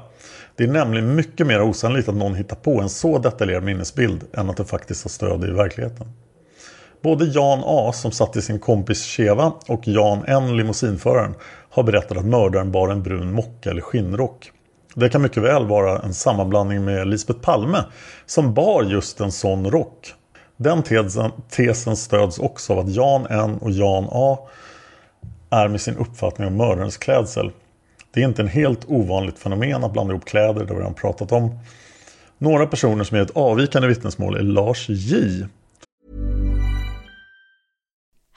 Det 0.57 0.65
är 0.65 0.69
nämligen 0.69 1.15
mycket 1.15 1.47
mer 1.47 1.63
osannolikt 1.63 2.09
att 2.09 2.15
någon 2.15 2.35
hittar 2.35 2.57
på 2.57 2.81
en 2.81 2.89
så 2.89 3.19
detaljerad 3.19 3.65
minnesbild 3.65 4.25
än 4.33 4.51
att 4.51 4.57
det 4.57 4.65
faktiskt 4.65 5.05
har 5.05 5.11
stöd 5.11 5.45
i 5.45 5.53
verkligheten. 5.53 6.13
Både 7.03 7.25
Jan 7.25 7.63
A 7.65 7.93
som 7.93 8.11
satt 8.11 8.37
i 8.37 8.43
sin 8.43 8.59
kompis 8.59 9.05
Cheva 9.05 9.53
och 9.67 9.89
Jan 9.89 10.25
N 10.27 10.57
limousinföraren 10.57 11.35
har 11.71 11.83
berättat 11.83 12.19
att 12.19 12.25
mördaren 12.25 12.73
bar 12.73 12.89
en 12.89 13.03
brun 13.03 13.33
mocka 13.33 13.71
eller 13.71 13.81
skinnrock. 13.81 14.51
Det 14.95 15.09
kan 15.09 15.23
mycket 15.23 15.43
väl 15.43 15.67
vara 15.67 15.99
en 15.99 16.15
sammanblandning 16.15 16.85
med 16.85 17.09
Lisbeth 17.09 17.41
Palme 17.41 17.85
som 18.27 18.55
bar 18.55 18.83
just 18.83 19.21
en 19.21 19.33
sån 19.33 19.71
rock. 19.71 20.15
Den 20.57 20.83
tesen, 20.83 21.31
tesen 21.51 21.97
stöds 21.97 22.39
också 22.39 22.73
av 22.73 22.79
att 22.79 22.95
Jan 22.95 23.27
N 23.31 23.59
och 23.61 23.71
Jan 23.71 24.09
A 24.11 24.39
är 25.51 25.69
med 25.69 25.81
sin 25.81 25.97
uppfattning 25.97 26.49
om 26.49 26.57
mördarens 26.57 26.97
klädsel. 26.97 27.51
Det 28.15 28.21
är 28.21 28.25
inte 28.25 28.43
en 28.43 28.49
helt 28.49 28.85
ovanligt 28.89 29.39
fenomen 29.39 29.85
att 29.85 29.93
blanda 29.93 30.13
ihop 30.13 30.25
kläder, 30.25 30.65
det 30.65 30.69
har 30.69 30.75
vi 30.75 30.81
redan 30.81 30.95
pratat 30.95 31.33
om. 31.33 31.59
Några 32.39 32.67
personer 32.67 33.05
som 33.05 33.17
ger 33.17 33.25
ett 33.25 33.37
avvikande 33.37 33.89
vittnesmål 33.89 34.37
är 34.37 34.43
Lars 34.43 34.89
J 34.89 35.45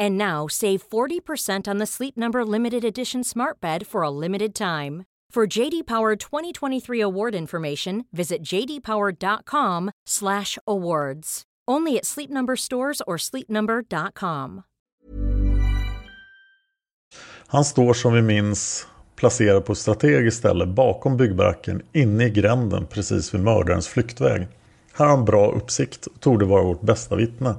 And 0.00 0.18
now 0.18 0.48
save 0.48 0.88
40% 0.88 1.68
on 1.68 1.78
the 1.78 1.86
Sleep 1.86 2.16
Number 2.16 2.44
limited 2.44 2.84
edition 2.84 3.24
Smart 3.24 3.60
Bed 3.60 3.86
for 3.86 4.02
a 4.02 4.10
limited 4.10 4.54
time. 4.54 5.04
For 5.34 5.58
JD 5.58 5.86
Power 5.86 6.16
2023 6.16 7.00
award 7.00 7.34
information, 7.34 8.04
visit 8.12 8.42
jdpower.com/awards. 8.42 11.42
Only 11.70 11.98
at 11.98 12.04
Sleep 12.04 12.30
Number 12.30 12.56
stores 12.56 13.02
or 13.06 13.18
sleepnumber.com. 13.18 14.62
Han 17.46 17.64
står 17.64 17.94
som 17.94 18.12
vi 18.12 18.22
minns 18.22 18.86
placerad 19.16 19.64
på 19.64 19.72
ett 19.72 19.78
strategiskt 19.78 20.38
ställe 20.38 20.66
bakom 20.66 21.16
byggbaracken 21.16 21.82
inne 21.92 22.24
i 22.24 22.30
gränden 22.30 22.86
precis 22.86 23.34
vid 23.34 23.40
mördarens 23.40 23.88
flyktväg. 23.88 24.48
Här 24.92 25.06
har 25.06 25.16
han 25.16 25.24
bra 25.24 25.52
uppsikt 25.52 26.06
och 26.06 26.20
torde 26.20 26.44
vara 26.44 26.62
vårt 26.62 26.80
bästa 26.80 27.16
vittne. 27.16 27.54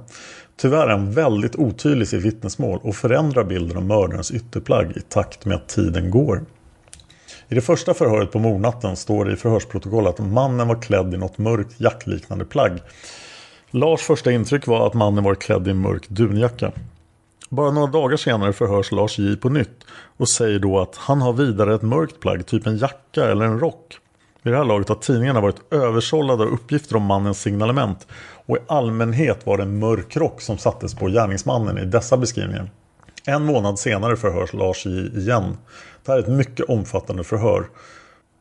Tyvärr 0.56 0.86
är 0.86 0.90
han 0.90 1.12
väldigt 1.12 1.56
otydlig 1.56 2.02
i 2.02 2.06
sitt 2.06 2.24
vittnesmål 2.24 2.80
och 2.82 2.94
förändrar 2.94 3.44
bilden 3.44 3.76
av 3.76 3.84
mördarens 3.84 4.30
ytterplagg 4.30 4.96
i 4.96 5.00
takt 5.00 5.44
med 5.44 5.56
att 5.56 5.68
tiden 5.68 6.10
går. 6.10 6.44
I 7.48 7.54
det 7.54 7.60
första 7.60 7.94
förhöret 7.94 8.32
på 8.32 8.38
mordnatten 8.38 8.96
står 8.96 9.24
det 9.24 9.32
i 9.32 9.36
förhörsprotokollet 9.36 10.20
att 10.20 10.26
mannen 10.26 10.68
var 10.68 10.82
klädd 10.82 11.14
i 11.14 11.16
något 11.16 11.38
mörkt 11.38 11.80
jackliknande 11.80 12.44
plagg. 12.44 12.78
Lars 13.70 14.00
första 14.00 14.32
intryck 14.32 14.66
var 14.66 14.86
att 14.86 14.94
mannen 14.94 15.24
var 15.24 15.34
klädd 15.34 15.68
i 15.68 15.70
en 15.70 15.76
mörk 15.76 16.08
dunjacka. 16.08 16.72
Bara 17.48 17.70
några 17.70 17.86
dagar 17.86 18.16
senare 18.16 18.52
förhörs 18.52 18.92
Lars 18.92 19.18
J 19.18 19.36
på 19.36 19.48
nytt 19.48 19.84
och 20.16 20.28
säger 20.28 20.58
då 20.58 20.78
att 20.78 20.96
han 20.96 21.22
har 21.22 21.32
vidare 21.32 21.74
ett 21.74 21.82
mörkt 21.82 22.20
plagg, 22.20 22.46
typ 22.46 22.66
en 22.66 22.78
jacka 22.78 23.24
eller 23.24 23.44
en 23.44 23.60
rock. 23.60 23.98
Vid 24.46 24.52
det 24.52 24.58
här 24.58 24.64
laget 24.64 24.88
har 24.88 24.96
tidningarna 24.96 25.40
varit 25.40 25.72
översållade 25.72 26.42
av 26.42 26.48
uppgifter 26.48 26.96
om 26.96 27.02
mannens 27.02 27.40
signalement 27.40 28.06
och 28.46 28.56
i 28.56 28.60
allmänhet 28.66 29.46
var 29.46 29.56
det 29.56 29.62
en 29.62 29.78
mörk 29.78 30.16
rock 30.16 30.40
som 30.40 30.58
sattes 30.58 30.94
på 30.94 31.06
gärningsmannen 31.08 31.78
i 31.78 31.84
dessa 31.84 32.16
beskrivningar. 32.16 32.70
En 33.24 33.44
månad 33.44 33.78
senare 33.78 34.16
förhörs 34.16 34.52
Lars 34.52 34.86
J 34.86 35.18
igen. 35.18 35.56
Det 36.04 36.12
här 36.12 36.18
är 36.18 36.22
ett 36.22 36.28
mycket 36.28 36.66
omfattande 36.68 37.24
förhör. 37.24 37.66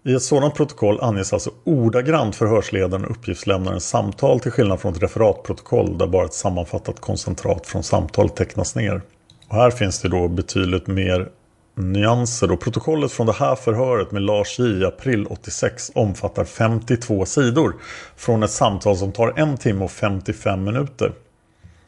I 0.03 0.13
ett 0.13 0.23
sådant 0.23 0.55
protokoll 0.55 0.99
anges 1.01 1.33
alltså 1.33 1.51
ordagrant 1.63 2.35
förhörsledaren 2.35 3.05
och 3.05 3.11
uppgiftslämnarens 3.11 3.89
samtal 3.89 4.39
till 4.39 4.51
skillnad 4.51 4.79
från 4.79 4.93
ett 4.93 5.03
referatprotokoll 5.03 5.97
där 5.97 6.07
bara 6.07 6.25
ett 6.25 6.33
sammanfattat 6.33 6.99
koncentrat 6.99 7.67
från 7.67 7.83
samtalet 7.83 8.35
tecknas 8.35 8.75
ner. 8.75 9.01
Och 9.47 9.55
här 9.55 9.71
finns 9.71 10.01
det 10.01 10.09
då 10.09 10.27
betydligt 10.27 10.87
mer 10.87 11.29
nyanser. 11.75 12.51
Och 12.51 12.59
protokollet 12.59 13.11
från 13.11 13.27
det 13.27 13.33
här 13.33 13.55
förhöret 13.55 14.11
med 14.11 14.21
Lars 14.21 14.59
J 14.59 14.65
i 14.65 14.85
april 14.85 15.27
86 15.29 15.91
omfattar 15.95 16.45
52 16.45 17.25
sidor 17.25 17.75
från 18.15 18.43
ett 18.43 18.51
samtal 18.51 18.97
som 18.97 19.11
tar 19.11 19.33
en 19.35 19.57
timme 19.57 19.83
och 19.83 19.91
55 19.91 20.63
minuter. 20.63 21.13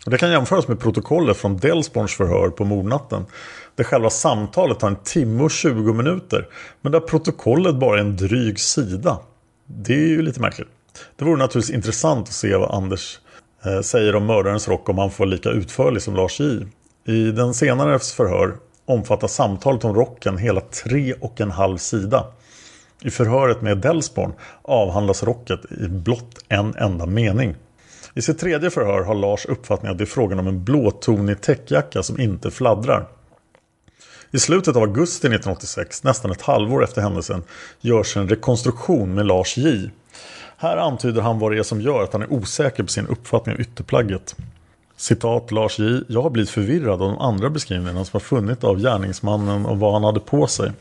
Och 0.05 0.11
det 0.11 0.17
kan 0.17 0.31
jämföras 0.31 0.67
med 0.67 0.79
protokollet 0.79 1.38
från 1.38 1.57
Delsborns 1.57 2.15
förhör 2.15 2.49
på 2.49 2.65
mordnatten. 2.65 3.25
Där 3.75 3.83
själva 3.83 4.09
samtalet 4.09 4.79
tar 4.79 4.88
en 4.88 4.95
timme 4.95 5.43
och 5.43 5.51
20 5.51 5.93
minuter. 5.93 6.47
Men 6.81 6.91
där 6.91 6.99
protokollet 6.99 7.75
bara 7.75 7.97
är 7.97 8.01
en 8.01 8.15
dryg 8.15 8.59
sida. 8.59 9.19
Det 9.65 9.93
är 9.93 10.07
ju 10.07 10.21
lite 10.21 10.41
märkligt. 10.41 10.67
Det 11.15 11.25
vore 11.25 11.38
naturligtvis 11.38 11.75
intressant 11.75 12.27
att 12.27 12.33
se 12.33 12.55
vad 12.55 12.71
Anders 12.71 13.19
eh, 13.65 13.81
säger 13.81 14.15
om 14.15 14.25
mördarens 14.25 14.67
rock 14.67 14.89
om 14.89 14.97
han 14.97 15.11
får 15.11 15.25
lika 15.25 15.49
utförlig 15.49 16.01
som 16.01 16.15
Lars 16.15 16.39
J. 16.39 16.67
I 17.05 17.31
den 17.31 17.53
senare 17.53 17.99
förhör 17.99 18.55
omfattar 18.88 19.27
samtalet 19.27 19.85
om 19.85 19.95
rocken 19.95 20.38
hela 20.38 20.61
tre 20.61 21.13
och 21.13 21.41
en 21.41 21.51
halv 21.51 21.77
sida. 21.77 22.25
I 23.01 23.09
förhöret 23.09 23.61
med 23.61 23.77
Delsborn 23.77 24.33
avhandlas 24.61 25.23
rocket 25.23 25.59
i 25.71 25.88
blott 25.88 26.45
en 26.47 26.75
enda 26.75 27.05
mening. 27.05 27.55
I 28.13 28.21
sitt 28.21 28.39
tredje 28.39 28.69
förhör 28.69 29.03
har 29.03 29.15
Lars 29.15 29.45
uppfattning 29.45 29.91
att 29.91 29.97
det 29.97 30.03
är 30.03 30.05
frågan 30.05 30.39
om 30.39 30.47
en 30.47 30.63
blåtonig 30.63 31.41
täckjacka 31.41 32.03
som 32.03 32.19
inte 32.19 32.51
fladdrar. 32.51 33.07
I 34.31 34.39
slutet 34.39 34.75
av 34.75 34.81
augusti 34.81 35.27
1986, 35.27 36.03
nästan 36.03 36.31
ett 36.31 36.41
halvår 36.41 36.83
efter 36.83 37.01
händelsen, 37.01 37.43
görs 37.81 38.17
en 38.17 38.29
rekonstruktion 38.29 39.13
med 39.13 39.25
Lars 39.25 39.57
J. 39.57 39.89
Här 40.57 40.77
antyder 40.77 41.21
han 41.21 41.39
vad 41.39 41.51
det 41.51 41.57
är 41.57 41.63
som 41.63 41.81
gör 41.81 42.03
att 42.03 42.13
han 42.13 42.21
är 42.21 42.33
osäker 42.33 42.83
på 42.83 42.89
sin 42.89 43.07
uppfattning 43.07 43.55
av 43.55 43.61
ytterplagget. 43.61 44.35
Citat 44.97 45.51
Lars 45.51 45.79
J. 45.79 46.03
Jag 46.07 46.21
har 46.21 46.29
blivit 46.29 46.49
förvirrad 46.49 47.01
av 47.01 47.09
de 47.09 47.17
andra 47.17 47.49
beskrivningarna 47.49 48.05
som 48.05 48.09
har 48.13 48.19
funnits 48.19 48.63
av 48.63 48.79
gärningsmannen 48.79 49.65
och 49.65 49.79
vad 49.79 49.93
han 49.93 50.03
hade 50.03 50.19
på 50.19 50.47
sig. 50.47 50.71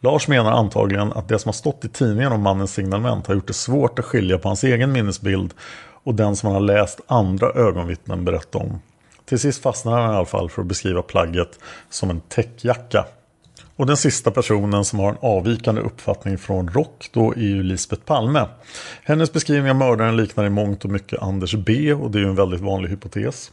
Lars 0.00 0.28
menar 0.28 0.52
antagligen 0.52 1.12
att 1.12 1.28
det 1.28 1.38
som 1.38 1.48
har 1.48 1.52
stått 1.52 1.84
i 1.84 1.88
tidningen 1.88 2.32
om 2.32 2.42
mannens 2.42 2.72
signalement 2.72 3.26
har 3.26 3.34
gjort 3.34 3.46
det 3.46 3.52
svårt 3.52 3.98
att 3.98 4.04
skilja 4.04 4.38
på 4.38 4.48
hans 4.48 4.64
egen 4.64 4.92
minnesbild 4.92 5.54
och 6.04 6.14
den 6.14 6.36
som 6.36 6.46
han 6.46 6.54
har 6.54 6.74
läst 6.74 7.00
andra 7.06 7.50
ögonvittnen 7.50 8.24
berätta 8.24 8.58
om. 8.58 8.80
Till 9.24 9.38
sist 9.38 9.62
fastnar 9.62 10.00
han 10.00 10.12
i 10.12 10.16
alla 10.16 10.26
fall 10.26 10.50
för 10.50 10.62
att 10.62 10.68
beskriva 10.68 11.02
plagget 11.02 11.58
som 11.90 12.10
en 12.10 12.20
täckjacka. 12.20 13.04
Och 13.80 13.86
den 13.86 13.96
sista 13.96 14.30
personen 14.30 14.84
som 14.84 14.98
har 14.98 15.08
en 15.08 15.16
avvikande 15.20 15.80
uppfattning 15.80 16.38
från 16.38 16.68
Rock 16.68 17.08
då 17.12 17.32
är 17.32 17.40
ju 17.40 17.62
Lisbeth 17.62 18.02
Palme. 18.02 18.46
Hennes 19.02 19.32
beskrivning 19.32 19.70
av 19.70 19.76
mördaren 19.76 20.16
liknar 20.16 20.44
i 20.44 20.50
mångt 20.50 20.84
och 20.84 20.90
mycket 20.90 21.22
Anders 21.22 21.54
B 21.54 21.92
och 21.92 22.10
det 22.10 22.18
är 22.18 22.20
ju 22.20 22.28
en 22.28 22.34
väldigt 22.34 22.60
vanlig 22.60 22.88
hypotes. 22.88 23.52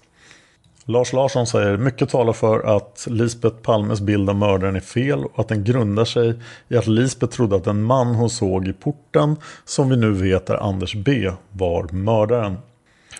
Lars 0.86 1.14
Larsson 1.14 1.48
säger 1.48 1.78
mycket 1.78 2.10
talar 2.10 2.34
för 2.34 2.76
att 2.76 3.08
Lisbeth 3.10 3.56
Palmes 3.56 4.02
bild 4.02 4.30
av 4.30 4.36
mördaren 4.36 4.76
är 4.76 4.80
fel 4.80 5.26
och 5.26 5.40
att 5.40 5.48
den 5.48 5.64
grundar 5.64 6.06
sig 6.06 6.34
i 6.68 6.78
att 6.78 6.88
Lisbeth 6.88 7.36
trodde 7.36 7.56
att 7.56 7.64
den 7.64 7.84
man 7.84 8.16
hon 8.16 8.30
såg 8.30 8.68
i 8.68 8.74
porten, 8.74 9.36
som 9.66 9.90
vi 9.90 9.98
nu 9.98 10.12
vet 10.12 10.50
är 10.50 10.56
Anders 10.56 10.96
B, 10.96 11.32
var 11.52 11.88
mördaren. 11.92 12.58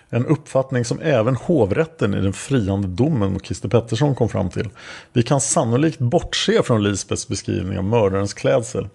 En 0.10 0.26
uppfattning 0.26 0.86
som 0.86 1.00
även 1.02 1.36
hovrätten 1.36 2.14
i 2.14 2.22
den 2.22 2.34
friande 2.34 2.88
domen 2.88 3.34
mot 3.34 3.46
Christer 3.46 3.70
Pettersson 3.70 4.16
kom 4.16 4.30
fram 4.30 4.50
till. 4.50 4.70
Vi 5.14 5.24
kan 5.24 5.42
sannolikt 5.42 6.00
bortse 6.00 6.64
från 6.64 6.84
Lisbeths 6.84 7.28
beskrivning 7.28 7.78
av 7.78 7.84
mördarens 7.84 8.34
klädsel. 8.34 8.88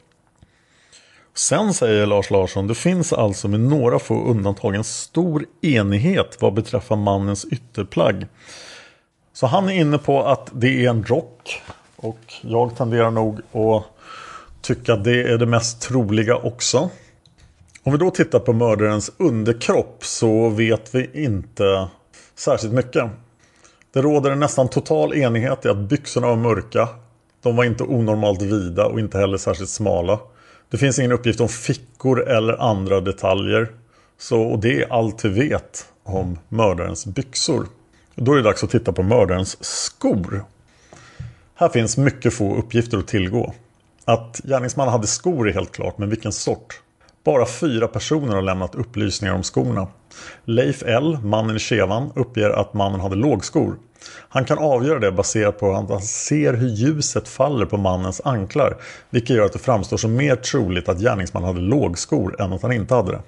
Sen 1.35 1.75
säger 1.75 2.07
Lars 2.07 2.31
Larsson, 2.31 2.67
det 2.67 2.75
finns 2.75 3.13
alltså 3.13 3.49
med 3.49 3.61
några 3.61 3.99
få 3.99 4.25
undantag 4.25 4.75
en 4.75 4.85
stor 4.85 5.45
enighet 5.63 6.37
vad 6.41 6.55
beträffar 6.55 6.97
mannens 6.97 7.45
ytterplagg. 7.45 8.27
Så 9.33 9.47
han 9.47 9.69
är 9.69 9.73
inne 9.73 9.99
på 9.99 10.25
att 10.25 10.51
det 10.53 10.85
är 10.85 10.91
en 10.91 11.05
rock. 11.05 11.63
Och 11.97 12.35
jag 12.41 12.77
tenderar 12.77 13.11
nog 13.11 13.39
att 13.39 13.85
tycka 14.63 14.93
att 14.93 15.05
det 15.05 15.23
är 15.23 15.39
det 15.39 15.47
mest 15.47 15.81
troliga 15.81 16.37
också. 16.37 16.91
Om 17.85 17.93
vi 17.93 17.99
då 17.99 18.11
tittar 18.11 18.39
på 18.39 18.53
mördarens 18.53 19.13
underkropp 19.17 20.05
så 20.05 20.49
vet 20.49 20.95
vi 20.95 21.11
inte 21.25 21.89
särskilt 22.35 22.73
mycket. 22.73 23.11
Det 23.93 24.03
råder 24.03 24.31
en 24.31 24.41
nästan 24.41 24.69
total 24.69 25.15
enighet 25.15 25.65
i 25.65 25.69
att 25.69 25.77
byxorna 25.77 26.27
var 26.27 26.37
mörka. 26.37 26.89
De 27.43 27.57
var 27.57 27.65
inte 27.65 27.85
onormalt 27.85 28.43
vida 28.43 28.87
och 28.87 29.01
inte 29.01 29.19
heller 29.19 29.39
särskilt 29.39 29.71
smala. 29.71 30.19
Det 30.71 30.79
finns 30.79 30.99
ingen 30.99 31.13
uppgift 31.13 31.41
om 31.41 31.49
fickor 31.49 32.29
eller 32.29 32.63
andra 32.63 33.01
detaljer. 33.01 33.73
Så, 34.19 34.43
och 34.43 34.59
det 34.59 34.83
är 34.83 34.93
allt 34.93 35.25
vi 35.25 35.49
vet 35.49 35.87
om 36.03 36.39
mördarens 36.49 37.07
byxor. 37.07 37.67
Då 38.15 38.33
är 38.33 38.37
det 38.37 38.43
dags 38.43 38.65
att 38.65 38.71
titta 38.71 38.93
på 38.93 39.03
mördarens 39.03 39.65
skor. 39.65 40.45
Här 41.55 41.69
finns 41.69 41.97
mycket 41.97 42.35
få 42.35 42.57
uppgifter 42.57 42.99
att 42.99 43.09
tillgå. 43.09 43.55
Att 44.05 44.41
gärningsmannen 44.45 44.93
hade 44.93 45.07
skor 45.07 45.49
är 45.49 45.53
helt 45.53 45.73
klart, 45.73 45.99
men 45.99 46.11
vilken 46.11 46.33
sort? 46.33 46.82
Bara 47.25 47.47
fyra 47.47 47.89
personer 47.89 48.35
har 48.35 48.43
lämnat 48.43 48.75
upplysningar 48.75 49.35
om 49.35 49.43
skorna. 49.43 49.87
Leif 50.45 50.83
L, 50.87 51.19
mannen 51.25 51.57
i 51.57 51.59
kevan, 51.59 52.13
uppger 52.15 52.51
att 52.51 52.75
mannen 52.75 53.01
hade 53.01 53.17
lågskor. 53.17 53.77
Han 54.29 54.45
kan 54.45 54.59
avgöra 54.59 54.99
det 54.99 55.13
baserat 55.13 55.59
på 55.59 55.73
att 55.73 55.91
han 55.91 56.01
ser 56.01 56.55
hur 56.55 56.69
ljuset 56.69 57.29
faller 57.29 57.67
på 57.67 57.77
mannens 57.77 58.21
anklar. 58.25 58.77
Vilket 59.11 59.37
gör 59.37 59.45
att 59.45 59.53
det 59.53 59.59
framstår 59.59 59.97
som 59.97 60.15
mer 60.15 60.37
troligt 60.37 60.89
att 60.89 61.01
gärningsmannen 61.01 61.47
hade 61.47 61.61
lågskor 61.61 62.41
än 62.41 62.53
att 62.53 62.63
han 62.63 62.73
inte 62.73 62.95
hade 62.95 63.13
det. 63.13 63.23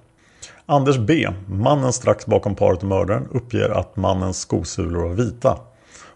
Anders 0.67 0.99
B, 0.99 1.29
mannen 1.49 1.93
strax 1.93 2.27
bakom 2.27 2.55
paret 2.55 2.83
och 2.83 2.89
mördaren, 2.89 3.29
uppger 3.33 3.69
att 3.69 3.97
mannens 3.97 4.41
skosulor 4.41 5.09
var 5.09 5.15
vita. 5.15 5.59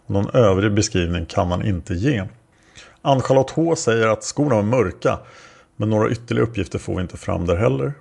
någon 0.06 0.30
övrig 0.30 0.74
beskrivning 0.74 1.26
kan 1.26 1.50
han 1.50 1.66
inte 1.66 1.94
ge. 1.94 2.24
Ann-Charlotte 3.02 3.50
H 3.50 3.76
säger 3.76 4.08
att 4.08 4.24
skorna 4.24 4.54
var 4.54 4.62
mörka 4.62 5.18
men 5.78 5.90
några 5.90 6.10
ytterligare 6.10 6.48
uppgifter 6.48 6.78
får 6.78 6.94
vi 6.94 7.02
inte 7.02 7.16
fram 7.16 7.46
där 7.46 7.56
heller. 7.56 7.92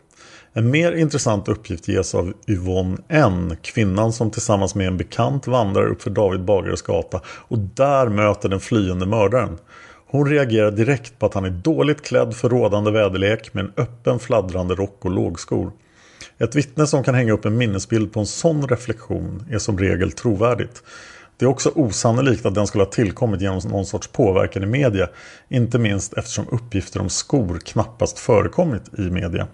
En 0.53 0.71
mer 0.71 0.91
intressant 0.91 1.47
uppgift 1.47 1.87
ges 1.87 2.15
av 2.15 2.33
Yvonne 2.47 2.97
N. 3.07 3.57
Kvinnan 3.61 4.13
som 4.13 4.31
tillsammans 4.31 4.75
med 4.75 4.87
en 4.87 4.97
bekant 4.97 5.47
vandrar 5.47 5.87
upp 5.87 6.01
för 6.01 6.09
David 6.09 6.41
Bagares 6.41 6.81
gata 6.81 7.21
och 7.27 7.59
där 7.59 8.09
möter 8.09 8.49
den 8.49 8.59
flyende 8.59 9.05
mördaren. 9.05 9.57
Hon 10.09 10.29
reagerar 10.29 10.71
direkt 10.71 11.19
på 11.19 11.25
att 11.25 11.33
han 11.33 11.45
är 11.45 11.49
dåligt 11.49 12.01
klädd 12.01 12.35
för 12.35 12.49
rådande 12.49 12.91
väderlek 12.91 13.53
med 13.53 13.65
en 13.65 13.71
öppen 13.77 14.19
fladdrande 14.19 14.75
rock 14.75 15.05
och 15.05 15.11
lågskor. 15.11 15.71
Ett 16.37 16.55
vittne 16.55 16.87
som 16.87 17.03
kan 17.03 17.15
hänga 17.15 17.33
upp 17.33 17.45
en 17.45 17.57
minnesbild 17.57 18.13
på 18.13 18.19
en 18.19 18.25
sån 18.25 18.67
reflektion 18.67 19.45
är 19.51 19.57
som 19.57 19.77
regel 19.77 20.11
trovärdigt. 20.11 20.83
Det 21.37 21.45
är 21.45 21.49
också 21.49 21.71
osannolikt 21.75 22.45
att 22.45 22.55
den 22.55 22.67
skulle 22.67 22.83
ha 22.83 22.91
tillkommit 22.91 23.41
genom 23.41 23.59
någon 23.65 23.85
sorts 23.85 24.07
påverkan 24.07 24.63
i 24.63 24.65
media. 24.65 25.09
Inte 25.49 25.79
minst 25.79 26.13
eftersom 26.13 26.47
uppgifter 26.51 27.01
om 27.01 27.09
skor 27.09 27.59
knappast 27.65 28.19
förekommit 28.19 28.99
i 28.99 29.01
media. 29.01 29.47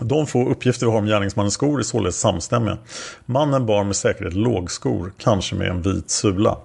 De 0.00 0.26
få 0.26 0.48
uppgifter 0.48 0.86
vi 0.86 0.92
har 0.92 0.98
om 0.98 1.06
gärningsmannens 1.06 1.54
skor 1.54 1.78
är 1.78 1.82
således 1.82 2.20
samstämmiga. 2.20 2.78
Mannen 3.26 3.66
bar 3.66 3.84
med 3.84 3.96
säkerhet 3.96 4.34
lågskor, 4.34 5.12
kanske 5.18 5.54
med 5.54 5.68
en 5.68 5.82
vit 5.82 6.10
sula. 6.10 6.58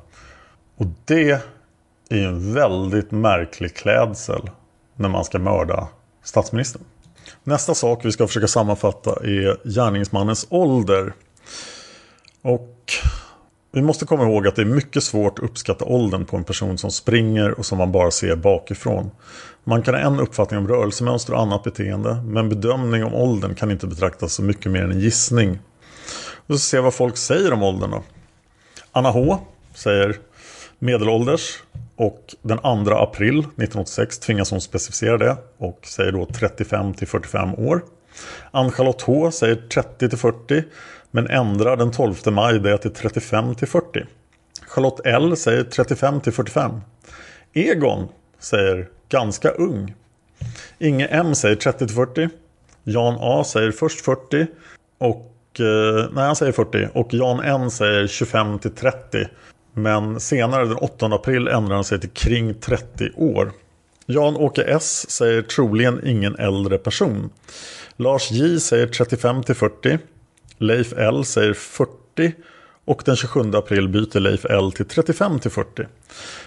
Och 0.77 0.85
det 1.05 1.31
är 2.09 2.27
en 2.27 2.53
väldigt 2.53 3.11
märklig 3.11 3.75
klädsel 3.75 4.49
när 4.95 5.09
man 5.09 5.25
ska 5.25 5.39
mörda 5.39 5.87
statsministern. 6.23 6.81
Nästa 7.43 7.75
sak 7.75 8.05
vi 8.05 8.11
ska 8.11 8.27
försöka 8.27 8.47
sammanfatta 8.47 9.11
är 9.11 9.67
gärningsmannens 9.69 10.47
ålder. 10.49 11.13
Och 12.41 12.75
vi 13.71 13.81
måste 13.81 14.05
komma 14.05 14.23
ihåg 14.23 14.47
att 14.47 14.55
det 14.55 14.61
är 14.61 14.65
mycket 14.65 15.03
svårt 15.03 15.39
att 15.39 15.45
uppskatta 15.45 15.85
åldern 15.85 16.25
på 16.25 16.37
en 16.37 16.43
person 16.43 16.77
som 16.77 16.91
springer 16.91 17.59
och 17.59 17.65
som 17.65 17.77
man 17.77 17.91
bara 17.91 18.11
ser 18.11 18.35
bakifrån. 18.35 19.11
Man 19.63 19.81
kan 19.81 19.93
ha 19.93 20.01
en 20.01 20.19
uppfattning 20.19 20.59
om 20.59 20.67
rörelsemönster 20.67 21.33
och 21.33 21.41
annat 21.41 21.63
beteende 21.63 22.23
men 22.25 22.49
bedömning 22.49 23.03
om 23.03 23.13
åldern 23.13 23.55
kan 23.55 23.71
inte 23.71 23.87
betraktas 23.87 24.33
som 24.33 24.45
mycket 24.45 24.71
mer 24.71 24.83
än 24.83 24.91
en 24.91 24.99
gissning. 24.99 25.59
Vi 26.47 26.57
ska 26.57 26.61
se 26.61 26.79
vad 26.79 26.93
folk 26.93 27.17
säger 27.17 27.53
om 27.53 27.63
åldern 27.63 27.91
då. 27.91 28.03
Anna 28.91 29.09
H 29.09 29.37
säger 29.73 30.15
medelålders 30.79 31.63
och 31.95 32.35
den 32.41 32.57
2 32.57 32.63
april 32.93 33.39
1986 33.39 34.19
tvingas 34.19 34.51
hon 34.51 34.61
specificera 34.61 35.17
det 35.17 35.37
och 35.57 35.79
säger 35.83 36.11
då 36.11 36.25
35 36.25 36.93
till 36.93 37.07
45 37.07 37.55
år. 37.55 37.81
Ann-Charlotte 38.51 39.01
H 39.01 39.31
säger 39.31 39.55
30 39.55 40.09
till 40.09 40.17
40 40.17 40.63
men 41.11 41.27
ändrar 41.27 41.77
den 41.77 41.91
12 41.91 42.15
maj 42.25 42.59
det 42.59 42.77
till 42.77 42.93
35 42.93 43.55
till 43.55 43.67
40. 43.67 44.05
Charlotte 44.67 45.01
L 45.05 45.37
säger 45.37 45.63
35 45.63 46.21
till 46.21 46.33
45. 46.33 46.71
Egon 47.53 48.07
säger 48.39 48.87
ganska 49.09 49.49
ung. 49.49 49.95
Inge 50.79 51.05
M 51.05 51.35
säger 51.35 51.55
30 51.55 51.87
till 51.87 51.95
40. 51.95 52.29
Jan 52.83 53.17
A 53.19 53.43
säger 53.43 53.71
först 53.71 54.05
40 54.05 54.47
och 54.97 55.59
eh, 55.59 56.09
nej 56.13 56.25
han 56.25 56.35
säger 56.35 56.51
40 56.51 56.87
och 56.93 57.13
Jan 57.13 57.39
N 57.39 57.71
säger 57.71 58.07
25 58.07 58.59
till 58.59 58.71
30. 58.71 59.27
Men 59.73 60.19
senare 60.19 60.65
den 60.65 60.77
8 60.77 61.05
april 61.05 61.47
ändrar 61.47 61.75
han 61.75 61.83
sig 61.83 61.99
till 61.99 62.09
kring 62.09 62.53
30 62.53 63.09
år. 63.15 63.51
Jan-Åke 64.05 64.63
S 64.63 65.09
säger 65.09 65.41
troligen 65.41 66.07
ingen 66.07 66.35
äldre 66.35 66.77
person. 66.77 67.29
Lars 67.97 68.31
J 68.31 68.59
säger 68.59 68.87
35 68.87 69.43
till 69.43 69.55
40. 69.55 69.99
Leif 70.59 70.93
L 70.93 71.25
säger 71.25 71.53
40 71.53 72.33
och 72.85 73.01
den 73.05 73.15
27 73.15 73.51
april 73.53 73.89
byter 73.89 74.19
Leif 74.19 74.45
L 74.45 74.71
till 74.71 74.85
35 74.85 75.39
till 75.39 75.51
40. 75.51 75.87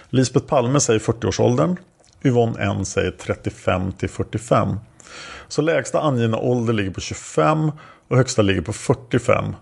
Lisbeth 0.09 0.45
Palme 0.45 0.79
säger 0.79 0.99
40-årsåldern. 0.99 1.77
Yvonne 2.23 2.59
N 2.59 2.85
säger 2.85 3.11
35 3.11 3.91
till 3.91 4.09
45. 4.09 4.75
Så 5.47 5.61
lägsta 5.61 6.01
angivna 6.01 6.37
ålder 6.37 6.73
ligger 6.73 6.91
på 6.91 7.01
25 7.01 7.71
och 8.07 8.17
högsta 8.17 8.41
ligger 8.41 8.61
på 8.61 8.73
45. 8.73 9.55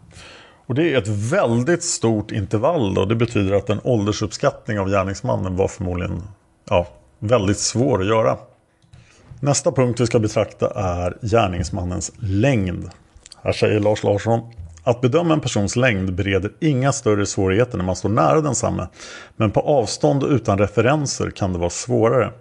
Och 0.66 0.76
det 0.76 0.94
är 0.94 0.98
ett 0.98 1.08
väldigt 1.08 1.84
stort 1.84 2.32
intervall 2.32 2.98
och 2.98 3.08
Det 3.08 3.16
betyder 3.16 3.54
att 3.54 3.70
en 3.70 3.80
åldersuppskattning 3.84 4.80
av 4.80 4.90
gärningsmannen 4.90 5.56
var 5.56 5.68
förmodligen 5.68 6.24
ja, 6.70 6.88
väldigt 7.20 7.60
svår 7.60 8.02
att 8.02 8.08
göra. 8.08 8.38
Nästa 9.40 9.72
punkt 9.72 10.00
vi 10.00 10.08
ska 10.08 10.20
betrakta 10.20 10.72
är 10.76 11.18
gärningsmannens 11.22 12.12
längd. 12.20 12.90
Här 13.44 13.52
säger 13.52 13.80
Lars 13.80 14.04
Larsson 14.04 14.42
att 14.84 15.02
bedöma 15.02 15.34
en 15.34 15.40
persons 15.40 15.76
längd 15.76 16.14
bereder 16.14 16.52
inga 16.60 16.92
större 16.92 17.26
svårigheter 17.26 17.78
när 17.78 17.86
man 17.86 17.96
står 17.96 18.10
nära 18.10 18.42
densamme. 18.42 18.88
Men 19.36 19.52
på 19.52 19.60
avstånd 19.60 20.24
och 20.24 20.30
utan 20.30 20.58
referenser 20.58 21.30
kan 21.30 21.54
det 21.54 21.60
vara 21.60 21.70
svårare. 21.70 22.32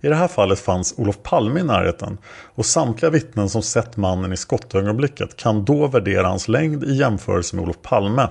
I 0.00 0.08
det 0.08 0.14
här 0.14 0.28
fallet 0.28 0.58
fanns 0.58 0.94
Olof 0.96 1.22
Palme 1.22 1.60
i 1.60 1.62
närheten 1.62 2.18
och 2.54 2.66
samtliga 2.66 3.10
vittnen 3.10 3.48
som 3.48 3.62
sett 3.62 3.96
mannen 3.96 4.32
i 4.32 4.36
skottögonblicket 4.36 5.36
kan 5.36 5.64
då 5.64 5.86
värdera 5.86 6.26
hans 6.26 6.48
längd 6.48 6.84
i 6.84 6.94
jämförelse 6.94 7.56
med 7.56 7.62
Olof 7.62 7.82
Palme 7.82 8.28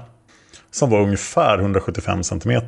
som 0.71 0.89
var 0.89 1.01
ungefär 1.01 1.59
175 1.59 2.23
cm. 2.23 2.61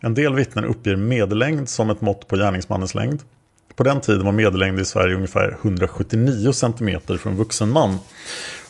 En 0.00 0.14
del 0.14 0.34
vittnen 0.34 0.64
uppger 0.64 0.96
medellängd 0.96 1.68
som 1.68 1.90
ett 1.90 2.00
mått 2.00 2.28
på 2.28 2.36
gärningsmannens 2.36 2.94
längd. 2.94 3.22
På 3.76 3.82
den 3.82 4.00
tiden 4.00 4.24
var 4.24 4.32
medellängd 4.32 4.80
i 4.80 4.84
Sverige 4.84 5.14
ungefär 5.14 5.56
179 5.62 6.52
cm 6.52 7.00
för 7.00 7.30
en 7.30 7.36
vuxen 7.36 7.70
man. 7.70 7.98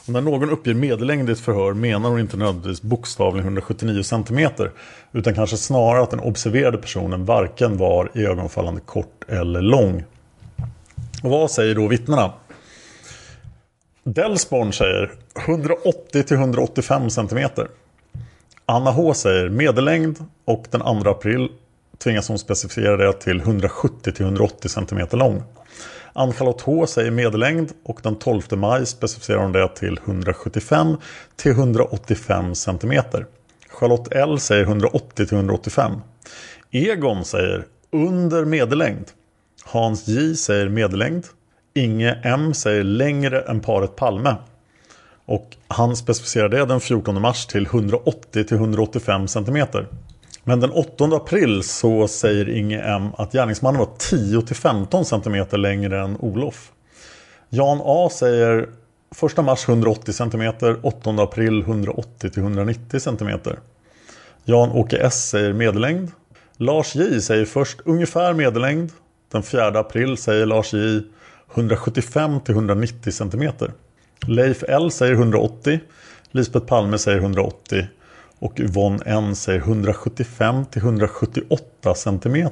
Och 0.07 0.13
när 0.13 0.21
någon 0.21 0.51
uppger 0.51 0.75
medellängd 0.75 1.29
i 1.29 1.33
ett 1.33 1.41
förhör 1.41 1.73
menar 1.73 2.11
hon 2.11 2.21
inte 2.21 2.37
nödvändigtvis 2.37 2.83
bokstavligen 2.83 3.47
179 3.47 4.03
cm 4.03 4.51
utan 5.13 5.35
kanske 5.35 5.57
snarare 5.57 6.03
att 6.03 6.11
den 6.11 6.21
observerade 6.21 6.79
personen 6.79 7.25
varken 7.25 7.77
var 7.77 8.11
i 8.15 8.27
ögonfallande 8.27 8.81
kort 8.81 9.25
eller 9.29 9.61
lång. 9.61 10.05
Och 11.23 11.31
vad 11.31 11.51
säger 11.51 11.75
då 11.75 11.89
vittnena? 11.89 12.33
Delsborn 14.05 14.73
säger 14.73 15.13
180-185 15.35 17.09
cm. 17.09 17.69
Anna 18.67 18.91
H 18.91 19.15
säger 19.15 19.49
medellängd 19.49 20.25
och 20.45 20.67
den 20.71 20.81
2 20.81 21.11
april 21.11 21.49
tvingas 21.99 22.29
hon 22.29 22.39
specificera 22.39 22.97
det 22.97 23.13
till 23.13 23.43
170-180 23.43 24.69
cm 24.69 25.09
lång. 25.19 25.43
Ann-Charlotte 26.13 26.61
H 26.61 26.87
säger 26.87 27.11
medellängd 27.11 27.73
och 27.85 28.01
den 28.03 28.17
12 28.17 28.43
maj 28.51 28.87
specificerar 28.87 29.39
hon 29.39 29.53
det 29.53 29.69
till 29.69 29.99
175-185 29.99 32.55
cm. 32.55 33.03
Charlotte 33.69 34.13
L 34.13 34.39
säger 34.39 34.65
180-185. 34.65 36.01
Egon 36.71 37.25
säger 37.25 37.65
under 37.93 38.45
medellängd. 38.45 39.07
Hans 39.65 40.09
J 40.09 40.37
säger 40.37 40.69
medellängd. 40.69 41.25
Inge 41.75 42.21
M 42.25 42.55
säger 42.55 42.85
längre 42.85 43.41
än 43.41 43.61
paret 43.61 43.97
Palme. 43.97 44.35
Och 45.27 45.57
han 45.69 45.97
specificerar 45.97 46.49
det 46.49 46.65
den 46.65 46.81
14 46.81 47.21
mars 47.21 47.47
till 47.47 47.67
180-185 47.67 49.27
cm. 49.27 49.87
Men 50.49 50.61
den 50.61 50.71
8 50.71 51.05
april 51.05 51.63
så 51.63 52.09
säger 52.09 52.49
Inge 52.49 52.81
M 52.81 53.09
att 53.17 53.33
gärningsmannen 53.33 53.79
var 53.79 53.87
10-15 53.87 55.05
cm 55.05 55.61
längre 55.61 56.01
än 56.01 56.17
Olof. 56.17 56.73
Jan 57.49 57.81
A 57.85 58.09
säger 58.13 58.69
1 59.27 59.37
mars 59.45 59.69
180 59.69 60.13
cm, 60.13 60.53
8 60.83 61.11
april 61.11 61.65
180-190 61.65 62.99
cm. 62.99 63.41
Jan-Åke 64.45 64.97
S 64.97 65.29
säger 65.29 65.53
medellängd. 65.53 66.11
Lars 66.57 66.95
J 66.95 67.21
säger 67.21 67.45
först 67.45 67.81
ungefär 67.85 68.35
medellängd. 68.35 68.93
Den 69.33 69.43
4 69.43 69.67
april 69.67 70.17
säger 70.17 70.47
Lars 70.47 70.73
J 70.73 71.01
175-190 71.55 73.11
cm. 73.11 73.71
Leif 74.27 74.63
L 74.69 74.91
säger 74.91 75.13
180. 75.13 75.81
Lisbeth 76.31 76.67
Palme 76.67 76.99
säger 76.99 77.19
180 77.19 77.87
och 78.39 78.61
Yvonne 78.61 79.03
N 79.07 79.37
säger 79.37 79.61
175 79.61 80.65
till 80.65 80.83
178 80.83 81.95
cm. 81.95 82.49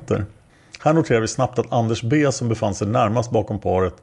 Här 0.81 0.93
noterar 0.93 1.21
vi 1.21 1.29
snabbt 1.29 1.59
att 1.59 1.73
Anders 1.73 2.03
B 2.03 2.33
som 2.33 2.49
befann 2.49 2.75
sig 2.75 2.87
närmast 2.87 3.31
bakom 3.31 3.61
paret 3.61 3.95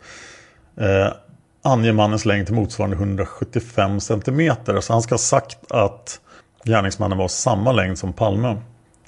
eh, 0.77 1.13
anger 1.61 1.93
mannens 1.93 2.25
längd 2.25 2.45
till 2.45 2.55
motsvarande 2.55 2.95
175 2.95 3.99
cm. 3.99 4.55
Så 4.81 4.93
han 4.93 5.01
ska 5.01 5.13
ha 5.13 5.19
sagt 5.19 5.71
att 5.71 6.19
gärningsmannen 6.65 7.17
var 7.17 7.27
samma 7.27 7.71
längd 7.71 7.97
som 7.97 8.13
Palme 8.13 8.57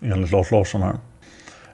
enligt 0.02 0.32
Lars 0.32 0.52
Larsson 0.52 0.82
här. 0.82 0.98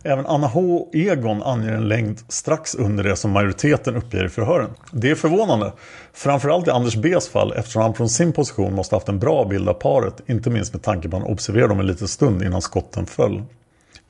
Även 0.03 0.25
Anna 0.25 0.47
H 0.47 0.75
och 0.75 0.95
Egon 0.95 1.43
anger 1.43 1.73
en 1.73 1.87
längd 1.87 2.19
strax 2.27 2.75
under 2.75 3.03
det 3.03 3.15
som 3.15 3.31
majoriteten 3.31 3.95
uppger 3.95 4.25
i 4.25 4.29
förhören. 4.29 4.69
Det 4.91 5.11
är 5.11 5.15
förvånande, 5.15 5.73
framförallt 6.13 6.67
i 6.67 6.71
Anders 6.71 6.95
B's 6.95 7.31
fall 7.31 7.53
eftersom 7.55 7.81
han 7.81 7.93
från 7.93 8.09
sin 8.09 8.33
position 8.33 8.75
måste 8.75 8.95
haft 8.95 9.09
en 9.09 9.19
bra 9.19 9.45
bild 9.45 9.69
av 9.69 9.73
paret, 9.73 10.21
inte 10.25 10.49
minst 10.49 10.73
med 10.73 10.83
tanke 10.83 11.09
på 11.09 11.17
att 11.17 11.23
han 11.23 11.31
observerade 11.31 11.67
dem 11.67 11.79
en 11.79 11.87
liten 11.87 12.07
stund 12.07 12.43
innan 12.43 12.61
skotten 12.61 13.05
föll. 13.05 13.43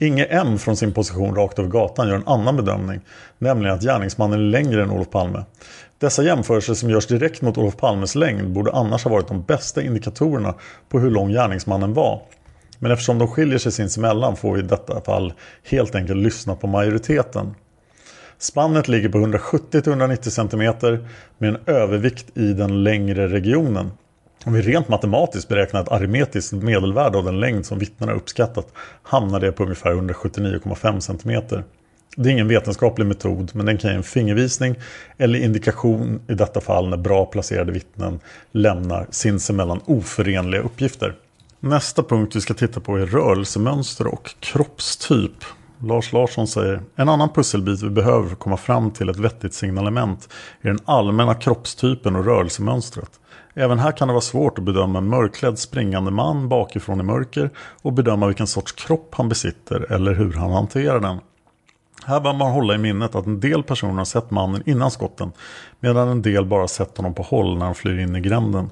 Inge 0.02 0.26
M 0.26 0.58
från 0.58 0.76
sin 0.76 0.94
position 0.94 1.36
rakt 1.36 1.60
över 1.60 1.70
gatan 1.70 2.08
gör 2.08 2.16
en 2.16 2.28
annan 2.28 2.56
bedömning, 2.56 3.02
nämligen 3.38 3.76
att 3.76 3.84
gärningsmannen 3.84 4.40
är 4.40 4.44
längre 4.44 4.84
än 4.84 4.92
Olof 4.92 5.10
Palme. 5.10 5.44
Dessa 5.98 6.24
jämförelser 6.24 6.74
som 6.74 6.90
görs 6.90 7.08
direkt 7.08 7.42
mot 7.42 7.58
Olof 7.58 7.78
Palmes 7.78 8.16
längd 8.16 8.50
borde 8.50 8.72
annars 8.72 9.04
ha 9.04 9.12
varit 9.12 9.28
de 9.28 9.44
bästa 9.44 9.82
indikatorerna 9.82 10.54
på 10.90 11.00
hur 11.00 11.12
lång 11.12 11.30
gärningsmannen 11.30 11.94
var. 11.94 12.22
Men 12.80 12.92
eftersom 12.92 13.18
de 13.20 13.28
skiljer 13.28 13.58
sig 13.58 13.72
sinsemellan 13.72 14.36
får 14.36 14.54
vi 14.54 14.60
i 14.60 14.64
detta 14.64 15.02
fall 15.02 15.34
helt 15.64 15.96
enkelt 15.96 16.20
lyssna 16.20 16.56
på 16.56 16.68
majoriteten. 16.68 17.56
Spannet 18.38 18.88
ligger 18.88 19.10
på 19.10 19.18
170-190 19.18 20.30
cm 20.30 21.00
med 21.38 21.50
en 21.50 21.58
övervikt 21.66 22.38
i 22.38 22.54
den 22.54 22.84
längre 22.84 23.28
regionen. 23.28 23.92
Om 24.46 24.54
vi 24.54 24.62
rent 24.62 24.88
matematiskt 24.88 25.48
beräknar 25.48 25.82
ett 25.82 25.92
aritmetiskt 25.92 26.54
medelvärde 26.54 27.18
av 27.18 27.26
den 27.26 27.40
längd 27.40 27.66
som 27.66 27.80
vittnena 27.80 28.14
uppskattat 28.14 28.68
hamnar 29.04 29.40
det 29.40 29.52
på 29.52 29.64
ungefär 29.64 29.92
179,5 29.92 31.00
cm. 31.00 31.64
Det 32.16 32.30
är 32.30 32.34
ingen 32.34 32.48
vetenskaplig 32.48 33.06
metod 33.06 33.52
men 33.54 33.66
den 33.66 33.78
kan 33.78 33.92
ge 33.92 33.98
en 33.98 34.04
fingervisning 34.04 34.76
eller 35.18 35.40
indikation 35.40 36.22
i 36.28 36.34
detta 36.34 36.62
fall 36.62 36.90
när 36.90 36.98
bra 36.98 37.26
placerade 37.26 37.72
vittnen 37.72 38.20
lämnar 38.52 39.08
sinsemellan 39.10 39.82
oförenliga 39.86 40.62
uppgifter. 40.62 41.16
Nästa 41.62 42.04
punkt 42.04 42.36
vi 42.36 42.42
ska 42.42 42.54
titta 42.54 42.80
på 42.80 42.98
är 42.98 43.06
rörelsemönster 43.06 44.08
och 44.08 44.36
kroppstyp. 44.40 45.44
Lars 45.80 46.14
Larsson 46.14 46.48
säger 46.48 46.82
En 46.96 47.10
annan 47.10 47.30
pusselbit 47.30 47.82
vi 47.82 47.90
behöver 47.90 48.28
för 48.28 48.34
att 48.34 48.40
komma 48.40 48.58
fram 48.58 48.92
till 48.92 49.10
ett 49.10 49.18
vettigt 49.18 49.54
signalement 49.54 50.30
är 50.62 50.68
den 50.68 50.80
allmänna 50.86 51.36
kroppstypen 51.36 52.16
och 52.16 52.26
rörelsemönstret. 52.26 53.20
Även 53.54 53.80
här 53.80 53.92
kan 53.92 54.08
det 54.08 54.14
vara 54.14 54.22
svårt 54.22 54.58
att 54.58 54.64
bedöma 54.64 54.98
en 54.98 55.10
mörklädd 55.10 55.60
springande 55.60 56.12
man 56.12 56.50
bakifrån 56.50 57.00
i 57.00 57.04
mörker 57.04 57.50
och 57.82 57.94
bedöma 57.94 58.28
vilken 58.28 58.48
sorts 58.48 58.72
kropp 58.72 59.16
han 59.16 59.30
besitter 59.30 59.92
eller 59.92 60.14
hur 60.14 60.34
han 60.34 60.52
hanterar 60.52 61.00
den. 61.00 61.20
Här 62.06 62.20
bör 62.20 62.34
man 62.34 62.52
hålla 62.52 62.76
i 62.76 62.78
minnet 62.78 63.16
att 63.16 63.26
en 63.26 63.40
del 63.40 63.64
personer 63.64 63.94
har 63.94 64.06
sett 64.06 64.32
mannen 64.32 64.64
innan 64.66 64.92
skotten 64.92 65.32
medan 65.80 66.08
en 66.08 66.22
del 66.22 66.46
bara 66.46 66.68
sett 66.68 66.98
honom 66.98 67.14
på 67.14 67.24
håll 67.24 67.58
när 67.58 67.66
han 67.66 67.76
flyr 67.76 68.00
in 68.00 68.16
i 68.16 68.22
gränden. 68.22 68.70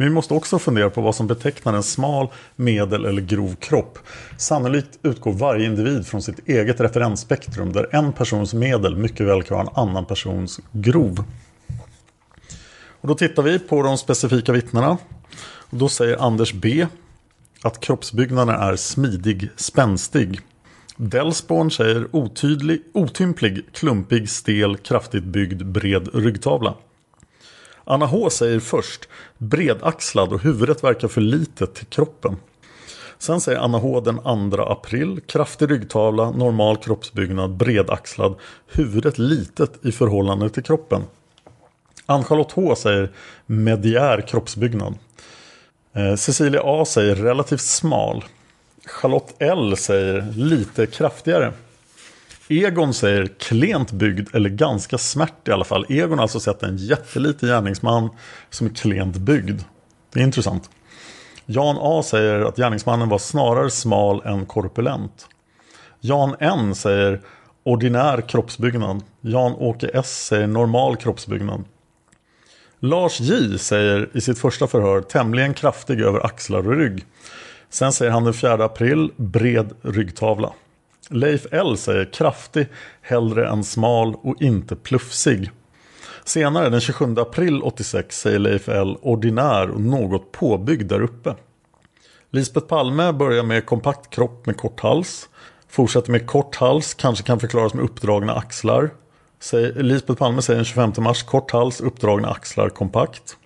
Men 0.00 0.08
vi 0.08 0.14
måste 0.14 0.34
också 0.34 0.58
fundera 0.58 0.90
på 0.90 1.00
vad 1.00 1.14
som 1.14 1.26
betecknar 1.26 1.74
en 1.74 1.82
smal, 1.82 2.28
medel 2.56 3.04
eller 3.04 3.22
grov 3.22 3.54
kropp. 3.54 3.98
Sannolikt 4.36 4.98
utgår 5.02 5.32
varje 5.32 5.66
individ 5.66 6.06
från 6.06 6.22
sitt 6.22 6.48
eget 6.48 6.80
referensspektrum 6.80 7.72
där 7.72 7.94
en 7.96 8.12
persons 8.12 8.54
medel 8.54 8.96
mycket 8.96 9.26
väl 9.26 9.42
kan 9.42 9.56
vara 9.56 9.66
en 9.66 9.88
annan 9.88 10.04
persons 10.04 10.60
grov. 10.72 11.24
Och 13.00 13.08
då 13.08 13.14
tittar 13.14 13.42
vi 13.42 13.58
på 13.58 13.82
de 13.82 13.98
specifika 13.98 14.52
vittnena. 14.52 14.98
Och 15.42 15.78
då 15.78 15.88
säger 15.88 16.16
Anders 16.16 16.52
B 16.52 16.86
att 17.62 17.80
kroppsbyggnaden 17.80 18.54
är 18.54 18.76
smidig, 18.76 19.50
spänstig. 19.56 20.40
Delsborn 20.96 21.70
säger 21.70 22.16
otydlig, 22.16 22.82
otymplig, 22.94 23.64
klumpig, 23.72 24.30
stel, 24.30 24.76
kraftigt 24.76 25.24
byggd, 25.24 25.66
bred 25.66 26.08
ryggtavla. 26.14 26.74
Anna 27.90 28.06
H 28.06 28.30
säger 28.30 28.60
först 28.60 29.08
bredaxlad 29.38 30.32
och 30.32 30.42
huvudet 30.42 30.84
verkar 30.84 31.08
för 31.08 31.20
litet 31.20 31.74
till 31.74 31.86
kroppen. 31.86 32.36
Sen 33.18 33.40
säger 33.40 33.58
Anna 33.58 33.78
H 33.78 34.00
den 34.00 34.50
2 34.50 34.62
april 34.62 35.20
kraftig 35.26 35.70
ryggtavla, 35.70 36.30
normal 36.30 36.76
kroppsbyggnad, 36.76 37.50
bredaxlad, 37.50 38.34
huvudet 38.66 39.18
litet 39.18 39.86
i 39.86 39.92
förhållande 39.92 40.50
till 40.50 40.62
kroppen. 40.62 41.02
Ann-Charlotte 42.06 42.52
H 42.52 42.74
säger 42.74 43.10
mediär 43.46 44.20
kroppsbyggnad. 44.20 44.94
Eh, 45.92 46.14
Cecilia 46.14 46.60
A 46.64 46.84
säger 46.84 47.14
relativt 47.14 47.60
smal. 47.60 48.24
Charlotte 48.86 49.34
L 49.38 49.76
säger 49.76 50.32
lite 50.36 50.86
kraftigare. 50.86 51.52
Egon 52.52 52.94
säger 52.94 53.26
klent 53.26 53.92
byggd 53.92 54.34
eller 54.34 54.50
ganska 54.50 54.98
smärt 54.98 55.48
i 55.48 55.52
alla 55.52 55.64
fall. 55.64 55.86
Egon 55.88 56.18
har 56.18 56.22
alltså 56.22 56.40
sett 56.40 56.62
en 56.62 56.76
jätteliten 56.76 57.48
gärningsman 57.48 58.10
som 58.50 58.66
är 58.66 58.70
klent 58.70 59.16
byggd. 59.16 59.60
Det 60.12 60.20
är 60.20 60.24
intressant. 60.24 60.70
Jan 61.46 61.76
A 61.80 62.02
säger 62.02 62.40
att 62.40 62.56
gärningsmannen 62.56 63.08
var 63.08 63.18
snarare 63.18 63.70
smal 63.70 64.22
än 64.24 64.46
korpulent. 64.46 65.28
Jan 66.00 66.36
N 66.40 66.74
säger 66.74 67.20
ordinär 67.62 68.20
kroppsbyggnad. 68.28 69.02
Jan-Åke 69.20 69.90
S 69.94 70.26
säger 70.26 70.46
normal 70.46 70.96
kroppsbyggnad. 70.96 71.64
Lars 72.80 73.20
J 73.20 73.58
säger 73.58 74.08
i 74.12 74.20
sitt 74.20 74.38
första 74.38 74.66
förhör 74.66 75.00
tämligen 75.00 75.54
kraftig 75.54 76.00
över 76.00 76.26
axlar 76.26 76.68
och 76.68 76.76
rygg. 76.76 77.04
Sen 77.68 77.92
säger 77.92 78.12
han 78.12 78.24
den 78.24 78.34
4 78.34 78.64
april 78.64 79.10
bred 79.16 79.72
ryggtavla. 79.82 80.52
Leif 81.10 81.46
L 81.50 81.76
säger 81.76 82.12
kraftig 82.12 82.68
hellre 83.02 83.48
än 83.48 83.64
smal 83.64 84.14
och 84.14 84.42
inte 84.42 84.76
plufsig. 84.76 85.50
Senare 86.24 86.68
den 86.68 86.80
27 86.80 87.14
april 87.18 87.62
86 87.62 88.20
säger 88.20 88.38
Leif 88.38 88.68
L 88.68 88.96
ordinär 89.02 89.70
och 89.70 89.80
något 89.80 90.32
påbyggd 90.32 90.88
där 90.88 91.02
uppe. 91.02 91.34
Lisbeth 92.30 92.66
Palme 92.66 93.12
börjar 93.12 93.42
med 93.42 93.66
kompakt 93.66 94.10
kropp 94.10 94.46
med 94.46 94.56
kort 94.56 94.80
hals. 94.80 95.28
Fortsätter 95.68 96.12
med 96.12 96.26
kort 96.26 96.56
hals, 96.56 96.94
kanske 96.94 97.24
kan 97.24 97.40
förklaras 97.40 97.74
med 97.74 97.84
uppdragna 97.84 98.34
axlar. 98.34 98.90
Lisbeth 99.74 100.18
Palme 100.18 100.42
säger 100.42 100.58
den 100.58 100.64
25 100.64 100.92
mars 100.98 101.22
kort 101.22 101.50
hals, 101.50 101.80
uppdragna 101.80 102.28
axlar, 102.28 102.68
kompakt. 102.68 103.36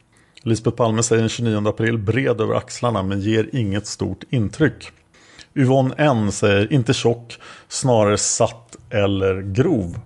Lisbeth 0.42 0.76
Palme 0.76 1.02
säger 1.02 1.22
den 1.22 1.28
29 1.28 1.68
april 1.68 1.98
bred 1.98 2.40
över 2.40 2.54
axlarna 2.54 3.02
men 3.02 3.20
ger 3.20 3.50
inget 3.52 3.86
stort 3.86 4.24
intryck. 4.30 4.92
Yvonne 5.56 5.94
N 5.98 6.32
säger 6.32 6.72
inte 6.72 6.92
tjock, 6.92 7.38
snarare 7.68 8.18
satt 8.18 8.76
eller 8.90 9.42
grov. 9.42 9.98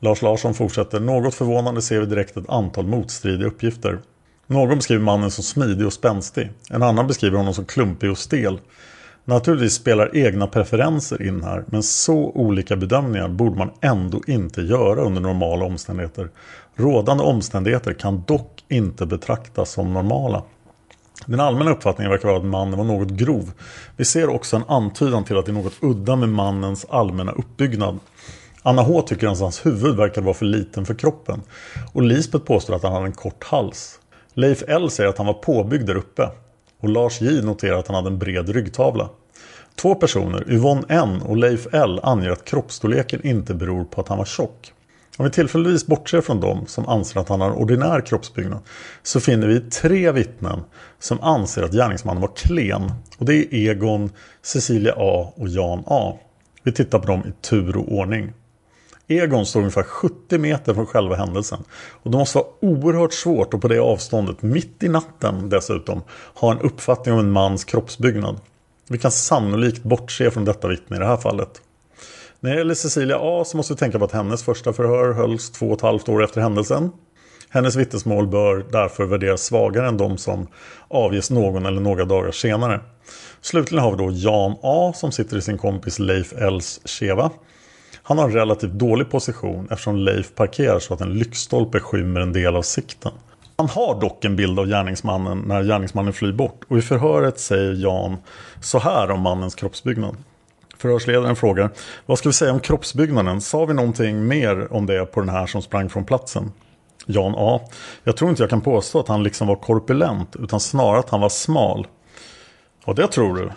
Lars 0.00 0.22
Larsson 0.22 0.54
fortsätter. 0.54 1.00
Något 1.00 1.34
förvånande 1.34 1.82
ser 1.82 2.00
vi 2.00 2.06
direkt 2.06 2.36
ett 2.36 2.50
antal 2.50 2.86
motstridiga 2.86 3.48
uppgifter. 3.48 3.98
Någon 4.46 4.76
beskriver 4.76 5.02
mannen 5.02 5.30
som 5.30 5.44
smidig 5.44 5.86
och 5.86 5.92
spänstig. 5.92 6.50
En 6.70 6.82
annan 6.82 7.06
beskriver 7.06 7.38
honom 7.38 7.54
som 7.54 7.64
klumpig 7.64 8.10
och 8.10 8.18
stel. 8.18 8.60
Naturligtvis 9.24 9.74
spelar 9.74 10.16
egna 10.16 10.46
preferenser 10.46 11.22
in 11.22 11.42
här, 11.44 11.64
men 11.66 11.82
så 11.82 12.30
olika 12.34 12.76
bedömningar 12.76 13.28
borde 13.28 13.58
man 13.58 13.70
ändå 13.80 14.20
inte 14.26 14.60
göra 14.60 15.00
under 15.00 15.20
normala 15.20 15.64
omständigheter. 15.64 16.28
Rådande 16.74 17.24
omständigheter 17.24 17.92
kan 17.92 18.24
dock 18.26 18.64
inte 18.68 19.06
betraktas 19.06 19.70
som 19.70 19.92
normala. 19.92 20.42
Den 21.24 21.40
allmänna 21.40 21.70
uppfattningen 21.70 22.10
verkar 22.10 22.28
vara 22.28 22.38
att 22.38 22.44
mannen 22.44 22.78
var 22.78 22.84
något 22.84 23.10
grov. 23.10 23.52
Vi 23.96 24.04
ser 24.04 24.28
också 24.28 24.56
en 24.56 24.64
antydan 24.68 25.24
till 25.24 25.36
att 25.36 25.46
det 25.46 25.52
är 25.52 25.54
något 25.54 25.82
udda 25.82 26.16
med 26.16 26.28
mannens 26.28 26.86
allmänna 26.88 27.32
uppbyggnad. 27.32 27.98
Anna 28.62 28.82
H 28.82 29.02
tycker 29.02 29.28
att 29.28 29.40
hans 29.40 29.66
huvud 29.66 29.96
verkar 29.96 30.22
vara 30.22 30.34
för 30.34 30.46
liten 30.46 30.86
för 30.86 30.94
kroppen. 30.94 31.42
Och 31.92 32.02
Lisbeth 32.02 32.44
påstår 32.44 32.74
att 32.74 32.82
han 32.82 32.92
hade 32.92 33.06
en 33.06 33.12
kort 33.12 33.44
hals. 33.44 34.00
Leif 34.34 34.62
L 34.68 34.90
säger 34.90 35.10
att 35.10 35.18
han 35.18 35.26
var 35.26 35.34
påbyggd 35.34 35.86
där 35.86 35.96
uppe. 35.96 36.30
Och 36.80 36.88
Lars 36.88 37.20
J 37.20 37.42
noterar 37.42 37.78
att 37.78 37.86
han 37.86 37.96
hade 37.96 38.08
en 38.08 38.18
bred 38.18 38.48
ryggtavla. 38.48 39.08
Två 39.74 39.94
personer, 39.94 40.52
Yvonne 40.52 40.82
N 40.88 41.22
och 41.22 41.36
Leif 41.36 41.66
L, 41.72 42.00
anger 42.02 42.30
att 42.30 42.44
kroppsstorleken 42.44 43.26
inte 43.26 43.54
beror 43.54 43.84
på 43.84 44.00
att 44.00 44.08
han 44.08 44.18
var 44.18 44.24
tjock. 44.24 44.72
Om 45.16 45.24
vi 45.24 45.30
tillfälligtvis 45.30 45.86
bortser 45.86 46.20
från 46.20 46.40
dem 46.40 46.66
som 46.66 46.88
anser 46.88 47.20
att 47.20 47.28
han 47.28 47.40
har 47.40 47.50
en 47.50 47.56
ordinär 47.56 48.00
kroppsbyggnad 48.00 48.58
så 49.02 49.20
finner 49.20 49.46
vi 49.46 49.60
tre 49.60 50.12
vittnen 50.12 50.60
som 50.98 51.20
anser 51.20 51.62
att 51.62 51.72
gärningsmannen 51.72 52.20
var 52.20 52.36
klen. 52.36 52.92
Och 53.18 53.24
det 53.24 53.34
är 53.34 53.54
Egon, 53.54 54.10
Cecilia 54.42 54.94
A 54.96 55.32
och 55.36 55.48
Jan 55.48 55.84
A. 55.86 56.18
Vi 56.62 56.72
tittar 56.72 56.98
på 56.98 57.06
dem 57.06 57.22
i 57.26 57.32
tur 57.42 57.76
och 57.76 57.92
ordning. 57.92 58.32
Egon 59.08 59.46
står 59.46 59.60
ungefär 59.60 59.82
70 59.82 60.38
meter 60.38 60.74
från 60.74 60.86
själva 60.86 61.16
händelsen. 61.16 61.58
Och 62.02 62.10
det 62.10 62.18
måste 62.18 62.38
vara 62.38 62.48
oerhört 62.60 63.12
svårt 63.12 63.54
att 63.54 63.60
på 63.60 63.68
det 63.68 63.78
avståndet, 63.78 64.42
mitt 64.42 64.82
i 64.82 64.88
natten 64.88 65.48
dessutom, 65.48 66.02
ha 66.34 66.52
en 66.52 66.60
uppfattning 66.60 67.14
om 67.14 67.20
en 67.20 67.30
mans 67.30 67.64
kroppsbyggnad. 67.64 68.40
Vi 68.88 68.98
kan 68.98 69.10
sannolikt 69.10 69.82
bortse 69.82 70.30
från 70.30 70.44
detta 70.44 70.68
vittne 70.68 70.96
i 70.96 71.00
det 71.00 71.06
här 71.06 71.16
fallet. 71.16 71.62
När 72.46 72.52
det 72.52 72.58
gäller 72.58 72.74
Cecilia 72.74 73.18
A 73.20 73.44
så 73.44 73.56
måste 73.56 73.72
vi 73.72 73.78
tänka 73.78 73.98
på 73.98 74.04
att 74.04 74.12
hennes 74.12 74.42
första 74.42 74.72
förhör 74.72 75.12
hölls 75.12 75.50
två 75.50 75.66
och 75.66 75.76
ett 75.76 75.80
halvt 75.80 76.08
år 76.08 76.24
efter 76.24 76.40
händelsen. 76.40 76.90
Hennes 77.48 77.76
vittnesmål 77.76 78.26
bör 78.26 78.66
därför 78.72 79.04
värderas 79.04 79.42
svagare 79.42 79.88
än 79.88 79.96
de 79.96 80.18
som 80.18 80.46
avges 80.88 81.30
någon 81.30 81.66
eller 81.66 81.80
några 81.80 82.04
dagar 82.04 82.30
senare. 82.30 82.80
Slutligen 83.40 83.84
har 83.84 83.90
vi 83.90 83.96
då 83.96 84.10
Jan 84.12 84.56
A 84.62 84.92
som 84.94 85.12
sitter 85.12 85.36
i 85.36 85.42
sin 85.42 85.58
kompis 85.58 85.98
Leif 85.98 86.32
Ls 86.32 86.80
Cheva. 86.84 87.30
Han 88.02 88.18
har 88.18 88.24
en 88.24 88.32
relativt 88.32 88.72
dålig 88.72 89.10
position 89.10 89.68
eftersom 89.70 89.96
Leif 89.96 90.34
parkerar 90.34 90.78
så 90.78 90.94
att 90.94 91.00
en 91.00 91.14
lyktstolpe 91.18 91.80
skymmer 91.80 92.20
en 92.20 92.32
del 92.32 92.56
av 92.56 92.62
sikten. 92.62 93.12
Han 93.56 93.68
har 93.68 94.00
dock 94.00 94.24
en 94.24 94.36
bild 94.36 94.58
av 94.58 94.66
gärningsmannen 94.66 95.38
när 95.38 95.62
gärningsmannen 95.62 96.12
flyr 96.12 96.32
bort 96.32 96.60
och 96.68 96.78
i 96.78 96.82
förhöret 96.82 97.40
säger 97.40 97.72
Jan 97.72 98.16
så 98.60 98.78
här 98.78 99.10
om 99.10 99.20
mannens 99.20 99.54
kroppsbyggnad. 99.54 100.16
Förhörsledaren 100.78 101.36
frågar 101.36 101.70
Vad 102.06 102.18
ska 102.18 102.28
vi 102.28 102.32
säga 102.32 102.52
om 102.52 102.60
kroppsbyggnaden? 102.60 103.40
Sa 103.40 103.64
vi 103.64 103.74
någonting 103.74 104.26
mer 104.26 104.72
om 104.72 104.86
det 104.86 105.06
på 105.06 105.20
den 105.20 105.28
här 105.28 105.46
som 105.46 105.62
sprang 105.62 105.88
från 105.88 106.04
platsen? 106.04 106.52
Jan 107.06 107.34
A. 107.36 107.60
Jag 108.04 108.16
tror 108.16 108.30
inte 108.30 108.42
jag 108.42 108.50
kan 108.50 108.60
påstå 108.60 109.00
att 109.00 109.08
han 109.08 109.22
liksom 109.22 109.46
var 109.46 109.56
korpulent 109.56 110.36
utan 110.36 110.60
snarare 110.60 110.98
att 110.98 111.10
han 111.10 111.20
var 111.20 111.28
smal. 111.28 111.86
Och 112.84 112.94
det 112.94 113.06
tror 113.06 113.36
du? 113.36 113.50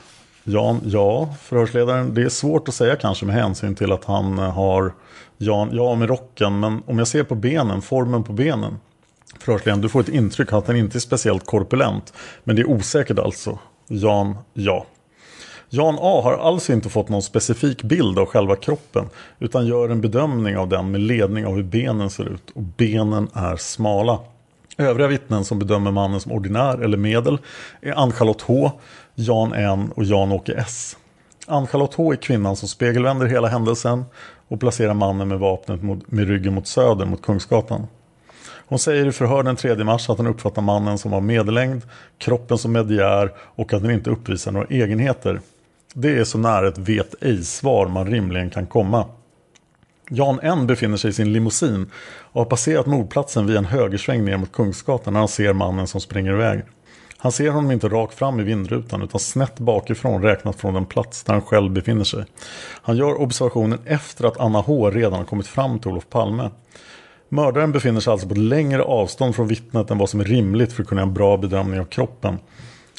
Jan, 0.43 0.81
ja, 0.85 1.35
förhörsledaren. 1.41 2.13
Det 2.13 2.21
är 2.21 2.29
svårt 2.29 2.67
att 2.67 2.73
säga 2.73 2.95
kanske 2.95 3.25
med 3.25 3.35
hänsyn 3.35 3.75
till 3.75 3.91
att 3.91 4.05
han 4.05 4.39
eh, 4.39 4.51
har 4.51 4.93
Jan, 5.37 5.69
ja 5.71 5.95
med 5.95 6.09
rocken. 6.09 6.59
Men 6.59 6.83
om 6.85 6.97
jag 6.97 7.07
ser 7.07 7.23
på 7.23 7.35
benen, 7.35 7.81
formen 7.81 8.23
på 8.23 8.33
benen. 8.33 8.77
Förhörsledaren, 9.39 9.81
du 9.81 9.89
får 9.89 9.99
ett 9.99 10.09
intryck 10.09 10.53
att 10.53 10.67
han 10.67 10.75
inte 10.75 10.97
är 10.97 10.99
speciellt 10.99 11.45
korpulent. 11.45 12.13
Men 12.43 12.55
det 12.55 12.61
är 12.61 12.69
osäkert 12.69 13.19
alltså. 13.19 13.59
Jan, 13.87 14.37
ja. 14.53 14.85
Jan 15.71 15.97
A 15.99 16.21
har 16.23 16.33
alls 16.33 16.69
inte 16.69 16.89
fått 16.89 17.09
någon 17.09 17.21
specifik 17.21 17.83
bild 17.83 18.19
av 18.19 18.25
själva 18.25 18.55
kroppen 18.55 19.05
utan 19.39 19.65
gör 19.67 19.89
en 19.89 20.01
bedömning 20.01 20.57
av 20.57 20.69
den 20.69 20.91
med 20.91 21.01
ledning 21.01 21.45
av 21.45 21.55
hur 21.55 21.63
benen 21.63 22.09
ser 22.09 22.33
ut 22.33 22.51
och 22.53 22.61
benen 22.61 23.29
är 23.33 23.55
smala. 23.55 24.19
Övriga 24.77 25.07
vittnen 25.07 25.45
som 25.45 25.59
bedömer 25.59 25.91
mannen 25.91 26.19
som 26.19 26.31
ordinär 26.31 26.77
eller 26.77 26.97
medel 26.97 27.37
är 27.81 27.93
Ann-Charlotte 27.93 28.41
H, 28.41 28.71
Jan 29.15 29.53
N 29.53 29.91
och 29.95 30.03
Jan-Åke 30.03 30.53
S. 30.53 30.97
Ann-Charlotte 31.47 31.95
H 31.95 32.11
är 32.11 32.15
kvinnan 32.15 32.55
som 32.55 32.67
spegelvänder 32.67 33.25
hela 33.25 33.47
händelsen 33.47 34.05
och 34.47 34.59
placerar 34.59 34.93
mannen 34.93 35.27
med 35.27 35.39
vapnet 35.39 35.83
mot, 35.83 36.11
med 36.11 36.27
ryggen 36.27 36.53
mot 36.53 36.67
söder 36.67 37.05
mot 37.05 37.21
Kungsgatan. 37.21 37.87
Hon 38.67 38.79
säger 38.79 39.07
i 39.07 39.11
förhör 39.11 39.43
den 39.43 39.55
3 39.55 39.83
mars 39.83 40.09
att 40.09 40.17
hon 40.17 40.27
uppfattar 40.27 40.61
mannen 40.61 40.97
som 40.97 41.11
var 41.11 41.21
medellängd, 41.21 41.81
kroppen 42.17 42.57
som 42.57 42.71
mediär 42.71 43.31
och 43.37 43.73
att 43.73 43.81
den 43.81 43.91
inte 43.91 44.09
uppvisar 44.09 44.51
några 44.51 44.67
egenheter. 44.67 45.41
Det 45.93 46.17
är 46.17 46.23
så 46.23 46.37
nära 46.37 46.67
ett 46.67 46.77
vet 46.77 47.23
ej-svar 47.23 47.87
man 47.87 48.07
rimligen 48.07 48.49
kan 48.49 48.67
komma. 48.67 49.05
Jan 50.09 50.39
N 50.43 50.67
befinner 50.67 50.97
sig 50.97 51.09
i 51.09 51.13
sin 51.13 51.33
limousin 51.33 51.91
och 52.19 52.41
har 52.41 52.49
passerat 52.49 52.85
mordplatsen 52.85 53.47
via 53.47 53.57
en 53.57 53.65
högersväng 53.65 54.25
ner 54.25 54.37
mot 54.37 54.51
Kungsgatan 54.51 55.13
när 55.13 55.19
han 55.19 55.27
ser 55.27 55.53
mannen 55.53 55.87
som 55.87 56.01
springer 56.01 56.33
iväg. 56.33 56.61
Han 57.17 57.31
ser 57.31 57.49
honom 57.49 57.71
inte 57.71 57.89
rakt 57.89 58.13
fram 58.13 58.39
i 58.39 58.43
vindrutan 58.43 59.01
utan 59.01 59.19
snett 59.19 59.59
bakifrån 59.59 60.23
räknat 60.23 60.55
från 60.55 60.73
den 60.73 60.85
plats 60.85 61.23
där 61.23 61.33
han 61.33 61.41
själv 61.41 61.71
befinner 61.71 62.03
sig. 62.03 62.25
Han 62.81 62.97
gör 62.97 63.21
observationen 63.21 63.79
efter 63.85 64.25
att 64.25 64.39
Anna 64.39 64.59
H 64.59 64.91
redan 64.91 65.13
har 65.13 65.23
kommit 65.23 65.47
fram 65.47 65.79
till 65.79 65.91
Olof 65.91 66.09
Palme. 66.09 66.49
Mördaren 67.29 67.71
befinner 67.71 67.99
sig 67.99 68.11
alltså 68.11 68.27
på 68.27 68.33
ett 68.33 68.39
längre 68.39 68.83
avstånd 68.83 69.35
från 69.35 69.47
vittnet 69.47 69.91
än 69.91 69.97
vad 69.97 70.09
som 70.09 70.19
är 70.19 70.23
rimligt 70.23 70.73
för 70.73 70.83
att 70.83 70.89
kunna 70.89 71.01
göra 71.01 71.07
en 71.07 71.13
bra 71.13 71.37
bedömning 71.37 71.79
av 71.79 71.85
kroppen. 71.85 72.39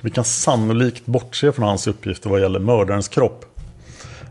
Vi 0.02 0.10
kan 0.10 0.24
sannolikt 0.24 1.06
bortse 1.06 1.52
från 1.52 1.68
hans 1.68 1.86
uppgifter 1.86 2.30
vad 2.30 2.40
gäller 2.40 2.60
mördarens 2.60 3.08
kropp. 3.08 3.44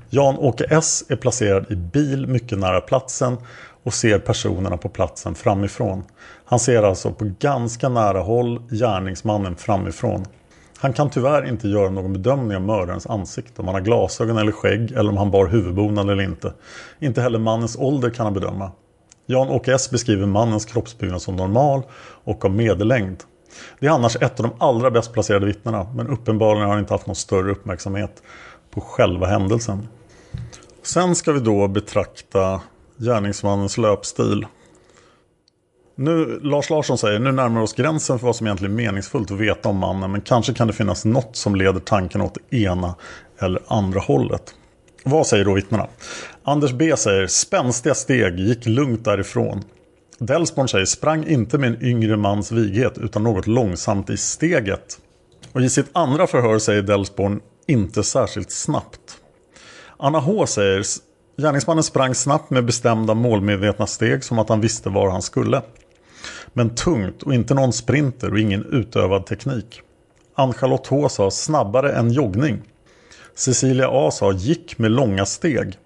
Jan-Åke 0.09 0.65
S 0.70 1.03
är 1.09 1.15
placerad 1.15 1.65
i 1.72 1.76
bil 1.76 2.28
mycket 2.28 2.59
nära 2.59 2.82
platsen 2.82 3.38
och 3.84 3.93
ser 3.93 4.20
personerna 4.20 4.78
på 4.78 4.89
platsen 4.89 5.36
framifrån. 5.36 6.03
Han 6.45 6.59
ser 6.59 6.84
alltså 6.84 7.11
på 7.11 7.32
ganska 7.39 7.89
nära 7.89 8.20
håll 8.20 8.61
gärningsmannen 8.70 9.55
framifrån. 9.55 10.26
Han 10.78 10.93
kan 10.93 11.09
tyvärr 11.09 11.47
inte 11.47 11.67
göra 11.67 11.89
någon 11.89 12.13
bedömning 12.13 12.57
av 12.57 12.63
mördarens 12.63 13.07
ansikte, 13.07 13.61
om 13.61 13.67
han 13.67 13.76
har 13.76 13.82
glasögon 13.82 14.38
eller 14.38 14.51
skägg 14.51 14.91
eller 14.91 15.09
om 15.09 15.17
han 15.17 15.32
bar 15.32 15.47
huvudbonad 15.47 16.09
eller 16.09 16.24
inte. 16.24 16.53
Inte 16.99 17.22
heller 17.22 17.39
mannens 17.39 17.78
ålder 17.80 18.09
kan 18.09 18.26
han 18.26 18.34
bedöma. 18.34 18.72
Jan-Åke 19.26 19.74
S 19.74 19.89
beskriver 19.91 20.26
mannens 20.26 20.65
kroppsbyggnad 20.65 21.22
som 21.22 21.36
normal 21.36 21.82
och 22.24 22.45
av 22.45 22.51
medellängd. 22.51 23.24
Det 23.79 23.87
är 23.87 23.91
annars 23.91 24.15
ett 24.15 24.39
av 24.39 24.45
de 24.45 24.65
allra 24.65 24.91
bäst 24.91 25.13
placerade 25.13 25.45
vittnena, 25.45 25.87
men 25.95 26.07
uppenbarligen 26.07 26.63
har 26.63 26.73
han 26.73 26.79
inte 26.79 26.93
haft 26.93 27.07
någon 27.07 27.15
större 27.15 27.51
uppmärksamhet 27.51 28.23
på 28.71 28.81
själva 28.81 29.27
händelsen. 29.27 29.87
Sen 30.83 31.15
ska 31.15 31.31
vi 31.31 31.39
då 31.39 31.67
betrakta 31.67 32.61
gärningsmannens 32.97 33.77
löpstil. 33.77 34.45
Nu, 35.95 36.39
Lars 36.43 36.69
Larsson 36.69 36.97
säger, 36.97 37.19
nu 37.19 37.31
närmar 37.31 37.59
vi 37.59 37.65
oss 37.65 37.73
gränsen 37.73 38.19
för 38.19 38.25
vad 38.25 38.35
som 38.35 38.47
egentligen 38.47 38.73
är 38.73 38.77
meningsfullt 38.77 39.31
att 39.31 39.37
veta 39.37 39.69
om 39.69 39.77
mannen. 39.77 40.11
Men 40.11 40.21
kanske 40.21 40.53
kan 40.53 40.67
det 40.67 40.73
finnas 40.73 41.05
något 41.05 41.35
som 41.35 41.55
leder 41.55 41.79
tanken 41.79 42.21
åt 42.21 42.37
det 42.49 42.57
ena 42.57 42.95
eller 43.39 43.61
andra 43.67 43.99
hållet. 43.99 44.55
Vad 45.03 45.27
säger 45.27 45.45
då 45.45 45.53
vittnena? 45.53 45.87
Anders 46.43 46.71
B 46.71 46.97
säger, 46.97 47.27
spänstiga 47.27 47.95
steg, 47.95 48.39
gick 48.39 48.65
lugnt 48.65 49.05
därifrån. 49.05 49.63
Delsborn 50.20 50.67
säger, 50.67 50.86
sprang 50.86 51.28
inte 51.28 51.57
med 51.57 51.70
en 51.70 51.84
yngre 51.84 52.17
mans 52.17 52.51
vighet 52.51 52.97
utan 52.97 53.24
något 53.24 53.47
långsamt 53.47 54.09
i 54.09 54.17
steget. 54.17 54.99
Och 55.51 55.61
i 55.61 55.70
sitt 55.70 55.89
andra 55.91 56.28
förhör 56.28 56.59
säger 56.59 56.82
Delsborn, 56.82 57.41
inte 57.67 58.03
särskilt 58.03 58.51
snabbt. 58.51 59.17
Anna 59.97 60.20
H 60.20 60.47
säger, 60.47 60.84
gärningsmannen 61.38 61.84
sprang 61.84 62.15
snabbt 62.15 62.49
med 62.49 62.65
bestämda 62.65 63.13
målmedvetna 63.13 63.88
steg 63.88 64.24
som 64.24 64.39
att 64.39 64.49
han 64.49 64.61
visste 64.61 64.89
var 64.89 65.09
han 65.09 65.22
skulle. 65.22 65.61
Men 66.53 66.76
tungt 66.76 67.24
och 67.24 67.34
inte 67.34 67.53
någon 67.53 67.74
sprinter 67.74 68.32
och 68.32 68.39
ingen 68.39 68.65
utövad 68.65 69.26
teknik. 69.26 69.82
Ann-Charlotte 70.36 70.88
H 70.88 71.09
sa 71.09 71.32
snabbare 71.32 71.91
än 71.91 72.11
joggning. 72.11 72.61
Cecilia 73.36 73.89
A 73.91 74.11
sa 74.11 74.32
gick 74.32 74.78
med 74.78 74.91
långa 74.91 75.26
steg. 75.26 75.78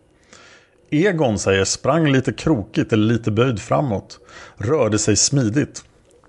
Egon 0.93 1.39
säger 1.39 1.65
sprang 1.65 2.11
lite 2.11 2.33
krokigt 2.33 2.93
eller 2.93 3.05
lite 3.05 3.31
böjd 3.31 3.59
framåt. 3.59 4.19
Rörde 4.57 4.99
sig 4.99 5.15
smidigt. 5.15 5.83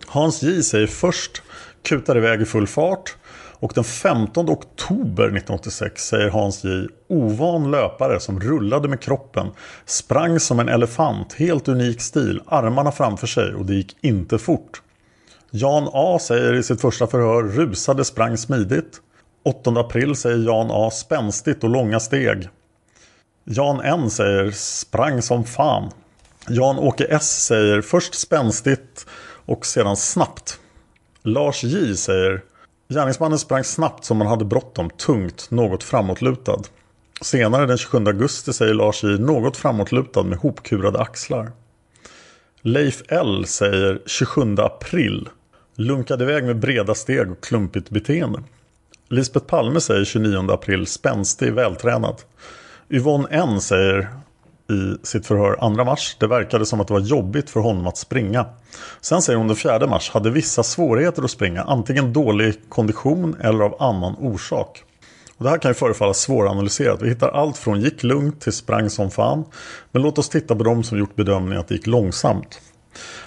Hans 0.06 0.42
J 0.42 0.62
säger 0.62 0.86
först 0.86 1.42
kutar 1.82 2.16
iväg 2.16 2.42
i 2.42 2.44
full 2.44 2.66
fart. 2.66 3.16
Och 3.58 3.72
den 3.74 3.84
15 3.84 4.50
oktober 4.50 5.24
1986 5.24 6.06
säger 6.06 6.30
Hans 6.30 6.64
J 6.64 6.88
ovan 7.08 7.70
löpare 7.70 8.20
som 8.20 8.40
rullade 8.40 8.88
med 8.88 9.00
kroppen. 9.00 9.46
Sprang 9.86 10.40
som 10.40 10.60
en 10.60 10.68
elefant, 10.68 11.32
helt 11.32 11.68
unik 11.68 12.00
stil, 12.00 12.40
armarna 12.46 12.92
framför 12.92 13.26
sig 13.26 13.54
och 13.54 13.66
det 13.66 13.74
gick 13.74 13.96
inte 14.00 14.38
fort. 14.38 14.82
Jan 15.50 15.88
A 15.92 16.18
säger 16.20 16.54
i 16.54 16.62
sitt 16.62 16.80
första 16.80 17.06
förhör 17.06 17.42
rusade, 17.42 18.04
sprang 18.04 18.36
smidigt. 18.36 19.00
8 19.44 19.70
april 19.70 20.16
säger 20.16 20.38
Jan 20.38 20.68
A 20.70 20.90
spänstigt 20.90 21.64
och 21.64 21.70
långa 21.70 22.00
steg. 22.00 22.48
Jan 23.44 23.80
N 23.80 24.10
säger 24.10 24.50
sprang 24.50 25.22
som 25.22 25.44
fan. 25.44 25.90
Jan-Åke 26.48 27.04
S 27.04 27.44
säger 27.44 27.80
först 27.80 28.14
spänstigt 28.14 29.06
och 29.46 29.66
sedan 29.66 29.96
snabbt. 29.96 30.58
Lars 31.22 31.64
J 31.64 31.96
säger 31.96 32.42
Gärningsmannen 32.88 33.38
sprang 33.38 33.64
snabbt 33.64 34.04
som 34.04 34.16
man 34.16 34.26
hade 34.26 34.44
bråttom, 34.44 34.90
tungt, 34.90 35.50
något 35.50 35.82
framåtlutad. 35.82 36.62
Senare 37.20 37.66
den 37.66 37.78
27 37.78 37.98
augusti 37.98 38.52
säger 38.52 38.74
Lars 38.74 39.04
J 39.04 39.18
något 39.18 39.56
framåtlutad 39.56 40.22
med 40.22 40.38
hopkurade 40.38 41.00
axlar. 41.00 41.52
Leif 42.62 43.02
L 43.08 43.46
säger 43.46 44.02
27 44.06 44.54
april. 44.58 45.28
Lunkade 45.76 46.24
iväg 46.24 46.44
med 46.44 46.58
breda 46.58 46.94
steg 46.94 47.30
och 47.30 47.44
klumpigt 47.44 47.90
beteende. 47.90 48.42
Lisbeth 49.08 49.46
Palme 49.46 49.80
säger 49.80 50.04
29 50.04 50.50
april 50.50 50.86
spänstig, 50.86 51.52
vältränad. 51.52 52.22
Yvonne 52.90 53.28
N 53.30 53.60
säger 53.60 54.08
i 54.70 55.06
sitt 55.06 55.26
förhör 55.26 55.76
2 55.76 55.84
mars. 55.84 56.16
Det 56.20 56.26
verkade 56.26 56.66
som 56.66 56.80
att 56.80 56.88
det 56.88 56.94
var 56.94 57.00
jobbigt 57.00 57.50
för 57.50 57.60
honom 57.60 57.86
att 57.86 57.96
springa. 57.96 58.46
Sen 59.00 59.22
säger 59.22 59.36
hon 59.36 59.48
den 59.48 59.56
4 59.56 59.86
mars 59.86 60.10
hade 60.10 60.30
vissa 60.30 60.62
svårigheter 60.62 61.22
att 61.22 61.30
springa. 61.30 61.62
Antingen 61.62 62.12
dålig 62.12 62.54
kondition 62.68 63.36
eller 63.40 63.64
av 63.64 63.82
annan 63.82 64.16
orsak. 64.16 64.84
Och 65.36 65.44
det 65.44 65.50
här 65.50 65.58
kan 65.58 65.70
ju 65.70 65.74
förefalla 65.74 66.14
svåranalyserat. 66.14 67.02
Vi 67.02 67.08
hittar 67.08 67.28
allt 67.28 67.56
från 67.56 67.80
gick 67.80 68.02
lugnt 68.02 68.40
till 68.40 68.52
sprang 68.52 68.90
som 68.90 69.10
fan. 69.10 69.44
Men 69.92 70.02
låt 70.02 70.18
oss 70.18 70.28
titta 70.28 70.56
på 70.56 70.64
de 70.64 70.84
som 70.84 70.98
gjort 70.98 71.16
bedömningen 71.16 71.60
att 71.60 71.68
det 71.68 71.74
gick 71.74 71.86
långsamt. 71.86 72.60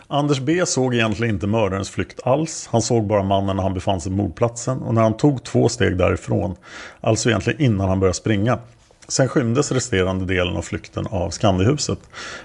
Anders 0.08 0.40
B 0.40 0.66
såg 0.66 0.96
egentligen 0.96 1.34
inte 1.36 1.48
mördarens 1.48 1.90
flykt 1.90 2.28
alls. 2.28 2.70
Han 2.72 2.82
såg 2.82 3.08
bara 3.08 3.24
mannen 3.24 3.56
när 3.56 3.64
han 3.64 3.74
befann 3.74 4.02
sig 4.02 4.12
på 4.12 4.16
mordplatsen 4.16 4.82
och 4.82 4.94
när 4.94 5.02
han 5.02 5.18
tog 5.18 5.44
två 5.44 5.70
steg 5.70 5.98
därifrån. 5.98 6.56
Alltså 7.02 7.30
egentligen 7.30 7.62
innan 7.62 7.90
han 7.90 8.00
började 8.00 8.18
springa. 8.18 8.60
Sen 9.08 9.30
skymdes 9.30 9.72
resterande 9.72 10.26
delen 10.26 10.58
av 10.58 10.62
flykten 10.62 11.08
av 11.08 11.30
Skandihuset 11.30 12.00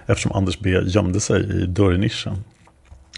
eftersom 0.07 0.33
Anders 0.33 0.59
B 0.59 0.71
gömde 0.71 1.21
sig 1.21 1.63
i 1.63 1.67
dörrnischen. 1.67 2.45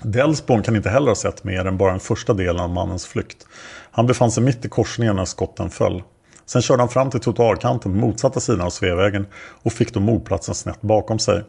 Delsborn 0.03 0.63
kan 0.63 0.77
inte 0.77 0.91
heller 0.91 1.09
ha 1.09 1.15
sett 1.15 1.45
mer 1.45 1.65
än 1.65 1.77
bara 1.77 1.91
den 1.91 2.01
första 2.01 2.35
delen 2.35 2.61
av 2.61 2.71
mannens 2.71 3.07
flykt. 3.07 3.47
Han 3.91 4.07
befann 4.07 4.31
sig 4.31 4.43
mitt 4.43 4.65
i 4.65 4.69
korsningen 4.69 5.17
när 5.17 5.25
skotten 5.25 5.71
föll. 5.71 6.03
Sen 6.47 6.63
körde 6.63 6.83
han 6.83 6.89
fram 6.89 7.11
till 7.11 7.21
trottoarkanten 7.21 7.93
på 7.93 7.99
motsatta 7.99 8.41
sidan 8.41 8.61
av 8.61 8.71
Sveavägen 8.71 9.27
och 9.37 9.73
fick 9.73 9.95
då 9.95 10.01
mordplatsen 10.01 10.55
snett 10.55 10.83
bakom 10.83 11.19
sig. 11.19 11.45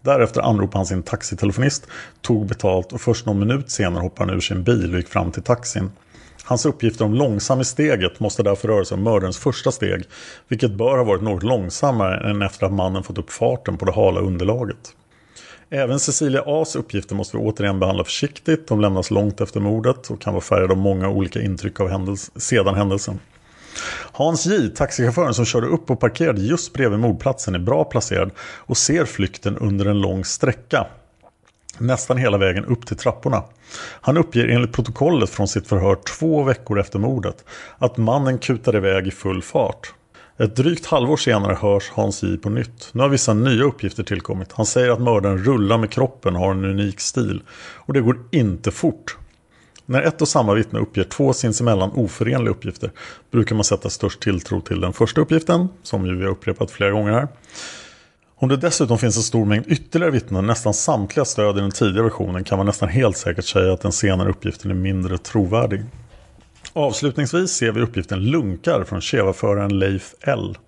Därefter 0.00 0.40
anropade 0.40 0.78
han 0.78 0.86
sin 0.86 1.02
taxitelefonist, 1.02 1.86
tog 2.22 2.46
betalt 2.46 2.92
och 2.92 3.00
först 3.00 3.26
någon 3.26 3.38
minut 3.38 3.70
senare 3.70 4.02
hoppade 4.02 4.30
han 4.30 4.36
ur 4.36 4.40
sin 4.40 4.62
bil 4.62 4.92
och 4.92 4.98
gick 4.98 5.08
fram 5.08 5.32
till 5.32 5.42
taxin. 5.42 5.90
Hans 6.48 6.66
uppgifter 6.66 7.04
om 7.04 7.14
långsam 7.14 7.60
i 7.60 7.64
steget 7.64 8.20
måste 8.20 8.42
därför 8.42 8.68
röra 8.68 8.84
sig 8.84 8.94
om 8.94 9.02
mördarens 9.02 9.38
första 9.38 9.72
steg, 9.72 10.04
vilket 10.48 10.72
bör 10.72 10.96
ha 10.98 11.04
varit 11.04 11.22
något 11.22 11.42
långsammare 11.42 12.30
än 12.30 12.42
efter 12.42 12.66
att 12.66 12.72
mannen 12.72 13.02
fått 13.02 13.18
upp 13.18 13.30
farten 13.30 13.76
på 13.76 13.84
det 13.84 13.92
hala 13.92 14.20
underlaget. 14.20 14.94
Även 15.70 16.00
Cecilia 16.00 16.42
A's 16.42 16.78
uppgifter 16.78 17.14
måste 17.14 17.36
vi 17.36 17.42
återigen 17.42 17.80
behandla 17.80 18.04
försiktigt. 18.04 18.68
De 18.68 18.80
lämnas 18.80 19.10
långt 19.10 19.40
efter 19.40 19.60
mordet 19.60 20.10
och 20.10 20.20
kan 20.20 20.34
vara 20.34 20.40
färgade 20.40 20.72
av 20.72 20.78
många 20.78 21.08
olika 21.08 21.42
intryck 21.42 21.80
av 21.80 21.88
händels 21.88 22.30
sedan 22.36 22.74
händelsen. 22.74 23.18
Hans 24.12 24.46
J, 24.46 24.68
taxichauffören 24.68 25.34
som 25.34 25.44
körde 25.44 25.66
upp 25.66 25.90
och 25.90 26.00
parkerade 26.00 26.40
just 26.40 26.72
bredvid 26.72 26.98
mordplatsen, 26.98 27.54
är 27.54 27.58
bra 27.58 27.84
placerad 27.84 28.30
och 28.40 28.76
ser 28.76 29.04
flykten 29.04 29.56
under 29.56 29.86
en 29.86 30.00
lång 30.00 30.24
sträcka 30.24 30.86
nästan 31.80 32.16
hela 32.16 32.38
vägen 32.38 32.64
upp 32.64 32.86
till 32.86 32.96
trapporna. 32.96 33.42
Han 34.00 34.16
uppger 34.16 34.48
enligt 34.48 34.72
protokollet 34.72 35.30
från 35.30 35.48
sitt 35.48 35.66
förhör 35.66 35.96
två 36.18 36.42
veckor 36.42 36.80
efter 36.80 36.98
mordet 36.98 37.44
att 37.78 37.96
mannen 37.96 38.38
kutade 38.38 38.78
iväg 38.78 39.06
i 39.06 39.10
full 39.10 39.42
fart. 39.42 39.94
Ett 40.38 40.56
drygt 40.56 40.86
halvår 40.86 41.16
senare 41.16 41.54
hörs 41.54 41.90
Hans 41.90 42.22
J 42.22 42.36
på 42.36 42.50
nytt. 42.50 42.90
Nu 42.92 43.02
har 43.02 43.08
vissa 43.08 43.34
nya 43.34 43.64
uppgifter 43.64 44.02
tillkommit. 44.02 44.52
Han 44.52 44.66
säger 44.66 44.90
att 44.90 45.00
mördaren 45.00 45.44
rullar 45.44 45.78
med 45.78 45.90
kroppen 45.90 46.36
och 46.36 46.42
har 46.42 46.50
en 46.50 46.64
unik 46.64 47.00
stil. 47.00 47.42
Och 47.76 47.94
det 47.94 48.00
går 48.00 48.18
inte 48.30 48.70
fort. 48.70 49.16
När 49.86 50.02
ett 50.02 50.22
och 50.22 50.28
samma 50.28 50.54
vittne 50.54 50.78
uppger 50.78 51.04
två 51.04 51.32
sinsemellan 51.32 51.90
oförenliga 51.90 52.50
uppgifter 52.50 52.90
brukar 53.30 53.54
man 53.54 53.64
sätta 53.64 53.90
störst 53.90 54.20
tilltro 54.20 54.60
till 54.60 54.80
den 54.80 54.92
första 54.92 55.20
uppgiften, 55.20 55.68
som 55.82 56.06
ju 56.06 56.16
vi 56.16 56.24
har 56.24 56.30
upprepat 56.30 56.70
flera 56.70 56.90
gånger 56.90 57.12
här. 57.12 57.28
Om 58.40 58.48
det 58.48 58.56
dessutom 58.56 58.98
finns 58.98 59.16
en 59.16 59.22
stor 59.22 59.44
mängd 59.44 59.64
ytterligare 59.66 60.12
vittnen, 60.12 60.46
nästan 60.46 60.74
samtliga 60.74 61.24
stöd 61.24 61.58
i 61.58 61.60
den 61.60 61.70
tidigare 61.70 62.02
versionen, 62.02 62.44
kan 62.44 62.58
man 62.58 62.66
nästan 62.66 62.88
helt 62.88 63.16
säkert 63.16 63.44
säga 63.44 63.72
att 63.72 63.80
den 63.80 63.92
senare 63.92 64.30
uppgiften 64.30 64.70
är 64.70 64.74
mindre 64.74 65.18
trovärdig. 65.18 65.84
Avslutningsvis 66.72 67.50
ser 67.50 67.72
vi 67.72 67.80
uppgiften 67.80 68.20
lunkar 68.30 68.84
från 68.84 69.00
Cheva-föraren 69.00 69.78
Leif 69.78 70.14
L. 70.20 70.58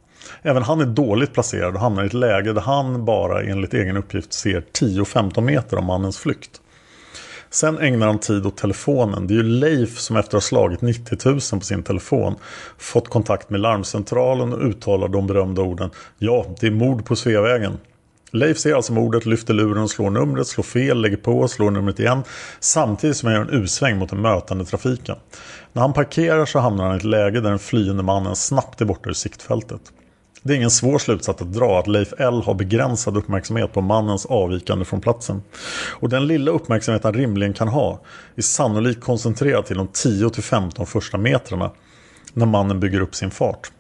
Även 0.43 0.63
han 0.63 0.81
är 0.81 0.87
dåligt 0.87 1.33
placerad 1.33 1.75
och 1.75 1.81
hamnar 1.81 2.03
i 2.03 2.07
ett 2.07 2.15
läge 2.15 2.53
där 2.53 2.61
han 2.61 3.05
bara 3.05 3.43
enligt 3.43 3.75
egen 3.75 3.97
uppgift 3.97 4.33
ser 4.33 4.65
10-15 4.81 5.41
meter 5.41 5.77
av 5.77 5.83
mannens 5.83 6.19
flykt. 6.19 6.60
Sen 7.53 7.79
ägnar 7.79 8.07
han 8.07 8.19
tid 8.19 8.47
åt 8.47 8.57
telefonen. 8.57 9.27
Det 9.27 9.35
är 9.35 9.37
ju 9.37 9.43
Leif 9.43 9.99
som 9.99 10.17
efter 10.17 10.37
att 10.37 10.43
ha 10.43 10.49
slagit 10.49 10.81
90 10.81 11.19
000 11.25 11.41
på 11.41 11.61
sin 11.61 11.83
telefon 11.83 12.35
fått 12.79 13.09
kontakt 13.09 13.51
med 13.51 13.61
larmcentralen 13.61 14.53
och 14.53 14.61
uttalar 14.61 15.09
de 15.09 15.27
berömda 15.27 15.63
orden 15.63 15.91
Ja, 16.19 16.47
det 16.61 16.67
är 16.67 16.71
mord 16.71 17.05
på 17.05 17.17
Sveavägen. 17.17 17.79
Leif 18.33 18.59
ser 18.59 18.75
alltså 18.75 18.93
mordet, 18.93 19.27
lyfter 19.27 19.55
luren 19.55 19.83
och 19.83 19.91
slår 19.91 20.11
numret, 20.11 20.47
slår 20.47 20.65
fel, 20.65 21.01
lägger 21.01 21.17
på, 21.17 21.39
och 21.39 21.51
slår 21.51 21.71
numret 21.71 22.01
igen. 22.01 22.23
Samtidigt 22.61 23.17
som 23.17 23.27
han 23.27 23.35
gör 23.35 23.43
en 23.43 23.63
usväng 23.63 23.99
mot 23.99 24.11
den 24.11 24.21
mötande 24.21 24.65
trafiken. 24.65 25.17
När 25.73 25.83
han 25.83 25.93
parkerar 25.93 26.47
så 26.47 26.59
hamnar 26.59 26.85
han 26.85 26.95
i 26.95 26.97
ett 26.97 27.05
läge 27.05 27.41
där 27.41 27.51
den 27.51 27.59
flyende 27.59 28.03
mannen 28.03 28.37
snabbt 28.37 28.81
är 28.81 28.85
borta 28.85 29.11
ur 29.11 29.15
siktfältet. 29.15 29.81
Det 30.43 30.53
är 30.53 30.57
ingen 30.57 30.71
svår 30.71 30.99
slutsats 30.99 31.43
att 31.43 31.53
dra 31.53 31.79
att 31.79 31.87
Leif 31.87 32.13
L 32.19 32.43
har 32.47 32.55
begränsad 32.55 33.17
uppmärksamhet 33.17 33.73
på 33.73 33.81
mannens 33.81 34.27
avvikande 34.27 34.85
från 34.85 35.01
platsen. 35.01 35.43
Och 36.01 36.09
den 36.09 36.27
lilla 36.27 36.51
uppmärksamhet 36.51 37.05
han 37.05 37.15
rimligen 37.15 37.53
kan 37.53 37.69
ha 37.69 38.01
är 38.37 38.43
sannolikt 38.43 39.01
koncentrerad 39.01 39.67
till 39.67 39.77
de 39.77 39.89
10-15 39.89 40.85
första 40.85 41.19
metrarna 41.19 41.71
när 42.33 42.47
mannen 42.47 42.81
bygger 42.81 43.01
upp 43.01 43.15
sin 43.15 43.31
fart. 43.31 43.71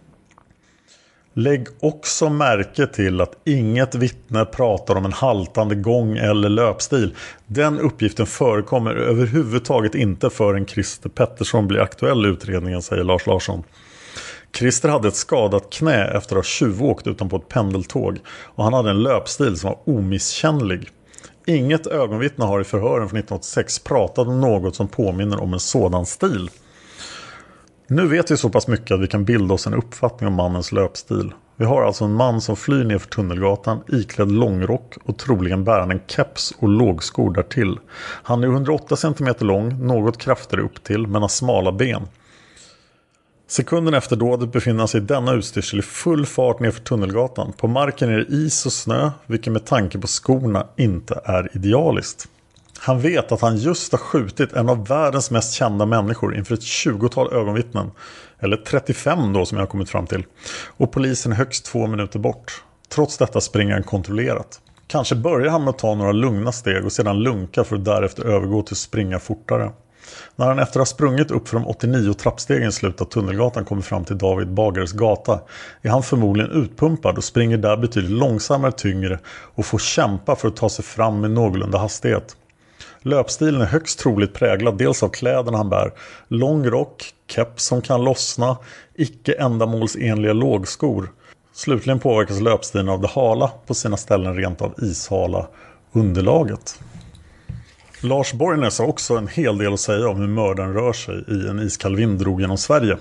Lägg 1.34 1.66
också 1.80 2.30
märke 2.30 2.86
till 2.86 3.20
att 3.20 3.36
inget 3.44 3.94
vittne 3.94 4.44
pratar 4.44 4.96
om 4.96 5.04
en 5.04 5.12
haltande 5.12 5.74
gång 5.74 6.16
eller 6.16 6.48
löpstil. 6.48 7.14
Den 7.46 7.80
uppgiften 7.80 8.26
förekommer 8.26 8.94
överhuvudtaget 8.94 9.94
inte 9.94 10.30
förrän 10.30 10.66
Christer 10.66 11.08
Pettersson 11.08 11.68
blir 11.68 11.80
aktuell 11.80 12.26
i 12.26 12.28
utredningen, 12.28 12.82
säger 12.82 13.04
Lars 13.04 13.26
Larsson. 13.26 13.62
Christer 14.52 14.88
hade 14.88 15.08
ett 15.08 15.14
skadat 15.14 15.70
knä 15.72 16.04
efter 16.04 16.36
att 16.36 16.38
ha 16.38 16.42
tjuvåkt 16.42 17.06
utanpå 17.06 17.36
ett 17.36 17.48
pendeltåg 17.48 18.18
och 18.28 18.64
han 18.64 18.72
hade 18.72 18.90
en 18.90 19.02
löpstil 19.02 19.56
som 19.56 19.70
var 19.70 19.96
omisskännlig. 19.96 20.88
Inget 21.46 21.86
ögonvittne 21.86 22.44
har 22.44 22.60
i 22.60 22.64
förhören 22.64 23.08
från 23.08 23.18
1986 23.18 23.78
pratat 23.78 24.28
om 24.28 24.40
något 24.40 24.76
som 24.76 24.88
påminner 24.88 25.42
om 25.42 25.52
en 25.52 25.60
sådan 25.60 26.06
stil. 26.06 26.50
Nu 27.86 28.06
vet 28.06 28.30
vi 28.30 28.36
så 28.36 28.48
pass 28.50 28.68
mycket 28.68 28.90
att 28.90 29.00
vi 29.00 29.06
kan 29.06 29.24
bilda 29.24 29.54
oss 29.54 29.66
en 29.66 29.74
uppfattning 29.74 30.28
om 30.28 30.34
mannens 30.34 30.72
löpstil. 30.72 31.32
Vi 31.56 31.64
har 31.64 31.82
alltså 31.82 32.04
en 32.04 32.12
man 32.12 32.40
som 32.40 32.56
flyr 32.56 32.84
ner 32.84 32.98
för 32.98 33.08
Tunnelgatan 33.08 33.80
iklädd 33.88 34.32
långrock 34.32 34.94
och 35.04 35.18
troligen 35.18 35.64
bärande 35.64 35.94
en 35.94 36.00
keps 36.06 36.54
och 36.58 36.68
lågskor 36.68 37.34
därtill. 37.34 37.78
Han 38.22 38.44
är 38.44 38.48
108 38.48 38.96
cm 38.96 39.34
lång, 39.38 39.86
något 39.86 40.18
kraftigare 40.18 40.64
upp 40.64 40.84
till 40.84 41.06
men 41.06 41.22
har 41.22 41.28
smala 41.28 41.72
ben. 41.72 42.02
Sekunden 43.50 43.94
efter 43.94 44.16
dådet 44.16 44.52
befinner 44.52 44.78
han 44.78 44.88
sig 44.88 45.00
i 45.00 45.04
denna 45.04 45.32
utstyrsel 45.32 45.78
i 45.78 45.82
full 45.82 46.26
fart 46.26 46.60
nerför 46.60 46.80
Tunnelgatan. 46.80 47.52
På 47.52 47.68
marken 47.68 48.10
är 48.10 48.18
det 48.18 48.34
is 48.34 48.66
och 48.66 48.72
snö, 48.72 49.10
vilket 49.26 49.52
med 49.52 49.66
tanke 49.66 49.98
på 49.98 50.06
skorna 50.06 50.66
inte 50.76 51.20
är 51.24 51.56
idealiskt. 51.56 52.28
Han 52.78 53.00
vet 53.00 53.32
att 53.32 53.40
han 53.40 53.56
just 53.56 53.92
har 53.92 53.98
skjutit 53.98 54.52
en 54.52 54.68
av 54.68 54.86
världens 54.86 55.30
mest 55.30 55.54
kända 55.54 55.86
människor 55.86 56.36
inför 56.36 56.54
ett 56.54 56.60
20-tal 56.60 57.32
ögonvittnen. 57.32 57.90
Eller 58.38 58.56
35 58.56 59.32
då 59.32 59.46
som 59.46 59.58
jag 59.58 59.62
har 59.62 59.70
kommit 59.70 59.90
fram 59.90 60.06
till. 60.06 60.24
Och 60.66 60.92
polisen 60.92 61.32
är 61.32 61.36
högst 61.36 61.64
två 61.64 61.86
minuter 61.86 62.18
bort. 62.18 62.64
Trots 62.88 63.18
detta 63.18 63.40
springer 63.40 63.74
han 63.74 63.82
kontrollerat. 63.82 64.60
Kanske 64.86 65.14
börjar 65.14 65.50
han 65.50 65.64
med 65.64 65.70
att 65.70 65.78
ta 65.78 65.94
några 65.94 66.12
lugna 66.12 66.52
steg 66.52 66.84
och 66.84 66.92
sedan 66.92 67.22
lunka 67.22 67.64
för 67.64 67.76
att 67.76 67.84
därefter 67.84 68.24
övergå 68.24 68.62
till 68.62 68.74
att 68.74 68.78
springa 68.78 69.18
fortare. 69.18 69.72
När 70.36 70.46
han 70.46 70.58
efter 70.58 70.80
att 70.80 70.88
ha 70.88 70.94
sprungit 70.94 71.30
upp 71.30 71.48
för 71.48 71.56
de 71.56 71.66
89 71.66 72.12
trappstegen 72.12 72.68
i 72.68 72.72
slutet 72.72 73.00
av 73.00 73.04
Tunnelgatan 73.04 73.64
kommer 73.64 73.82
fram 73.82 74.04
till 74.04 74.18
David 74.18 74.48
Bagares 74.48 74.92
gata 74.92 75.40
är 75.82 75.90
han 75.90 76.02
förmodligen 76.02 76.50
utpumpad 76.50 77.16
och 77.16 77.24
springer 77.24 77.56
där 77.56 77.76
betydligt 77.76 78.10
långsammare, 78.10 78.72
tyngre 78.72 79.18
och 79.28 79.66
får 79.66 79.78
kämpa 79.78 80.36
för 80.36 80.48
att 80.48 80.56
ta 80.56 80.68
sig 80.68 80.84
fram 80.84 81.20
med 81.20 81.30
någorlunda 81.30 81.78
hastighet. 81.78 82.36
Löpstilen 83.02 83.60
är 83.60 83.66
högst 83.66 83.98
troligt 83.98 84.34
präglad 84.34 84.78
dels 84.78 85.02
av 85.02 85.08
kläderna 85.08 85.58
han 85.58 85.68
bär, 85.68 85.92
lång 86.28 86.66
rock, 86.66 87.14
keps 87.26 87.64
som 87.64 87.82
kan 87.82 88.04
lossna, 88.04 88.56
icke 88.94 89.32
ändamålsenliga 89.32 90.32
lågskor. 90.32 91.12
Slutligen 91.52 91.98
påverkas 91.98 92.40
löpstilen 92.40 92.88
av 92.88 93.00
det 93.00 93.08
hala, 93.08 93.50
på 93.66 93.74
sina 93.74 93.96
ställen 93.96 94.34
rent 94.34 94.62
av 94.62 94.74
ishala, 94.82 95.46
underlaget. 95.92 96.78
Lars 98.02 98.32
Borgnäs 98.32 98.78
har 98.78 98.86
också 98.86 99.16
en 99.16 99.28
hel 99.28 99.58
del 99.58 99.72
att 99.72 99.80
säga 99.80 100.08
om 100.08 100.20
hur 100.20 100.26
mördaren 100.26 100.74
rör 100.74 100.92
sig 100.92 101.24
i 101.28 101.48
En 101.48 101.60
iskall 101.60 101.96
vind 101.96 102.18
drog 102.18 102.40
genom 102.40 102.58
Sverige. 102.58 102.96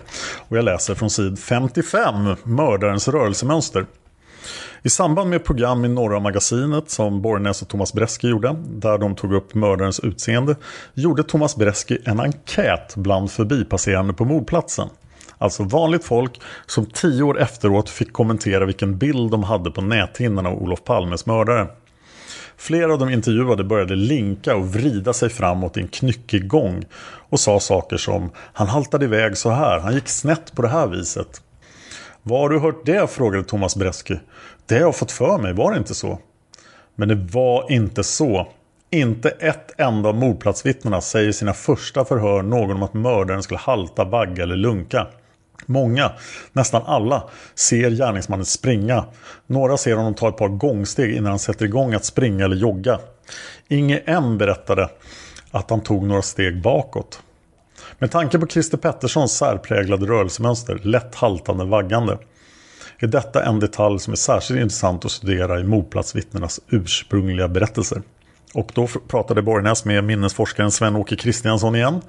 Och 0.47 0.57
jag 0.57 0.65
läser 0.65 0.95
från 0.95 1.09
sid 1.09 1.39
55, 1.39 2.35
Mördarens 2.43 3.07
rörelsemönster. 3.07 3.85
I 4.83 4.89
samband 4.89 5.29
med 5.29 5.43
program 5.43 5.85
i 5.85 5.87
Norra 5.87 6.19
Magasinet 6.19 6.89
som 6.89 7.21
Borgnäs 7.21 7.61
och 7.61 7.67
Thomas 7.67 7.93
Bresky 7.93 8.29
gjorde, 8.29 8.55
där 8.67 8.97
de 8.97 9.15
tog 9.15 9.33
upp 9.33 9.53
mördarens 9.53 9.99
utseende, 9.99 10.55
gjorde 10.93 11.23
Thomas 11.23 11.55
Bresky 11.55 11.97
en 12.05 12.19
enkät 12.19 12.95
bland 12.95 13.31
förbipasserande 13.31 14.13
på 14.13 14.25
mordplatsen. 14.25 14.89
Alltså 15.37 15.63
vanligt 15.63 16.03
folk 16.03 16.41
som 16.65 16.85
tio 16.85 17.23
år 17.23 17.39
efteråt 17.39 17.89
fick 17.89 18.13
kommentera 18.13 18.65
vilken 18.65 18.97
bild 18.97 19.31
de 19.31 19.43
hade 19.43 19.71
på 19.71 19.81
näthinnan 19.81 20.45
av 20.45 20.53
Olof 20.53 20.83
Palmes 20.83 21.25
mördare. 21.25 21.67
Flera 22.59 22.93
av 22.93 22.99
de 22.99 23.09
intervjuade 23.09 23.63
började 23.63 23.95
linka 23.95 24.55
och 24.55 24.73
vrida 24.73 25.13
sig 25.13 25.29
framåt 25.29 25.77
i 25.77 25.81
en 25.81 25.87
knyckig 25.87 26.47
gång 26.47 26.85
och 27.29 27.39
sa 27.39 27.59
saker 27.59 27.97
som 27.97 28.31
Han 28.35 28.67
haltade 28.67 29.05
iväg 29.05 29.37
så 29.37 29.49
här, 29.49 29.79
han 29.79 29.93
gick 29.93 30.07
snett 30.07 30.55
på 30.55 30.61
det 30.61 30.67
här 30.67 30.87
viset. 30.87 31.41
Var 32.23 32.39
har 32.39 32.49
du 32.49 32.59
hört 32.59 32.85
det? 32.85 33.11
frågade 33.11 33.43
Thomas 33.43 33.75
Bresky. 33.75 34.15
Det 34.65 34.75
har 34.75 34.81
jag 34.81 34.95
fått 34.95 35.11
för 35.11 35.37
mig, 35.37 35.53
var 35.53 35.71
det 35.71 35.77
inte 35.77 35.95
så? 35.95 36.19
Men 36.95 37.07
det 37.07 37.15
var 37.15 37.71
inte 37.71 38.03
så. 38.03 38.47
Inte 38.89 39.29
ett 39.29 39.79
enda 39.79 40.09
av 40.09 40.15
mordplatsvittnena 40.15 41.01
säger 41.01 41.29
i 41.29 41.33
sina 41.33 41.53
första 41.53 42.05
förhör 42.05 42.41
någon 42.41 42.75
om 42.75 42.83
att 42.83 42.93
mördaren 42.93 43.43
skulle 43.43 43.59
halta, 43.59 44.03
vagga 44.03 44.43
eller 44.43 44.55
lunka. 44.55 45.07
Många, 45.65 46.11
nästan 46.53 46.81
alla, 46.85 47.23
ser 47.55 47.89
gärningsmannen 47.89 48.45
springa. 48.45 49.05
Några 49.47 49.77
ser 49.77 49.95
honom 49.95 50.13
ta 50.13 50.29
ett 50.29 50.37
par 50.37 50.47
gångsteg 50.47 51.11
innan 51.11 51.29
han 51.29 51.39
sätter 51.39 51.65
igång 51.65 51.93
att 51.93 52.05
springa 52.05 52.45
eller 52.45 52.55
jogga. 52.55 52.99
Inge 53.67 53.97
M 54.05 54.37
berättade 54.37 54.89
att 55.51 55.69
han 55.69 55.81
tog 55.81 56.03
några 56.03 56.21
steg 56.21 56.61
bakåt. 56.61 57.21
Med 57.99 58.11
tanke 58.11 58.39
på 58.39 58.47
Christer 58.47 58.77
Petterssons 58.77 59.37
särpräglade 59.37 60.05
rörelsemönster, 60.05 60.79
lätt 60.83 61.15
haltande 61.15 61.65
vaggande, 61.65 62.17
är 62.99 63.07
detta 63.07 63.45
en 63.45 63.59
detalj 63.59 63.99
som 63.99 64.13
är 64.13 64.17
särskilt 64.17 64.59
intressant 64.59 65.05
att 65.05 65.11
studera 65.11 65.59
i 65.59 65.63
mordplatsvittnenas 65.63 66.59
ursprungliga 66.67 67.47
berättelser. 67.47 68.01
Och 68.53 68.71
då 68.73 68.87
pratade 69.07 69.41
Borgnäs 69.41 69.85
med 69.85 70.03
minnesforskaren 70.03 70.71
Sven-Åke 70.71 71.15
Kristiansson 71.15 71.75
igen. 71.75 72.01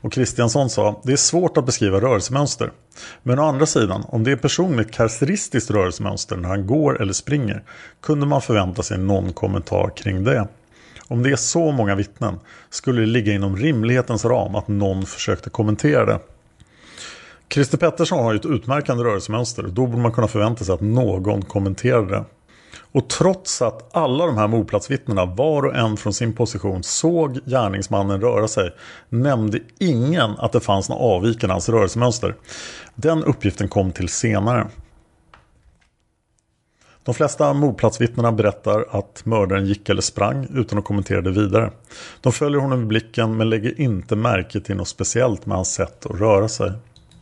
Och 0.00 0.12
Kristiansson 0.12 0.70
sa, 0.70 1.00
det 1.04 1.12
är 1.12 1.16
svårt 1.16 1.56
att 1.56 1.66
beskriva 1.66 2.00
rörelsemönster. 2.00 2.70
Men 3.22 3.38
å 3.38 3.42
andra 3.42 3.66
sidan, 3.66 4.04
om 4.08 4.24
det 4.24 4.30
är 4.30 4.32
en 4.32 4.38
person 4.38 4.76
med 4.76 4.86
ett 4.86 4.92
karaktäristiskt 4.92 5.70
rörelsemönster 5.70 6.36
när 6.36 6.48
han 6.48 6.66
går 6.66 7.02
eller 7.02 7.12
springer, 7.12 7.62
kunde 8.02 8.26
man 8.26 8.42
förvänta 8.42 8.82
sig 8.82 8.98
någon 8.98 9.32
kommentar 9.32 9.90
kring 9.96 10.24
det. 10.24 10.48
Om 11.08 11.22
det 11.22 11.30
är 11.30 11.36
så 11.36 11.72
många 11.72 11.94
vittnen 11.94 12.40
skulle 12.70 13.00
det 13.00 13.06
ligga 13.06 13.32
inom 13.32 13.56
rimlighetens 13.56 14.24
ram 14.24 14.54
att 14.54 14.68
någon 14.68 15.06
försökte 15.06 15.50
kommentera 15.50 16.06
det. 16.06 16.18
Christer 17.50 17.78
Pettersson 17.78 18.18
har 18.18 18.32
ju 18.32 18.38
ett 18.38 18.46
utmärkande 18.46 19.04
rörelsemönster 19.04 19.62
då 19.62 19.86
borde 19.86 20.02
man 20.02 20.12
kunna 20.12 20.28
förvänta 20.28 20.64
sig 20.64 20.74
att 20.74 20.80
någon 20.80 21.42
kommenterade 21.42 22.10
det. 22.10 22.24
Och 22.92 23.08
trots 23.08 23.62
att 23.62 23.96
alla 23.96 24.26
de 24.26 24.38
här 24.38 24.48
mordplatsvittnena 24.48 25.24
var 25.24 25.62
och 25.62 25.76
en 25.76 25.96
från 25.96 26.12
sin 26.12 26.32
position 26.32 26.82
såg 26.82 27.38
gärningsmannen 27.46 28.20
röra 28.20 28.48
sig 28.48 28.74
nämnde 29.08 29.58
ingen 29.78 30.30
att 30.38 30.52
det 30.52 30.60
fanns 30.60 30.88
något 30.88 31.00
avvikande 31.00 31.52
i 31.52 31.54
hans 31.54 31.68
rörelsemönster. 31.68 32.34
Den 32.94 33.24
uppgiften 33.24 33.68
kom 33.68 33.92
till 33.92 34.08
senare. 34.08 34.66
De 37.08 37.14
flesta 37.14 37.52
mordplatsvittnena 37.52 38.32
berättar 38.32 38.86
att 38.90 39.24
mördaren 39.24 39.66
gick 39.66 39.88
eller 39.88 40.02
sprang 40.02 40.48
utan 40.54 40.78
att 40.78 40.84
kommentera 40.84 41.20
det 41.20 41.30
vidare. 41.30 41.70
De 42.20 42.32
följer 42.32 42.60
honom 42.60 42.82
i 42.82 42.86
blicken 42.86 43.36
men 43.36 43.50
lägger 43.50 43.80
inte 43.80 44.16
märke 44.16 44.60
till 44.60 44.76
något 44.76 44.88
speciellt 44.88 45.46
med 45.46 45.56
hans 45.56 45.74
sätt 45.74 46.06
att 46.06 46.20
röra 46.20 46.48
sig. 46.48 46.72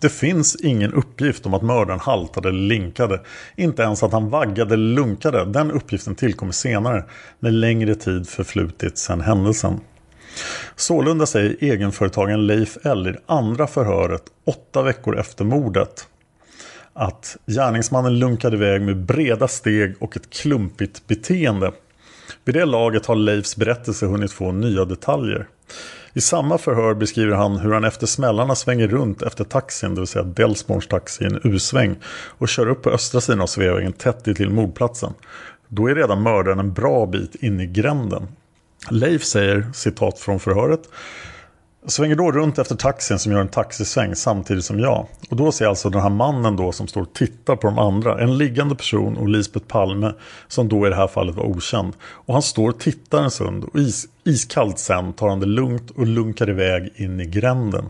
Det 0.01 0.09
finns 0.09 0.57
ingen 0.57 0.93
uppgift 0.93 1.47
om 1.47 1.55
att 1.55 1.63
mördaren 1.63 2.01
haltade 2.01 2.49
eller 2.49 2.59
linkade. 2.59 3.21
Inte 3.57 3.83
ens 3.83 4.03
att 4.03 4.13
han 4.13 4.31
vaggade 4.31 4.75
eller 4.75 4.95
lunkade. 4.95 5.45
Den 5.45 5.71
uppgiften 5.71 6.15
tillkommer 6.15 6.53
senare 6.53 7.05
när 7.41 7.51
längre 7.51 7.95
tid 7.95 8.29
förflutit 8.29 8.99
sedan 8.99 9.21
händelsen. 9.21 9.81
Sålunda 10.77 11.27
säger 11.27 11.57
egenföretagaren 11.61 12.47
Leif 12.47 12.79
L 12.85 13.07
i 13.07 13.13
det 13.13 13.21
andra 13.27 13.67
förhöret 13.67 14.23
åtta 14.47 14.83
veckor 14.83 15.19
efter 15.19 15.45
mordet 15.45 16.07
att 16.93 17.37
gärningsmannen 17.47 18.19
lunkade 18.19 18.57
iväg 18.57 18.83
med 18.83 18.97
breda 18.97 19.49
steg 19.49 19.95
och 19.99 20.17
ett 20.17 20.31
klumpigt 20.31 21.07
beteende. 21.07 21.73
Vid 22.45 22.55
det 22.55 22.65
laget 22.65 23.07
har 23.07 23.15
Leifs 23.15 23.57
berättelse 23.57 24.07
hunnit 24.07 24.33
få 24.33 24.53
nya 24.53 24.85
detaljer. 24.85 25.49
I 26.17 26.21
samma 26.21 26.59
förhör 26.59 26.95
beskriver 26.95 27.35
han 27.35 27.57
hur 27.57 27.73
han 27.73 27.85
efter 27.85 28.07
smällarna 28.07 28.55
svänger 28.55 28.89
runt 28.89 29.23
efter 29.23 29.45
taxin, 29.45 29.95
det 29.95 30.01
vill 30.01 30.09
säga 30.09 30.25
Delsborns 30.25 30.87
taxi 30.87 31.25
i 31.25 31.27
en 31.27 31.41
U-sväng 31.45 31.97
och 32.39 32.49
kör 32.49 32.69
upp 32.69 32.83
på 32.83 32.91
östra 32.91 33.21
sidan 33.21 33.41
av 33.41 33.47
Sveavägen 33.47 33.93
tätt 33.93 34.25
till 34.25 34.51
mordplatsen. 34.51 35.13
Då 35.69 35.87
är 35.87 35.95
redan 35.95 36.23
mördaren 36.23 36.59
en 36.59 36.73
bra 36.73 37.07
bit 37.07 37.35
in 37.35 37.61
i 37.61 37.67
gränden. 37.67 38.29
Leif 38.91 39.25
säger, 39.25 39.67
citat 39.75 40.19
från 40.19 40.41
förhöret, 40.41 40.81
Svänger 41.89 42.17
då 42.17 42.33
runt 42.33 42.59
efter 42.59 42.75
taxin 42.75 43.19
som 43.19 43.33
gör 43.33 43.41
en 43.41 43.49
taxisväng 43.49 44.15
samtidigt 44.15 44.65
som 44.65 44.81
jag. 44.81 45.07
Och 45.31 45.37
då 45.37 45.53
ser 45.53 45.67
alltså 45.67 45.91
den 45.91 46.03
här 46.03 46.11
mannen 46.11 46.57
då 46.57 46.73
som 46.73 46.89
står 46.89 47.01
och 47.01 47.13
tittar 47.13 47.57
på 47.57 47.67
de 47.67 47.79
andra. 47.79 48.21
En 48.21 48.39
liggande 48.39 48.75
person 48.75 49.17
och 49.17 49.29
Lisbeth 49.29 49.67
Palme 49.67 50.13
som 50.49 50.69
då 50.69 50.87
i 50.87 50.91
det 50.91 50.97
här 50.97 51.07
fallet 51.07 51.37
var 51.37 51.45
okänd. 51.45 51.93
Och 52.03 52.35
han 52.35 52.43
står 52.43 52.69
och 52.69 52.79
tittar 52.79 53.23
en 53.23 53.31
stund 53.31 53.65
och 53.65 53.79
is, 53.79 54.07
iskallt 54.25 54.79
sen 54.79 55.13
tar 55.13 55.29
han 55.29 55.41
det 55.41 55.47
lugnt 55.47 55.91
och 55.91 56.07
lunkar 56.07 56.51
iväg 56.51 56.93
in 56.97 57.21
i 57.21 57.27
gränden. 57.27 57.85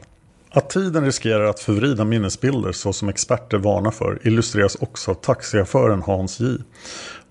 Att 0.51 0.71
tiden 0.71 1.05
riskerar 1.05 1.45
att 1.45 1.61
förvrida 1.61 2.05
minnesbilder 2.05 2.73
så 2.73 2.93
som 2.93 3.09
experter 3.09 3.59
varnar 3.59 3.91
för 3.91 4.19
illustreras 4.23 4.77
också 4.81 5.11
av 5.11 5.15
taxichauffören 5.15 6.03
Hans 6.03 6.41
J. 6.41 6.47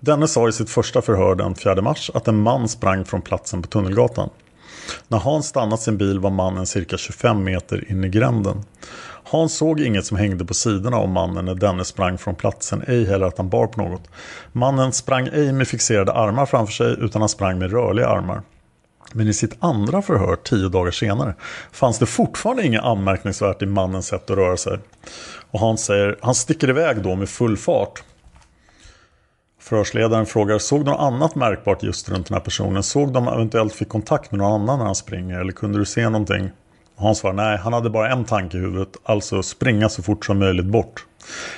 Denne 0.00 0.28
sa 0.28 0.48
i 0.48 0.52
sitt 0.52 0.70
första 0.70 1.02
förhör 1.02 1.34
den 1.34 1.54
4 1.54 1.82
mars 1.82 2.10
att 2.14 2.28
en 2.28 2.36
man 2.36 2.68
sprang 2.68 3.04
från 3.04 3.22
platsen 3.22 3.62
på 3.62 3.68
Tunnelgatan. 3.68 4.30
När 5.08 5.18
Hans 5.18 5.46
stannat 5.46 5.80
sin 5.80 5.98
bil 5.98 6.18
var 6.18 6.30
mannen 6.30 6.66
cirka 6.66 6.96
25 6.96 7.44
meter 7.44 7.90
in 7.90 8.04
i 8.04 8.08
gränden. 8.08 8.64
Hans 9.24 9.56
såg 9.56 9.80
inget 9.80 10.06
som 10.06 10.16
hängde 10.16 10.44
på 10.44 10.54
sidorna 10.54 10.96
av 10.96 11.08
mannen 11.08 11.44
när 11.44 11.54
denne 11.54 11.84
sprang 11.84 12.18
från 12.18 12.34
platsen, 12.34 12.82
ej 12.86 13.06
heller 13.06 13.26
att 13.26 13.38
han 13.38 13.48
bar 13.48 13.66
på 13.66 13.82
något. 13.82 14.08
Mannen 14.52 14.92
sprang 14.92 15.28
ej 15.32 15.52
med 15.52 15.68
fixerade 15.68 16.12
armar 16.12 16.46
framför 16.46 16.72
sig 16.72 16.96
utan 16.98 17.22
han 17.22 17.28
sprang 17.28 17.58
med 17.58 17.70
rörliga 17.70 18.08
armar. 18.08 18.42
Men 19.12 19.28
i 19.28 19.34
sitt 19.34 19.56
andra 19.58 20.02
förhör 20.02 20.36
tio 20.36 20.68
dagar 20.68 20.90
senare 20.90 21.34
fanns 21.72 21.98
det 21.98 22.06
fortfarande 22.06 22.66
inget 22.66 22.84
anmärkningsvärt 22.84 23.62
i 23.62 23.66
mannens 23.66 24.06
sätt 24.06 24.30
att 24.30 24.36
röra 24.36 24.56
sig. 24.56 24.78
Och 25.50 25.60
han 25.60 25.78
säger, 25.78 26.18
han 26.22 26.34
sticker 26.34 26.70
iväg 26.70 27.02
då 27.02 27.16
med 27.16 27.28
full 27.28 27.56
fart. 27.56 28.02
Förhörsledaren 29.68 30.26
frågar, 30.26 30.58
såg 30.58 30.84
du 30.84 30.90
något 30.90 31.00
annat 31.00 31.34
märkbart 31.34 31.82
just 31.82 32.08
runt 32.08 32.26
den 32.26 32.34
här 32.34 32.44
personen? 32.44 32.82
Såg 32.82 33.12
de 33.12 33.28
eventuellt 33.28 33.72
fick 33.72 33.88
kontakt 33.88 34.32
med 34.32 34.38
någon 34.38 34.62
annan 34.62 34.78
när 34.78 34.86
han 34.86 34.94
springer? 34.94 35.40
Eller 35.40 35.52
kunde 35.52 35.78
du 35.78 35.84
se 35.84 36.08
någonting? 36.08 36.50
Han 36.96 37.14
svarar, 37.14 37.34
nej, 37.34 37.58
han 37.58 37.72
hade 37.72 37.90
bara 37.90 38.12
en 38.12 38.24
tanke 38.24 38.56
i 38.56 38.60
huvudet, 38.60 38.96
alltså 39.04 39.42
springa 39.42 39.88
så 39.88 40.02
fort 40.02 40.24
som 40.24 40.38
möjligt 40.38 40.66
bort. 40.66 41.06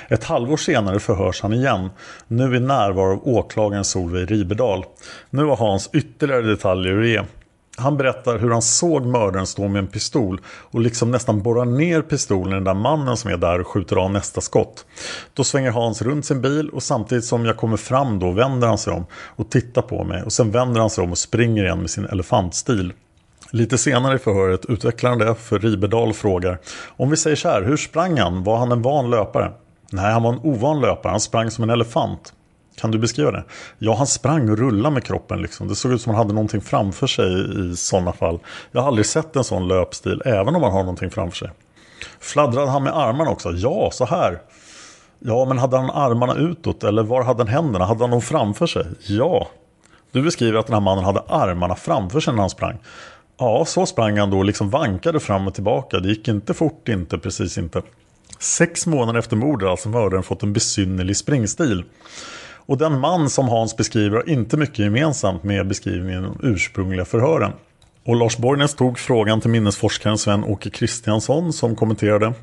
Ett 0.09 0.23
halvår 0.23 0.57
senare 0.57 0.99
förhörs 0.99 1.41
han 1.41 1.53
igen, 1.53 1.89
nu 2.27 2.55
i 2.55 2.59
närvaro 2.59 3.13
av 3.13 3.27
åklagaren 3.27 3.85
Solveig 3.85 4.31
Riberdal. 4.31 4.85
Nu 5.29 5.43
har 5.43 5.55
Hans 5.55 5.89
ytterligare 5.93 6.41
detaljer 6.41 6.99
att 6.99 7.07
ge. 7.07 7.21
Han 7.79 7.97
berättar 7.97 8.37
hur 8.37 8.51
han 8.51 8.61
såg 8.61 9.05
mördaren 9.05 9.47
stå 9.47 9.67
med 9.67 9.79
en 9.79 9.87
pistol 9.87 10.41
och 10.47 10.81
liksom 10.81 11.11
nästan 11.11 11.41
borra 11.41 11.65
ner 11.65 12.01
pistolen 12.01 12.51
i 12.51 12.55
den 12.55 12.63
där 12.63 12.73
mannen 12.73 13.17
som 13.17 13.31
är 13.31 13.37
där 13.37 13.61
och 13.61 13.67
skjuter 13.67 13.95
av 13.95 14.11
nästa 14.11 14.41
skott. 14.41 14.85
Då 15.33 15.43
svänger 15.43 15.71
Hans 15.71 16.01
runt 16.01 16.25
sin 16.25 16.41
bil 16.41 16.69
och 16.69 16.83
samtidigt 16.83 17.25
som 17.25 17.45
jag 17.45 17.57
kommer 17.57 17.77
fram 17.77 18.19
då 18.19 18.31
vänder 18.31 18.67
han 18.67 18.77
sig 18.77 18.93
om 18.93 19.05
och 19.13 19.49
tittar 19.49 19.81
på 19.81 20.03
mig 20.03 20.23
och 20.23 20.33
sen 20.33 20.51
vänder 20.51 20.81
han 20.81 20.89
sig 20.89 21.03
om 21.03 21.11
och 21.11 21.17
springer 21.17 21.63
igen 21.63 21.79
med 21.79 21.89
sin 21.89 22.05
elefantstil. 22.05 22.93
Lite 23.51 23.77
senare 23.77 24.15
i 24.15 24.19
förhöret 24.19 24.65
utvecklar 24.65 25.09
han 25.09 25.19
det 25.19 25.35
för 25.35 25.59
Ribedal 25.59 26.13
frågar 26.13 26.57
Om 26.87 27.09
vi 27.09 27.17
säger 27.17 27.35
så 27.35 27.49
här, 27.49 27.61
hur 27.61 27.77
sprang 27.77 28.17
han? 28.17 28.43
Var 28.43 28.57
han 28.57 28.71
en 28.71 28.81
van 28.81 29.09
löpare? 29.09 29.51
Nej, 29.91 30.11
han 30.11 30.23
var 30.23 30.33
en 30.33 30.39
ovan 30.39 30.81
löpare. 30.81 31.11
Han 31.11 31.19
sprang 31.19 31.51
som 31.51 31.63
en 31.63 31.69
elefant. 31.69 32.33
Kan 32.79 32.91
du 32.91 32.99
beskriva 32.99 33.31
det? 33.31 33.43
Ja, 33.77 33.95
han 33.95 34.07
sprang 34.07 34.49
och 34.49 34.57
rullade 34.57 34.93
med 34.93 35.03
kroppen. 35.03 35.41
Liksom. 35.41 35.67
Det 35.67 35.75
såg 35.75 35.91
ut 35.91 36.01
som 36.01 36.09
han 36.13 36.17
hade 36.17 36.33
någonting 36.33 36.61
framför 36.61 37.07
sig 37.07 37.25
i 37.71 37.75
sådana 37.75 38.13
fall. 38.13 38.39
Jag 38.71 38.81
har 38.81 38.87
aldrig 38.87 39.05
sett 39.05 39.35
en 39.35 39.43
sån 39.43 39.67
löpstil, 39.67 40.21
även 40.25 40.55
om 40.55 40.63
han 40.63 40.71
har 40.71 40.79
någonting 40.79 41.11
framför 41.11 41.37
sig. 41.37 41.49
Fladdrade 42.19 42.71
han 42.71 42.83
med 42.83 42.97
armarna 42.97 43.31
också? 43.31 43.51
Ja, 43.51 43.89
så 43.93 44.05
här. 44.05 44.39
Ja, 45.19 45.45
men 45.45 45.57
hade 45.57 45.77
han 45.77 45.89
armarna 45.89 46.35
utåt 46.35 46.83
eller 46.83 47.03
var 47.03 47.23
hade 47.23 47.39
han 47.39 47.47
händerna? 47.47 47.85
Hade 47.85 48.03
han 48.03 48.09
dem 48.09 48.21
framför 48.21 48.67
sig? 48.67 48.85
Ja. 49.07 49.47
Du 50.11 50.21
beskriver 50.21 50.59
att 50.59 50.67
den 50.67 50.73
här 50.73 50.81
mannen 50.81 51.03
hade 51.03 51.19
armarna 51.19 51.75
framför 51.75 52.19
sig 52.19 52.33
när 52.33 52.41
han 52.41 52.49
sprang. 52.49 52.77
Ja, 53.37 53.65
så 53.65 53.85
sprang 53.85 54.17
han 54.17 54.29
då 54.29 54.37
och 54.37 54.45
liksom 54.45 54.69
vankade 54.69 55.19
fram 55.19 55.47
och 55.47 55.53
tillbaka. 55.53 55.99
Det 55.99 56.09
gick 56.09 56.27
inte 56.27 56.53
fort, 56.53 56.89
inte 56.89 57.17
precis 57.17 57.57
inte. 57.57 57.81
Sex 58.39 58.87
månader 58.87 59.19
efter 59.19 59.35
mordet 59.35 59.65
har 59.65 59.71
alltså 59.71 59.89
mördaren 59.89 60.23
fått 60.23 60.43
en 60.43 60.53
besynnerlig 60.53 61.17
springstil. 61.17 61.83
Och 62.69 62.77
den 62.77 62.99
man 62.99 63.29
som 63.29 63.47
Hans 63.49 63.77
beskriver 63.77 64.17
har 64.17 64.29
inte 64.29 64.57
mycket 64.57 64.79
gemensamt 64.79 65.43
med 65.43 65.67
beskrivningen 65.67 66.23
i 66.23 66.27
de 66.27 66.47
ursprungliga 66.47 67.05
förhören. 67.05 67.51
Och 68.05 68.15
Lars 68.15 68.37
Borgnäs 68.37 68.75
tog 68.75 68.99
frågan 68.99 69.41
till 69.41 69.49
minnesforskaren 69.49 70.17
Sven-Åke 70.17 70.69
Kristiansson 70.69 71.53
som 71.53 71.75
kommenterade 71.75 72.33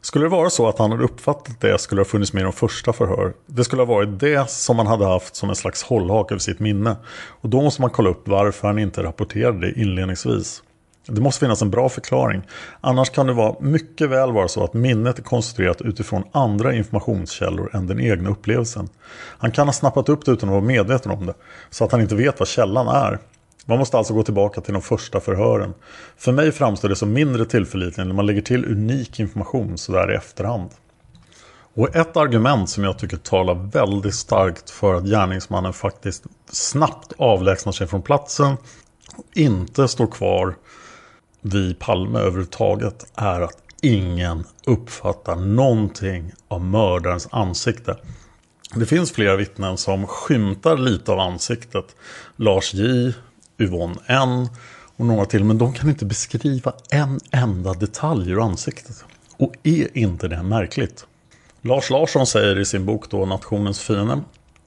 skulle 0.00 0.24
det 0.24 0.28
vara 0.28 0.50
så 0.50 0.68
att 0.68 0.78
han 0.78 0.90
hade 0.90 1.04
uppfattat 1.04 1.60
det 1.60 1.78
skulle 1.78 1.98
det 1.98 2.04
ha 2.04 2.10
funnits 2.10 2.32
med 2.32 2.40
i 2.40 2.44
de 2.44 2.52
första 2.52 2.92
förhör. 2.92 3.32
Det 3.46 3.64
skulle 3.64 3.82
ha 3.82 3.86
varit 3.86 4.20
det 4.20 4.50
som 4.50 4.78
han 4.78 4.86
hade 4.86 5.06
haft 5.06 5.36
som 5.36 5.48
en 5.48 5.56
slags 5.56 5.82
hållhake 5.82 6.34
över 6.34 6.40
sitt 6.40 6.60
minne. 6.60 6.96
Och 7.14 7.48
då 7.48 7.62
måste 7.62 7.80
man 7.80 7.90
kolla 7.90 8.10
upp 8.10 8.28
varför 8.28 8.68
han 8.68 8.78
inte 8.78 9.02
rapporterade 9.02 9.60
det 9.60 9.80
inledningsvis. 9.80 10.62
Det 11.06 11.20
måste 11.20 11.40
finnas 11.40 11.62
en 11.62 11.70
bra 11.70 11.88
förklaring. 11.88 12.42
Annars 12.80 13.10
kan 13.10 13.26
det 13.26 13.32
vara 13.32 13.56
mycket 13.60 14.10
väl 14.10 14.32
vara 14.32 14.48
så 14.48 14.64
att 14.64 14.74
minnet 14.74 15.18
är 15.18 15.22
konstruerat 15.22 15.82
utifrån 15.82 16.24
andra 16.32 16.74
informationskällor 16.74 17.76
än 17.76 17.86
den 17.86 18.00
egna 18.00 18.30
upplevelsen. 18.30 18.88
Han 19.38 19.50
kan 19.50 19.68
ha 19.68 19.72
snappat 19.72 20.08
upp 20.08 20.24
det 20.24 20.32
utan 20.32 20.48
att 20.48 20.52
vara 20.52 20.64
medveten 20.64 21.12
om 21.12 21.26
det. 21.26 21.34
Så 21.70 21.84
att 21.84 21.92
han 21.92 22.00
inte 22.00 22.14
vet 22.14 22.38
vad 22.38 22.48
källan 22.48 22.88
är. 22.88 23.18
Man 23.66 23.78
måste 23.78 23.98
alltså 23.98 24.14
gå 24.14 24.22
tillbaka 24.22 24.60
till 24.60 24.72
de 24.72 24.82
första 24.82 25.20
förhören. 25.20 25.74
För 26.16 26.32
mig 26.32 26.52
framstår 26.52 26.88
det 26.88 26.96
som 26.96 27.12
mindre 27.12 27.44
tillförlitligt 27.44 27.96
när 27.98 28.14
man 28.14 28.26
lägger 28.26 28.42
till 28.42 28.64
unik 28.64 29.20
information 29.20 29.78
sådär 29.78 30.12
i 30.12 30.14
efterhand. 30.14 30.70
Och 31.74 31.96
ett 31.96 32.16
argument 32.16 32.70
som 32.70 32.84
jag 32.84 32.98
tycker 32.98 33.16
talar 33.16 33.54
väldigt 33.54 34.14
starkt 34.14 34.70
för 34.70 34.94
att 34.94 35.04
gärningsmannen 35.04 35.72
faktiskt 35.72 36.24
snabbt 36.50 37.12
avlägsnar 37.18 37.72
sig 37.72 37.86
från 37.86 38.02
platsen 38.02 38.56
och 39.16 39.24
inte 39.34 39.88
står 39.88 40.06
kvar 40.06 40.54
vid 41.42 41.78
Palme 41.78 42.18
överhuvudtaget 42.18 43.06
är 43.14 43.40
att 43.40 43.58
ingen 43.82 44.44
uppfattar 44.66 45.36
någonting 45.36 46.32
av 46.48 46.64
mördarens 46.64 47.28
ansikte. 47.30 47.96
Det 48.74 48.86
finns 48.86 49.12
flera 49.12 49.36
vittnen 49.36 49.76
som 49.76 50.06
skymtar 50.06 50.76
lite 50.76 51.12
av 51.12 51.20
ansiktet. 51.20 51.96
Lars 52.36 52.74
J, 52.74 53.12
Yvonne 53.58 53.96
N 54.06 54.48
och 54.96 55.06
några 55.06 55.24
till. 55.24 55.44
Men 55.44 55.58
de 55.58 55.72
kan 55.72 55.88
inte 55.88 56.04
beskriva 56.04 56.72
en 56.90 57.20
enda 57.30 57.72
detalj 57.72 58.30
ur 58.30 58.44
ansiktet. 58.44 59.04
Och 59.36 59.54
är 59.62 59.98
inte 59.98 60.28
det 60.28 60.42
märkligt? 60.42 61.06
Lars 61.62 61.90
Larsson 61.90 62.26
säger 62.26 62.58
i 62.58 62.64
sin 62.64 62.86
bok 62.86 63.10
då 63.10 63.26
Nationens 63.26 63.80
fiende. 63.80 64.20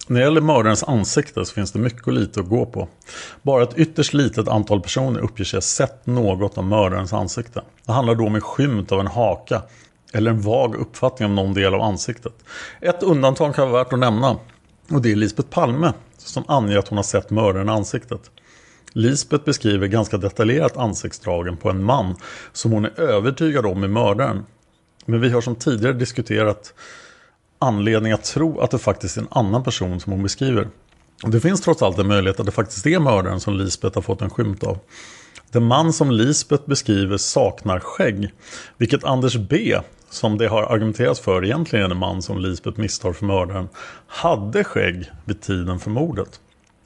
När 0.07 0.19
det 0.19 0.25
gäller 0.25 0.41
mördarens 0.41 0.83
ansikte 0.83 1.45
så 1.45 1.53
finns 1.53 1.71
det 1.71 1.79
mycket 1.79 2.07
och 2.07 2.13
lite 2.13 2.39
att 2.39 2.49
gå 2.49 2.65
på. 2.65 2.87
Bara 3.41 3.63
ett 3.63 3.77
ytterst 3.77 4.13
litet 4.13 4.47
antal 4.47 4.81
personer 4.81 5.19
uppger 5.19 5.43
sig 5.43 5.57
ha 5.57 5.61
sett 5.61 6.05
något 6.05 6.57
av 6.57 6.63
mördarens 6.63 7.13
ansikte. 7.13 7.61
Det 7.85 7.91
handlar 7.91 8.15
då 8.15 8.25
om 8.25 8.35
en 8.35 8.41
skymt 8.41 8.91
av 8.91 8.99
en 8.99 9.07
haka 9.07 9.61
eller 10.13 10.31
en 10.31 10.41
vag 10.41 10.75
uppfattning 10.75 11.29
om 11.29 11.35
någon 11.35 11.53
del 11.53 11.73
av 11.73 11.81
ansiktet. 11.81 12.33
Ett 12.81 13.03
undantag 13.03 13.55
kan 13.55 13.71
vara 13.71 13.83
värt 13.83 13.93
att 13.93 13.99
nämna 13.99 14.37
och 14.91 15.01
det 15.01 15.11
är 15.11 15.15
Lisbeth 15.15 15.49
Palme 15.49 15.93
som 16.17 16.43
anger 16.47 16.77
att 16.77 16.87
hon 16.87 16.97
har 16.97 17.03
sett 17.03 17.29
mördaren 17.29 17.69
i 17.69 17.71
ansiktet. 17.71 18.21
Lisbeth 18.93 19.45
beskriver 19.45 19.87
ganska 19.87 20.17
detaljerat 20.17 20.77
ansiktsdragen 20.77 21.57
på 21.57 21.69
en 21.69 21.83
man 21.83 22.15
som 22.53 22.71
hon 22.71 22.85
är 22.85 22.99
övertygad 22.99 23.65
om 23.65 23.83
är 23.83 23.87
mördaren. 23.87 24.45
Men 25.05 25.21
vi 25.21 25.29
har 25.29 25.41
som 25.41 25.55
tidigare 25.55 25.93
diskuterat 25.93 26.73
anledning 27.59 28.11
att 28.11 28.23
tro 28.23 28.59
att 28.59 28.71
det 28.71 28.79
faktiskt 28.79 29.17
är 29.17 29.21
en 29.21 29.27
annan 29.31 29.63
person 29.63 29.99
som 29.99 30.11
hon 30.11 30.23
beskriver. 30.23 30.67
Det 31.23 31.39
finns 31.39 31.61
trots 31.61 31.81
allt 31.81 31.99
en 31.99 32.07
möjlighet 32.07 32.39
att 32.39 32.45
det 32.45 32.51
faktiskt 32.51 32.87
är 32.87 32.99
mördaren 32.99 33.39
som 33.39 33.53
Lisbeth 33.53 33.97
har 33.97 34.01
fått 34.01 34.21
en 34.21 34.29
skymt 34.29 34.63
av. 34.63 34.79
Den 35.51 35.63
man 35.63 35.93
som 35.93 36.11
Lisbeth 36.11 36.69
beskriver 36.69 37.17
saknar 37.17 37.79
skägg, 37.79 38.29
vilket 38.77 39.03
Anders 39.03 39.35
B, 39.35 39.77
som 40.09 40.37
det 40.37 40.47
har 40.47 40.63
argumenterats 40.63 41.19
för 41.19 41.45
egentligen 41.45 41.85
är 41.85 41.89
en 41.89 41.97
man 41.97 42.21
som 42.21 42.39
Lisbeth 42.39 42.79
misstar 42.79 43.13
för 43.13 43.25
mördaren, 43.25 43.69
hade 44.07 44.63
skägg 44.63 45.11
vid 45.25 45.41
tiden 45.41 45.79
för 45.79 45.89
mordet. 45.89 46.39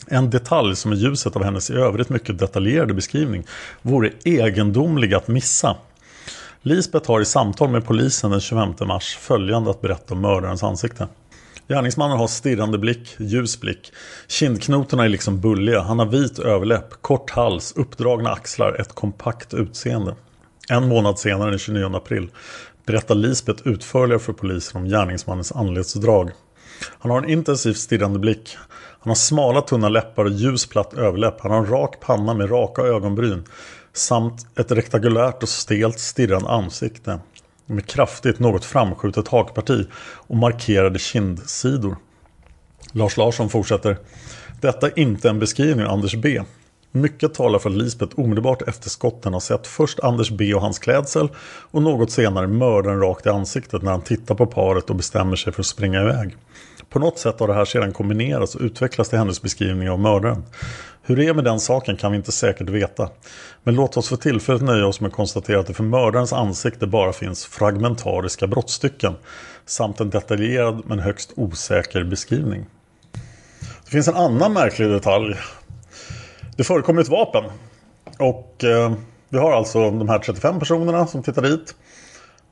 En 0.07 0.29
detalj 0.29 0.75
som 0.75 0.93
i 0.93 0.95
ljuset 0.95 1.35
av 1.35 1.43
hennes 1.43 1.69
i 1.69 1.73
övrigt 1.73 2.09
mycket 2.09 2.39
detaljerade 2.39 2.93
beskrivning 2.93 3.43
vore 3.81 4.11
egendomlig 4.23 5.13
att 5.13 5.27
missa. 5.27 5.75
Lisbeth 6.61 7.07
har 7.07 7.21
i 7.21 7.25
samtal 7.25 7.69
med 7.69 7.85
polisen 7.85 8.31
den 8.31 8.39
25 8.39 8.73
mars 8.87 9.17
följande 9.17 9.69
att 9.69 9.81
berätta 9.81 10.13
om 10.13 10.21
mördarens 10.21 10.63
ansikte. 10.63 11.07
Gärningsmannen 11.67 12.17
har 12.17 12.27
stirrande 12.27 12.77
blick, 12.77 13.15
ljus 13.19 13.59
blick. 13.59 13.91
Kindknotorna 14.27 15.05
är 15.05 15.09
liksom 15.09 15.39
bulliga. 15.41 15.81
Han 15.81 15.99
har 15.99 16.05
vit 16.05 16.39
överläpp, 16.39 17.01
kort 17.01 17.29
hals, 17.29 17.73
uppdragna 17.75 18.31
axlar, 18.31 18.81
ett 18.81 18.95
kompakt 18.95 19.53
utseende. 19.53 20.15
En 20.69 20.87
månad 20.87 21.19
senare, 21.19 21.49
den 21.49 21.59
29 21.59 21.95
april, 21.95 22.29
berättar 22.85 23.15
Lisbeth 23.15 23.67
utförligare 23.67 24.19
för 24.19 24.33
polisen 24.33 24.81
om 24.81 24.87
gärningsmannens 24.87 25.51
anletsdrag. 25.51 26.31
Han 26.99 27.11
har 27.11 27.17
en 27.21 27.29
intensivt 27.29 27.77
stirrande 27.77 28.19
blick. 28.19 28.57
Han 28.99 29.09
har 29.09 29.15
smala 29.15 29.61
tunna 29.61 29.89
läppar 29.89 30.25
och 30.25 30.31
ljus 30.31 30.65
platt 30.65 30.93
överläpp. 30.93 31.41
Han 31.41 31.51
har 31.51 31.57
en 31.57 31.69
rak 31.69 31.99
panna 31.99 32.33
med 32.33 32.51
raka 32.51 32.81
ögonbryn. 32.81 33.43
Samt 33.99 34.47
ett 34.59 34.71
rektangulärt 34.71 35.43
och 35.43 35.49
stelt 35.49 35.99
stirrande 35.99 36.49
ansikte. 36.49 37.19
Med 37.65 37.85
kraftigt 37.85 38.39
något 38.39 38.65
framskjutet 38.65 39.27
hakparti 39.27 39.87
och 40.01 40.35
markerade 40.35 40.99
kindsidor. 40.99 41.97
Lars 42.91 43.17
Larsson 43.17 43.49
fortsätter. 43.49 43.97
Detta 44.61 44.87
är 44.87 44.99
inte 44.99 45.29
en 45.29 45.39
beskrivning 45.39 45.85
av 45.85 45.91
Anders 45.91 46.15
B. 46.15 46.41
Mycket 46.91 47.33
talar 47.33 47.59
för 47.59 47.69
att 47.69 47.75
Lisbeth 47.75 48.19
omedelbart 48.19 48.61
efter 48.61 48.89
skotten 48.89 49.33
har 49.33 49.39
sett 49.39 49.67
först 49.67 49.99
Anders 49.99 50.31
B 50.31 50.53
och 50.53 50.61
hans 50.61 50.79
klädsel 50.79 51.29
och 51.71 51.81
något 51.81 52.11
senare 52.11 52.47
mördaren 52.47 52.99
rakt 52.99 53.25
i 53.25 53.29
ansiktet 53.29 53.81
när 53.81 53.91
han 53.91 54.01
tittar 54.01 54.35
på 54.35 54.45
paret 54.45 54.89
och 54.89 54.95
bestämmer 54.95 55.35
sig 55.35 55.53
för 55.53 55.61
att 55.61 55.65
springa 55.65 56.01
iväg. 56.01 56.35
På 56.89 56.99
något 56.99 57.19
sätt 57.19 57.39
har 57.39 57.47
det 57.47 57.53
här 57.53 57.65
sedan 57.65 57.93
kombinerats 57.93 58.55
och 58.55 58.61
utvecklats 58.61 59.09
till 59.09 59.19
hennes 59.19 59.41
beskrivning 59.41 59.89
av 59.89 59.99
mördaren. 59.99 60.43
Hur 61.01 61.15
det 61.15 61.25
är 61.25 61.33
med 61.33 61.43
den 61.43 61.59
saken 61.59 61.97
kan 61.97 62.11
vi 62.11 62.17
inte 62.17 62.31
säkert 62.31 62.69
veta. 62.69 63.09
Men 63.63 63.75
låt 63.75 63.97
oss 63.97 64.09
för 64.09 64.15
tillfället 64.15 64.61
nöja 64.61 64.87
oss 64.87 65.01
med 65.01 65.07
att 65.07 65.15
konstatera 65.15 65.59
att 65.59 65.67
det 65.67 65.73
för 65.73 65.83
mördarens 65.83 66.33
ansikte 66.33 66.87
bara 66.87 67.13
finns 67.13 67.45
fragmentariska 67.45 68.47
brottstycken 68.47 69.13
samt 69.65 69.99
en 69.99 70.09
detaljerad 70.09 70.83
men 70.85 70.99
högst 70.99 71.33
osäker 71.35 72.03
beskrivning. 72.03 72.65
Det 73.85 73.91
finns 73.91 74.07
en 74.07 74.15
annan 74.15 74.53
märklig 74.53 74.89
detalj. 74.89 75.35
Det 76.59 76.63
förekommer 76.63 77.01
ett 77.01 77.09
vapen. 77.09 77.43
Och 78.17 78.63
eh, 78.63 78.93
vi 79.29 79.37
har 79.37 79.51
alltså 79.51 79.91
de 79.91 80.09
här 80.09 80.19
35 80.19 80.59
personerna 80.59 81.07
som 81.07 81.23
tittar 81.23 81.41
dit. 81.41 81.75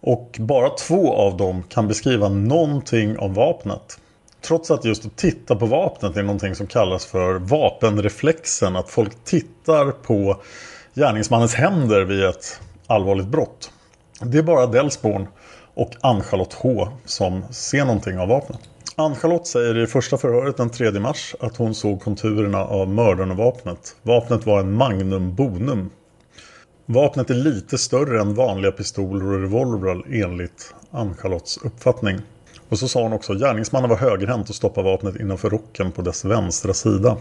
Och 0.02 0.38
bara 0.40 0.70
två 0.70 1.14
av 1.14 1.38
dem 1.38 1.64
kan 1.64 1.88
beskriva 1.88 2.30
någonting 2.30 3.20
om 3.20 3.34
vapnet. 3.34 4.00
Trots 4.42 4.72
att 4.72 4.86
just 4.86 5.06
att 5.06 5.16
titta 5.16 5.56
på 5.56 5.66
vapnet 5.66 6.18
är 6.18 6.24
någonting 6.24 6.56
som 6.56 6.68
kallas 6.68 7.06
för 7.06 7.34
vapenreflexen. 7.34 8.76
Att 8.76 8.90
folk 8.90 9.24
tittar 9.24 9.92
på 9.92 10.42
gärningsmannens 10.96 11.56
händer 11.56 12.02
vid 12.02 12.24
ett 12.24 12.60
allvarligt 12.88 13.28
brott. 13.28 13.72
Det 14.22 14.38
är 14.38 14.44
bara 14.44 14.66
Delsborn 14.66 15.28
och 15.74 15.92
Ann-Charlotte 16.02 16.54
H 16.54 16.88
som 17.06 17.44
ser 17.52 17.86
någonting 17.86 18.20
av 18.20 18.28
vapnet. 18.28 18.60
Ann-Charlotte 19.00 19.48
säger 19.48 19.78
i 19.78 19.88
första 19.88 20.18
förhöret 20.18 20.58
den 20.58 20.70
3 20.70 20.92
mars 20.92 21.36
att 21.40 21.58
hon 21.58 21.76
såg 21.76 22.02
konturerna 22.02 22.66
av 22.66 22.90
mördaren 22.90 23.32
och 23.32 23.38
vapnet. 23.38 23.96
Vapnet 24.02 24.46
var 24.46 24.60
en 24.60 24.74
Magnum 24.74 25.36
Bonum. 25.36 25.90
Vapnet 26.86 27.30
är 27.30 27.34
lite 27.34 27.78
större 27.78 28.22
än 28.22 28.34
vanliga 28.34 28.72
pistoler 28.72 29.26
och 29.26 29.42
revolvrar 29.42 30.04
enligt 30.24 30.74
Ann-Charlottes 30.92 31.58
uppfattning. 31.58 32.20
Och 32.70 32.80
så 32.80 32.88
sa 32.88 33.04
hon 33.04 33.14
också 33.14 33.34
gärningsmannen 33.34 33.90
var 33.90 33.98
högerhänt 33.98 34.50
och 34.50 34.56
stoppade 34.56 34.90
vapnet 34.90 35.16
innanför 35.16 35.50
rocken 35.50 35.92
på 35.92 36.02
dess 36.02 36.26
vänstra 36.26 36.74
sida. 36.74 37.18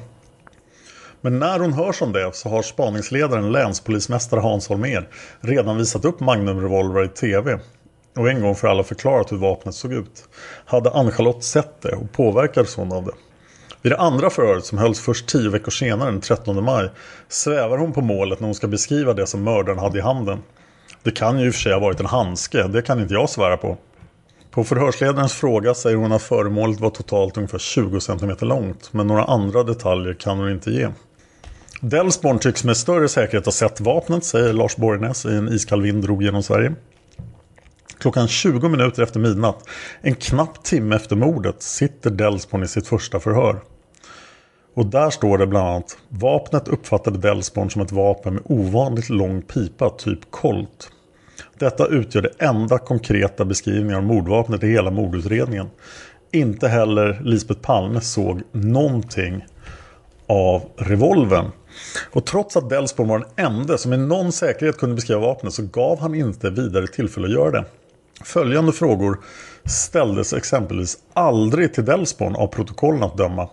Men 1.20 1.39
när 1.39 1.59
hon 1.59 1.73
hörs 1.73 2.03
om 2.03 2.12
det 2.12 2.35
så 2.35 2.48
har 2.48 2.62
spaningsledaren 2.62 3.53
länspolismästare 3.53 4.40
Hans 4.40 4.69
Holmér 4.69 5.09
redan 5.40 5.77
visat 5.77 6.05
upp 6.05 6.20
Magnum-revolver 6.20 7.05
i 7.05 7.09
tv 7.09 7.59
och 8.16 8.30
en 8.30 8.43
gång 8.43 8.55
för 8.55 8.68
alla 8.68 8.82
förklarat 8.82 9.32
hur 9.32 9.36
vapnet 9.36 9.74
såg 9.74 9.93
ut. 9.93 10.28
Hade 10.64 10.90
Ann-Charlotte 10.90 11.44
sett 11.44 11.82
det 11.82 11.97
och 11.97 12.12
påverkades 12.12 12.76
hon 12.76 12.93
av 12.93 13.05
det? 13.05 13.12
Vid 13.82 13.93
det 13.93 13.98
andra 13.98 14.30
förhöret 14.30 14.64
som 14.64 14.78
hölls 14.78 15.01
först 15.01 15.26
tio 15.26 15.51
veckor 15.51 15.70
senare 15.70 16.10
den 16.10 16.20
13 16.20 16.64
maj 16.64 16.90
svävar 17.28 17.78
hon 17.78 17.93
på 17.93 18.01
målet 18.01 18.40
när 18.40 18.47
hon 18.47 18.55
ska 18.55 18.66
beskriva 18.66 19.14
det 19.14 19.26
som 19.26 19.43
mördaren 19.43 19.78
hade 19.78 19.98
i 19.98 20.01
handen. 20.01 20.38
Det 21.02 21.10
kan 21.10 21.38
ju 21.38 21.47
i 21.47 21.51
och 21.51 21.55
för 21.55 21.60
sig 21.60 21.72
ha 21.72 21.80
varit 21.80 22.01
en 22.01 22.06
handske, 22.06 22.62
det 22.62 22.82
kan 22.82 23.01
inte 23.01 23.14
jag 23.14 23.30
svära 23.30 23.56
på. 23.56 23.76
På 24.51 24.64
förhörsledarens 24.64 25.32
fråga 25.32 25.74
säger 25.74 25.97
hon 25.97 26.12
att 26.12 26.22
föremålet 26.22 26.80
var 26.80 26.90
totalt 26.90 27.36
ungefär 27.36 27.59
20 27.59 28.01
cm 28.01 28.30
långt 28.40 28.93
men 28.93 29.06
några 29.06 29.24
andra 29.24 29.62
detaljer 29.62 30.14
kan 30.14 30.38
hon 30.38 30.51
inte 30.51 30.70
ge. 30.70 30.88
Delsborn 31.80 32.38
tycks 32.38 32.64
med 32.64 32.76
större 32.76 33.09
säkerhet 33.09 33.44
ha 33.44 33.52
sett 33.52 33.80
vapnet, 33.80 34.24
säger 34.24 34.52
Lars 34.52 34.76
Borgnäs 34.76 35.26
i 35.26 35.34
en 35.34 35.48
iskall 35.48 35.82
vind 35.82 36.02
drog 36.02 36.22
genom 36.22 36.43
Sverige. 36.43 36.74
Klockan 37.98 38.28
20 38.28 38.68
minuter 38.68 39.02
efter 39.02 39.20
midnatt, 39.20 39.68
en 40.01 40.14
knapp 40.14 40.64
timme 40.64 40.97
efter 40.97 41.16
mordet, 41.16 41.62
sitter 41.62 42.10
Delsborn 42.10 42.62
i 42.62 42.68
sitt 42.68 42.89
första 42.89 43.20
förhör. 43.20 43.60
Och 44.74 44.86
där 44.86 45.10
står 45.10 45.39
det 45.39 45.47
bland 45.47 45.68
annat 45.68 45.98
Vapnet 46.09 46.68
uppfattade 46.68 47.18
Delsborn 47.18 47.70
som 47.70 47.82
ett 47.82 47.93
vapen 47.93 48.35
med 48.35 48.43
ovanligt 48.44 49.09
lång 49.09 49.43
pipa, 49.43 49.90
typ 49.90 50.31
kolt. 50.31 50.90
Detta 51.59 51.86
utgör 51.86 52.23
det 52.23 52.32
enda 52.39 52.78
konkreta 52.78 53.44
beskrivningen 53.44 53.97
av 53.97 54.02
mordvapnet 54.02 54.62
i 54.62 54.66
hela 54.66 54.90
mordutredningen. 54.90 55.70
Inte 56.32 56.68
heller 56.68 57.20
Lisbeth 57.24 57.60
Palme 57.60 58.01
såg 58.01 58.43
någonting 58.52 59.44
av 60.27 60.62
revolven. 60.77 61.44
Och 62.12 62.27
trots 62.27 62.56
att 62.56 62.70
Delsborn 62.70 63.09
var 63.09 63.18
den 63.18 63.47
enda 63.47 63.78
som 63.78 63.90
med 63.90 64.01
någon 64.01 64.32
säkerhet 64.32 64.78
kunde 64.78 64.94
beskriva 64.94 65.20
vapnet 65.20 65.52
så 65.52 65.62
gav 65.62 66.01
han 66.01 66.14
inte 66.14 66.51
vidare 66.51 66.86
tillfälle 66.86 67.27
att 67.27 67.32
göra 67.32 67.51
det. 67.51 67.64
Följande 68.24 68.72
frågor 68.72 69.20
ställdes 69.64 70.32
exempelvis 70.32 70.98
aldrig 71.12 71.74
till 71.74 71.84
Delsborn 71.84 72.36
av 72.36 72.47
protokollen 72.47 73.02
att 73.02 73.16
döma. 73.16 73.48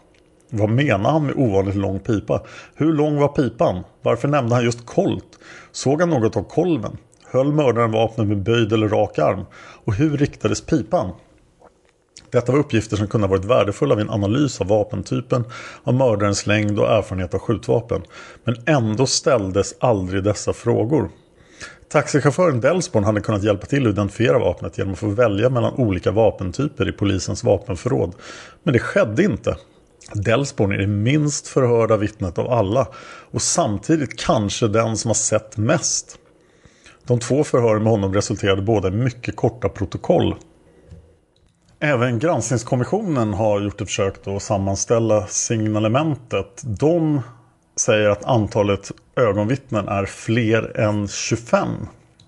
Vad 0.50 0.70
menar 0.70 1.12
han 1.12 1.26
med 1.26 1.36
ovanligt 1.36 1.76
lång 1.76 2.00
pipa? 2.00 2.42
Hur 2.76 2.94
lång 2.94 3.18
var 3.18 3.28
pipan? 3.28 3.84
Varför 4.02 4.28
nämnde 4.28 4.56
han 4.56 4.64
just 4.64 4.86
kolt? 4.86 5.40
Såg 5.72 6.00
han 6.00 6.10
något 6.10 6.38
av 6.38 6.44
kolven? 6.44 6.98
Höll 7.26 7.54
mördaren 7.54 7.92
vapnet 7.92 8.28
med 8.28 8.44
böjd 8.44 8.74
eller 8.74 8.90
rak 8.90 9.20
arm? 9.20 9.46
Och 9.86 9.94
hur 9.94 10.18
riktades 10.18 10.62
pipan? 10.62 11.12
Detta 12.32 12.52
var 12.52 12.60
uppgifter 12.60 12.98
som 12.98 13.08
kunde 13.08 13.28
ha 13.28 13.32
varit 13.32 13.46
värdefulla 13.46 13.96
vid 13.96 14.06
en 14.06 14.12
analys 14.12 14.62
av 14.62 14.68
vapentypen, 14.68 15.46
av 15.84 15.94
mördarens 15.94 16.48
längd 16.48 16.80
och 16.80 16.92
erfarenhet 16.92 17.34
av 17.34 17.40
skjutvapen. 17.40 18.02
Men 18.44 18.56
ändå 18.66 19.06
ställdes 19.06 19.76
aldrig 19.80 20.24
dessa 20.24 20.54
frågor. 20.54 21.10
Taxichauffören 21.94 22.62
Delsborn 22.62 23.04
hade 23.04 23.22
kunnat 23.22 23.44
hjälpa 23.44 23.66
till 23.66 23.88
att 23.88 23.94
identifiera 23.94 24.40
vapnet 24.40 24.78
genom 24.78 24.94
att 24.94 25.00
få 25.00 25.08
välja 25.08 25.50
mellan 25.50 25.74
olika 25.74 26.12
vapentyper 26.12 26.90
i 26.90 26.92
polisens 26.92 27.44
vapenförråd. 27.44 28.16
Men 28.64 28.74
det 28.74 28.80
skedde 28.80 29.24
inte. 29.24 29.58
Delsborn 30.14 30.72
är 30.72 30.78
det 30.78 30.88
minst 30.88 31.48
förhörda 31.48 31.98
vittnet 31.98 32.38
av 32.38 32.52
alla 32.52 32.88
och 33.32 33.42
samtidigt 33.42 34.20
kanske 34.20 34.68
den 34.68 34.98
som 34.98 35.10
har 35.10 35.16
sett 35.16 35.58
mest. 35.58 36.18
De 37.08 37.20
två 37.20 37.44
förhören 37.44 37.84
med 37.84 37.92
honom 37.92 38.14
resulterade 38.14 38.62
båda 38.62 38.88
i 38.88 38.92
mycket 38.92 39.36
korta 39.36 39.70
protokoll. 39.70 40.36
Även 41.80 42.20
granskningskommissionen 42.20 43.34
har 43.34 43.62
gjort 43.62 43.82
ett 43.82 43.88
försök 43.88 44.28
att 44.28 44.44
sammanställa 44.44 45.28
signalementet. 45.28 46.62
De 46.64 47.22
säger 47.76 48.10
att 48.10 48.26
antalet 48.26 48.92
ögonvittnen 49.16 49.88
är 49.88 50.06
fler 50.06 50.80
än 50.80 51.08
25. 51.08 51.68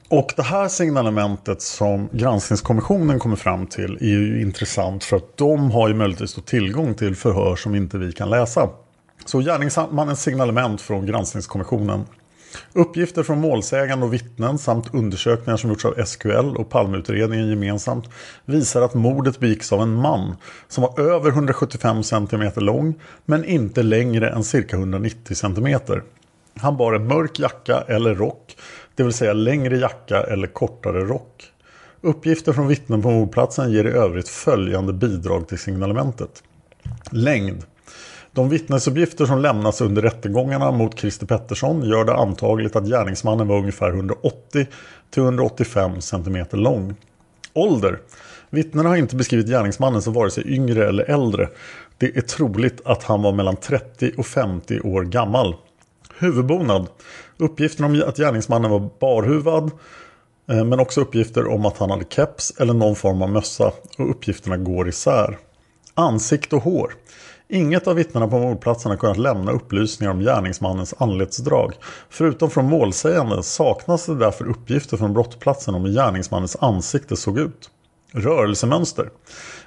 Och 0.09 0.33
det 0.35 0.43
här 0.43 0.67
signalementet 0.67 1.61
som 1.61 2.09
granskningskommissionen 2.11 3.19
kommer 3.19 3.35
fram 3.35 3.67
till 3.67 3.97
är 4.01 4.05
ju 4.05 4.41
intressant 4.41 5.03
för 5.03 5.17
att 5.17 5.37
de 5.37 5.71
har 5.71 5.87
ju 5.87 5.93
möjligtvis 5.93 6.35
tillgång 6.45 6.93
till 6.93 7.15
förhör 7.15 7.55
som 7.55 7.75
inte 7.75 7.97
vi 7.97 8.11
kan 8.11 8.29
läsa. 8.29 8.69
Så 9.25 9.39
gärningsmannens 9.39 10.21
signalement 10.21 10.81
från 10.81 11.05
granskningskommissionen 11.05 12.05
Uppgifter 12.73 13.23
från 13.23 13.39
målsägande 13.39 14.05
och 14.05 14.13
vittnen 14.13 14.57
samt 14.57 14.93
undersökningar 14.93 15.57
som 15.57 15.69
gjorts 15.69 15.85
av 15.85 16.05
SQL 16.05 16.55
och 16.57 16.69
Palmeutredningen 16.69 17.49
gemensamt 17.49 18.09
visar 18.45 18.81
att 18.81 18.93
mordet 18.93 19.39
begicks 19.39 19.73
av 19.73 19.81
en 19.81 19.95
man 19.95 20.35
som 20.67 20.81
var 20.81 20.99
över 20.99 21.29
175 21.29 22.03
cm 22.03 22.51
lång 22.55 22.95
men 23.25 23.45
inte 23.45 23.83
längre 23.83 24.29
än 24.29 24.43
cirka 24.43 24.75
190 24.75 25.35
cm. 25.35 25.79
Han 26.59 26.77
bar 26.77 26.93
en 26.93 27.07
mörk 27.07 27.39
jacka 27.39 27.83
eller 27.87 28.15
rock, 28.15 28.57
det 28.95 29.03
vill 29.03 29.13
säga 29.13 29.33
längre 29.33 29.77
jacka 29.77 30.23
eller 30.23 30.47
kortare 30.47 31.01
rock. 31.01 31.51
Uppgifter 32.01 32.53
från 32.53 32.67
vittnen 32.67 33.01
på 33.01 33.11
mordplatsen 33.11 33.71
ger 33.71 33.85
i 33.85 33.89
övrigt 33.89 34.29
följande 34.29 34.93
bidrag 34.93 35.47
till 35.47 35.57
signalementet. 35.57 36.43
Längd 37.11 37.63
de 38.35 38.49
vittnesuppgifter 38.49 39.25
som 39.25 39.41
lämnas 39.41 39.81
under 39.81 40.01
rättegångarna 40.01 40.71
mot 40.71 40.99
Christer 40.99 41.25
Pettersson 41.25 41.83
gör 41.83 42.05
det 42.05 42.15
antagligt 42.15 42.75
att 42.75 42.85
gärningsmannen 42.85 43.47
var 43.47 43.57
ungefär 43.57 43.91
180-185 45.11 45.99
cm 45.99 46.45
lång. 46.51 46.95
Ålder. 47.53 47.99
Vittnena 48.49 48.89
har 48.89 48.95
inte 48.95 49.15
beskrivit 49.15 49.47
gärningsmannen 49.47 50.01
som 50.01 50.13
vare 50.13 50.31
sig 50.31 50.53
yngre 50.53 50.87
eller 50.87 51.03
äldre. 51.03 51.49
Det 51.97 52.17
är 52.17 52.21
troligt 52.21 52.81
att 52.85 53.03
han 53.03 53.21
var 53.21 53.31
mellan 53.31 53.55
30 53.55 54.11
och 54.17 54.25
50 54.25 54.79
år 54.79 55.03
gammal. 55.03 55.55
Huvudbonad. 56.17 56.87
Uppgiften 57.37 57.85
om 57.85 58.03
att 58.07 58.17
gärningsmannen 58.17 58.71
var 58.71 58.89
barhuvad 58.99 59.71
eh, 60.49 60.63
men 60.63 60.79
också 60.79 61.01
uppgifter 61.01 61.47
om 61.47 61.65
att 61.65 61.77
han 61.77 61.89
hade 61.89 62.05
keps 62.09 62.53
eller 62.59 62.73
någon 62.73 62.95
form 62.95 63.21
av 63.21 63.29
mössa 63.29 63.71
och 63.97 64.09
uppgifterna 64.09 64.57
går 64.57 64.89
isär. 64.89 65.37
Ansikte 65.93 66.55
och 66.55 66.63
hår. 66.63 66.93
Inget 67.49 67.87
av 67.87 67.95
vittnena 67.95 68.27
på 68.27 68.39
mordplatsen 68.39 68.91
har 68.91 68.97
kunnat 68.97 69.17
lämna 69.17 69.51
upplysningar 69.51 70.11
om 70.11 70.19
gärningsmannens 70.19 70.93
anletsdrag. 70.97 71.73
Förutom 72.09 72.49
från 72.49 72.65
målsäganden 72.65 73.43
saknas 73.43 74.05
det 74.05 74.15
därför 74.15 74.49
uppgifter 74.49 74.97
från 74.97 75.13
brottsplatsen 75.13 75.75
om 75.75 75.85
hur 75.85 75.93
gärningsmannens 75.93 76.57
ansikte 76.59 77.15
såg 77.15 77.39
ut. 77.39 77.69
Rörelsemönster. 78.11 79.09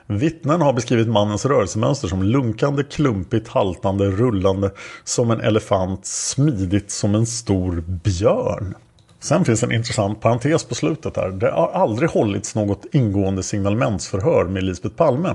Vittnen 0.06 0.60
har 0.60 0.72
beskrivit 0.72 1.09
mannens 1.09 1.46
rörelsemönster 1.46 2.09
som 2.09 2.22
lunkande, 2.22 2.82
klumpigt, 2.82 3.48
haltande, 3.48 4.10
rullande 4.10 4.70
som 5.05 5.30
en 5.30 5.40
elefant, 5.40 6.06
smidigt 6.06 6.90
som 6.90 7.14
en 7.14 7.26
stor 7.26 7.84
björn. 7.86 8.74
Sen 9.20 9.44
finns 9.44 9.62
en 9.62 9.72
intressant 9.72 10.20
parentes 10.20 10.64
på 10.64 10.74
slutet 10.74 11.16
här. 11.16 11.28
Det 11.28 11.50
har 11.50 11.70
aldrig 11.70 12.10
hållits 12.10 12.54
något 12.54 12.86
ingående 12.92 13.42
signalementsförhör 13.42 14.44
med 14.44 14.64
Lisbeth 14.64 14.94
Palme. 14.94 15.34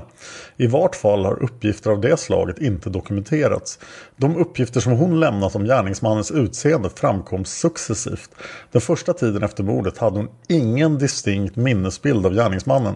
I 0.56 0.66
vart 0.66 0.96
fall 0.96 1.24
har 1.24 1.42
uppgifter 1.42 1.90
av 1.90 2.00
det 2.00 2.16
slaget 2.16 2.58
inte 2.58 2.90
dokumenterats. 2.90 3.78
De 4.16 4.36
uppgifter 4.36 4.80
som 4.80 4.92
hon 4.92 5.20
lämnat 5.20 5.56
om 5.56 5.64
gärningsmannens 5.64 6.30
utseende 6.30 6.90
framkom 6.90 7.44
successivt. 7.44 8.30
Den 8.72 8.80
första 8.80 9.12
tiden 9.12 9.42
efter 9.42 9.62
mordet 9.62 9.98
hade 9.98 10.16
hon 10.16 10.28
ingen 10.48 10.98
distinkt 10.98 11.56
minnesbild 11.56 12.26
av 12.26 12.34
gärningsmannen. 12.34 12.94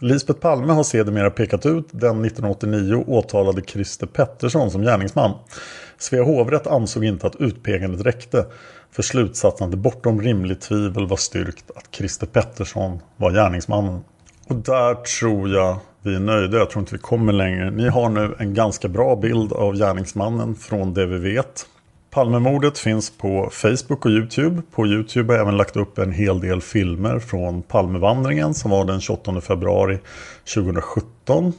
Lisbeth 0.00 0.40
Palme 0.40 0.72
har 0.72 0.82
sedermera 0.82 1.30
pekat 1.30 1.66
ut 1.66 1.88
den 1.90 2.24
1989 2.24 3.04
åtalade 3.06 3.62
Christer 3.62 4.06
Pettersson 4.06 4.70
som 4.70 4.82
gärningsman. 4.82 5.32
Svea 5.98 6.22
hovrätt 6.22 6.66
ansåg 6.66 7.04
inte 7.04 7.26
att 7.26 7.36
utpekandet 7.36 8.06
räckte 8.06 8.46
för 8.90 9.02
slutsatsen 9.02 9.64
att 9.64 9.70
det 9.70 9.76
bortom 9.76 10.22
rimligt 10.22 10.60
tvivel 10.60 11.06
var 11.06 11.16
styrkt 11.16 11.70
att 11.76 11.88
Christer 11.94 12.26
Pettersson 12.26 13.00
var 13.16 13.30
gärningsmannen. 13.30 14.00
Och 14.48 14.56
där 14.56 14.94
tror 14.94 15.48
jag 15.48 15.76
vi 16.02 16.14
är 16.14 16.20
nöjda. 16.20 16.58
Jag 16.58 16.70
tror 16.70 16.80
inte 16.80 16.94
vi 16.94 17.00
kommer 17.00 17.32
längre. 17.32 17.70
Ni 17.70 17.88
har 17.88 18.08
nu 18.08 18.34
en 18.38 18.54
ganska 18.54 18.88
bra 18.88 19.16
bild 19.16 19.52
av 19.52 19.76
gärningsmannen 19.76 20.54
från 20.54 20.94
det 20.94 21.06
vi 21.06 21.18
vet. 21.18 21.66
Palmemordet 22.10 22.78
finns 22.78 23.10
på 23.10 23.50
Facebook 23.52 24.06
och 24.06 24.10
Youtube. 24.10 24.62
På 24.74 24.86
Youtube 24.86 25.32
har 25.32 25.38
jag 25.38 25.42
även 25.42 25.56
lagt 25.56 25.76
upp 25.76 25.98
en 25.98 26.12
hel 26.12 26.40
del 26.40 26.60
filmer 26.60 27.18
från 27.18 27.62
Palmevandringen 27.62 28.54
som 28.54 28.70
var 28.70 28.84
den 28.84 29.00
28 29.00 29.40
februari 29.40 29.98
2017. 30.54 31.52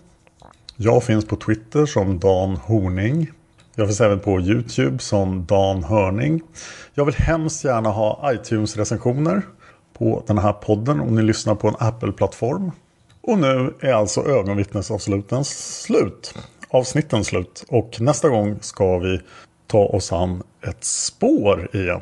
Jag 0.76 1.04
finns 1.04 1.28
på 1.28 1.36
Twitter 1.36 1.86
som 1.86 2.20
Dan 2.20 2.56
Horning. 2.56 3.32
Jag 3.80 3.88
finns 3.88 4.02
även 4.02 4.20
på 4.20 4.42
Youtube 4.42 5.00
som 5.00 5.46
Dan 5.46 5.84
Hörning. 5.84 6.42
Jag 6.94 7.06
vill 7.06 7.16
hemskt 7.16 7.64
gärna 7.64 7.90
ha 7.90 8.32
iTunes-recensioner 8.34 9.42
på 9.98 10.24
den 10.28 10.38
här 10.38 10.54
podden 10.54 11.00
om 11.00 11.16
ni 11.16 11.22
lyssnar 11.22 11.56
på 11.56 11.68
en 11.68 11.76
Apple-plattform. 11.80 12.72
Och 13.22 13.40
nu 13.40 13.74
är 13.80 13.94
alltså 13.94 14.26
ögonvittnesavsluten 14.26 15.46
slut. 15.46 16.34
Avsnitten 16.70 17.24
slut. 17.24 17.64
Och 17.70 18.02
nästa 18.02 18.30
gång 18.30 18.58
ska 18.62 18.98
vi 18.98 19.22
ta 19.68 19.86
oss 19.86 20.14
an 20.14 20.44
ett 20.68 20.84
spår 20.84 21.70
igen. 21.74 22.02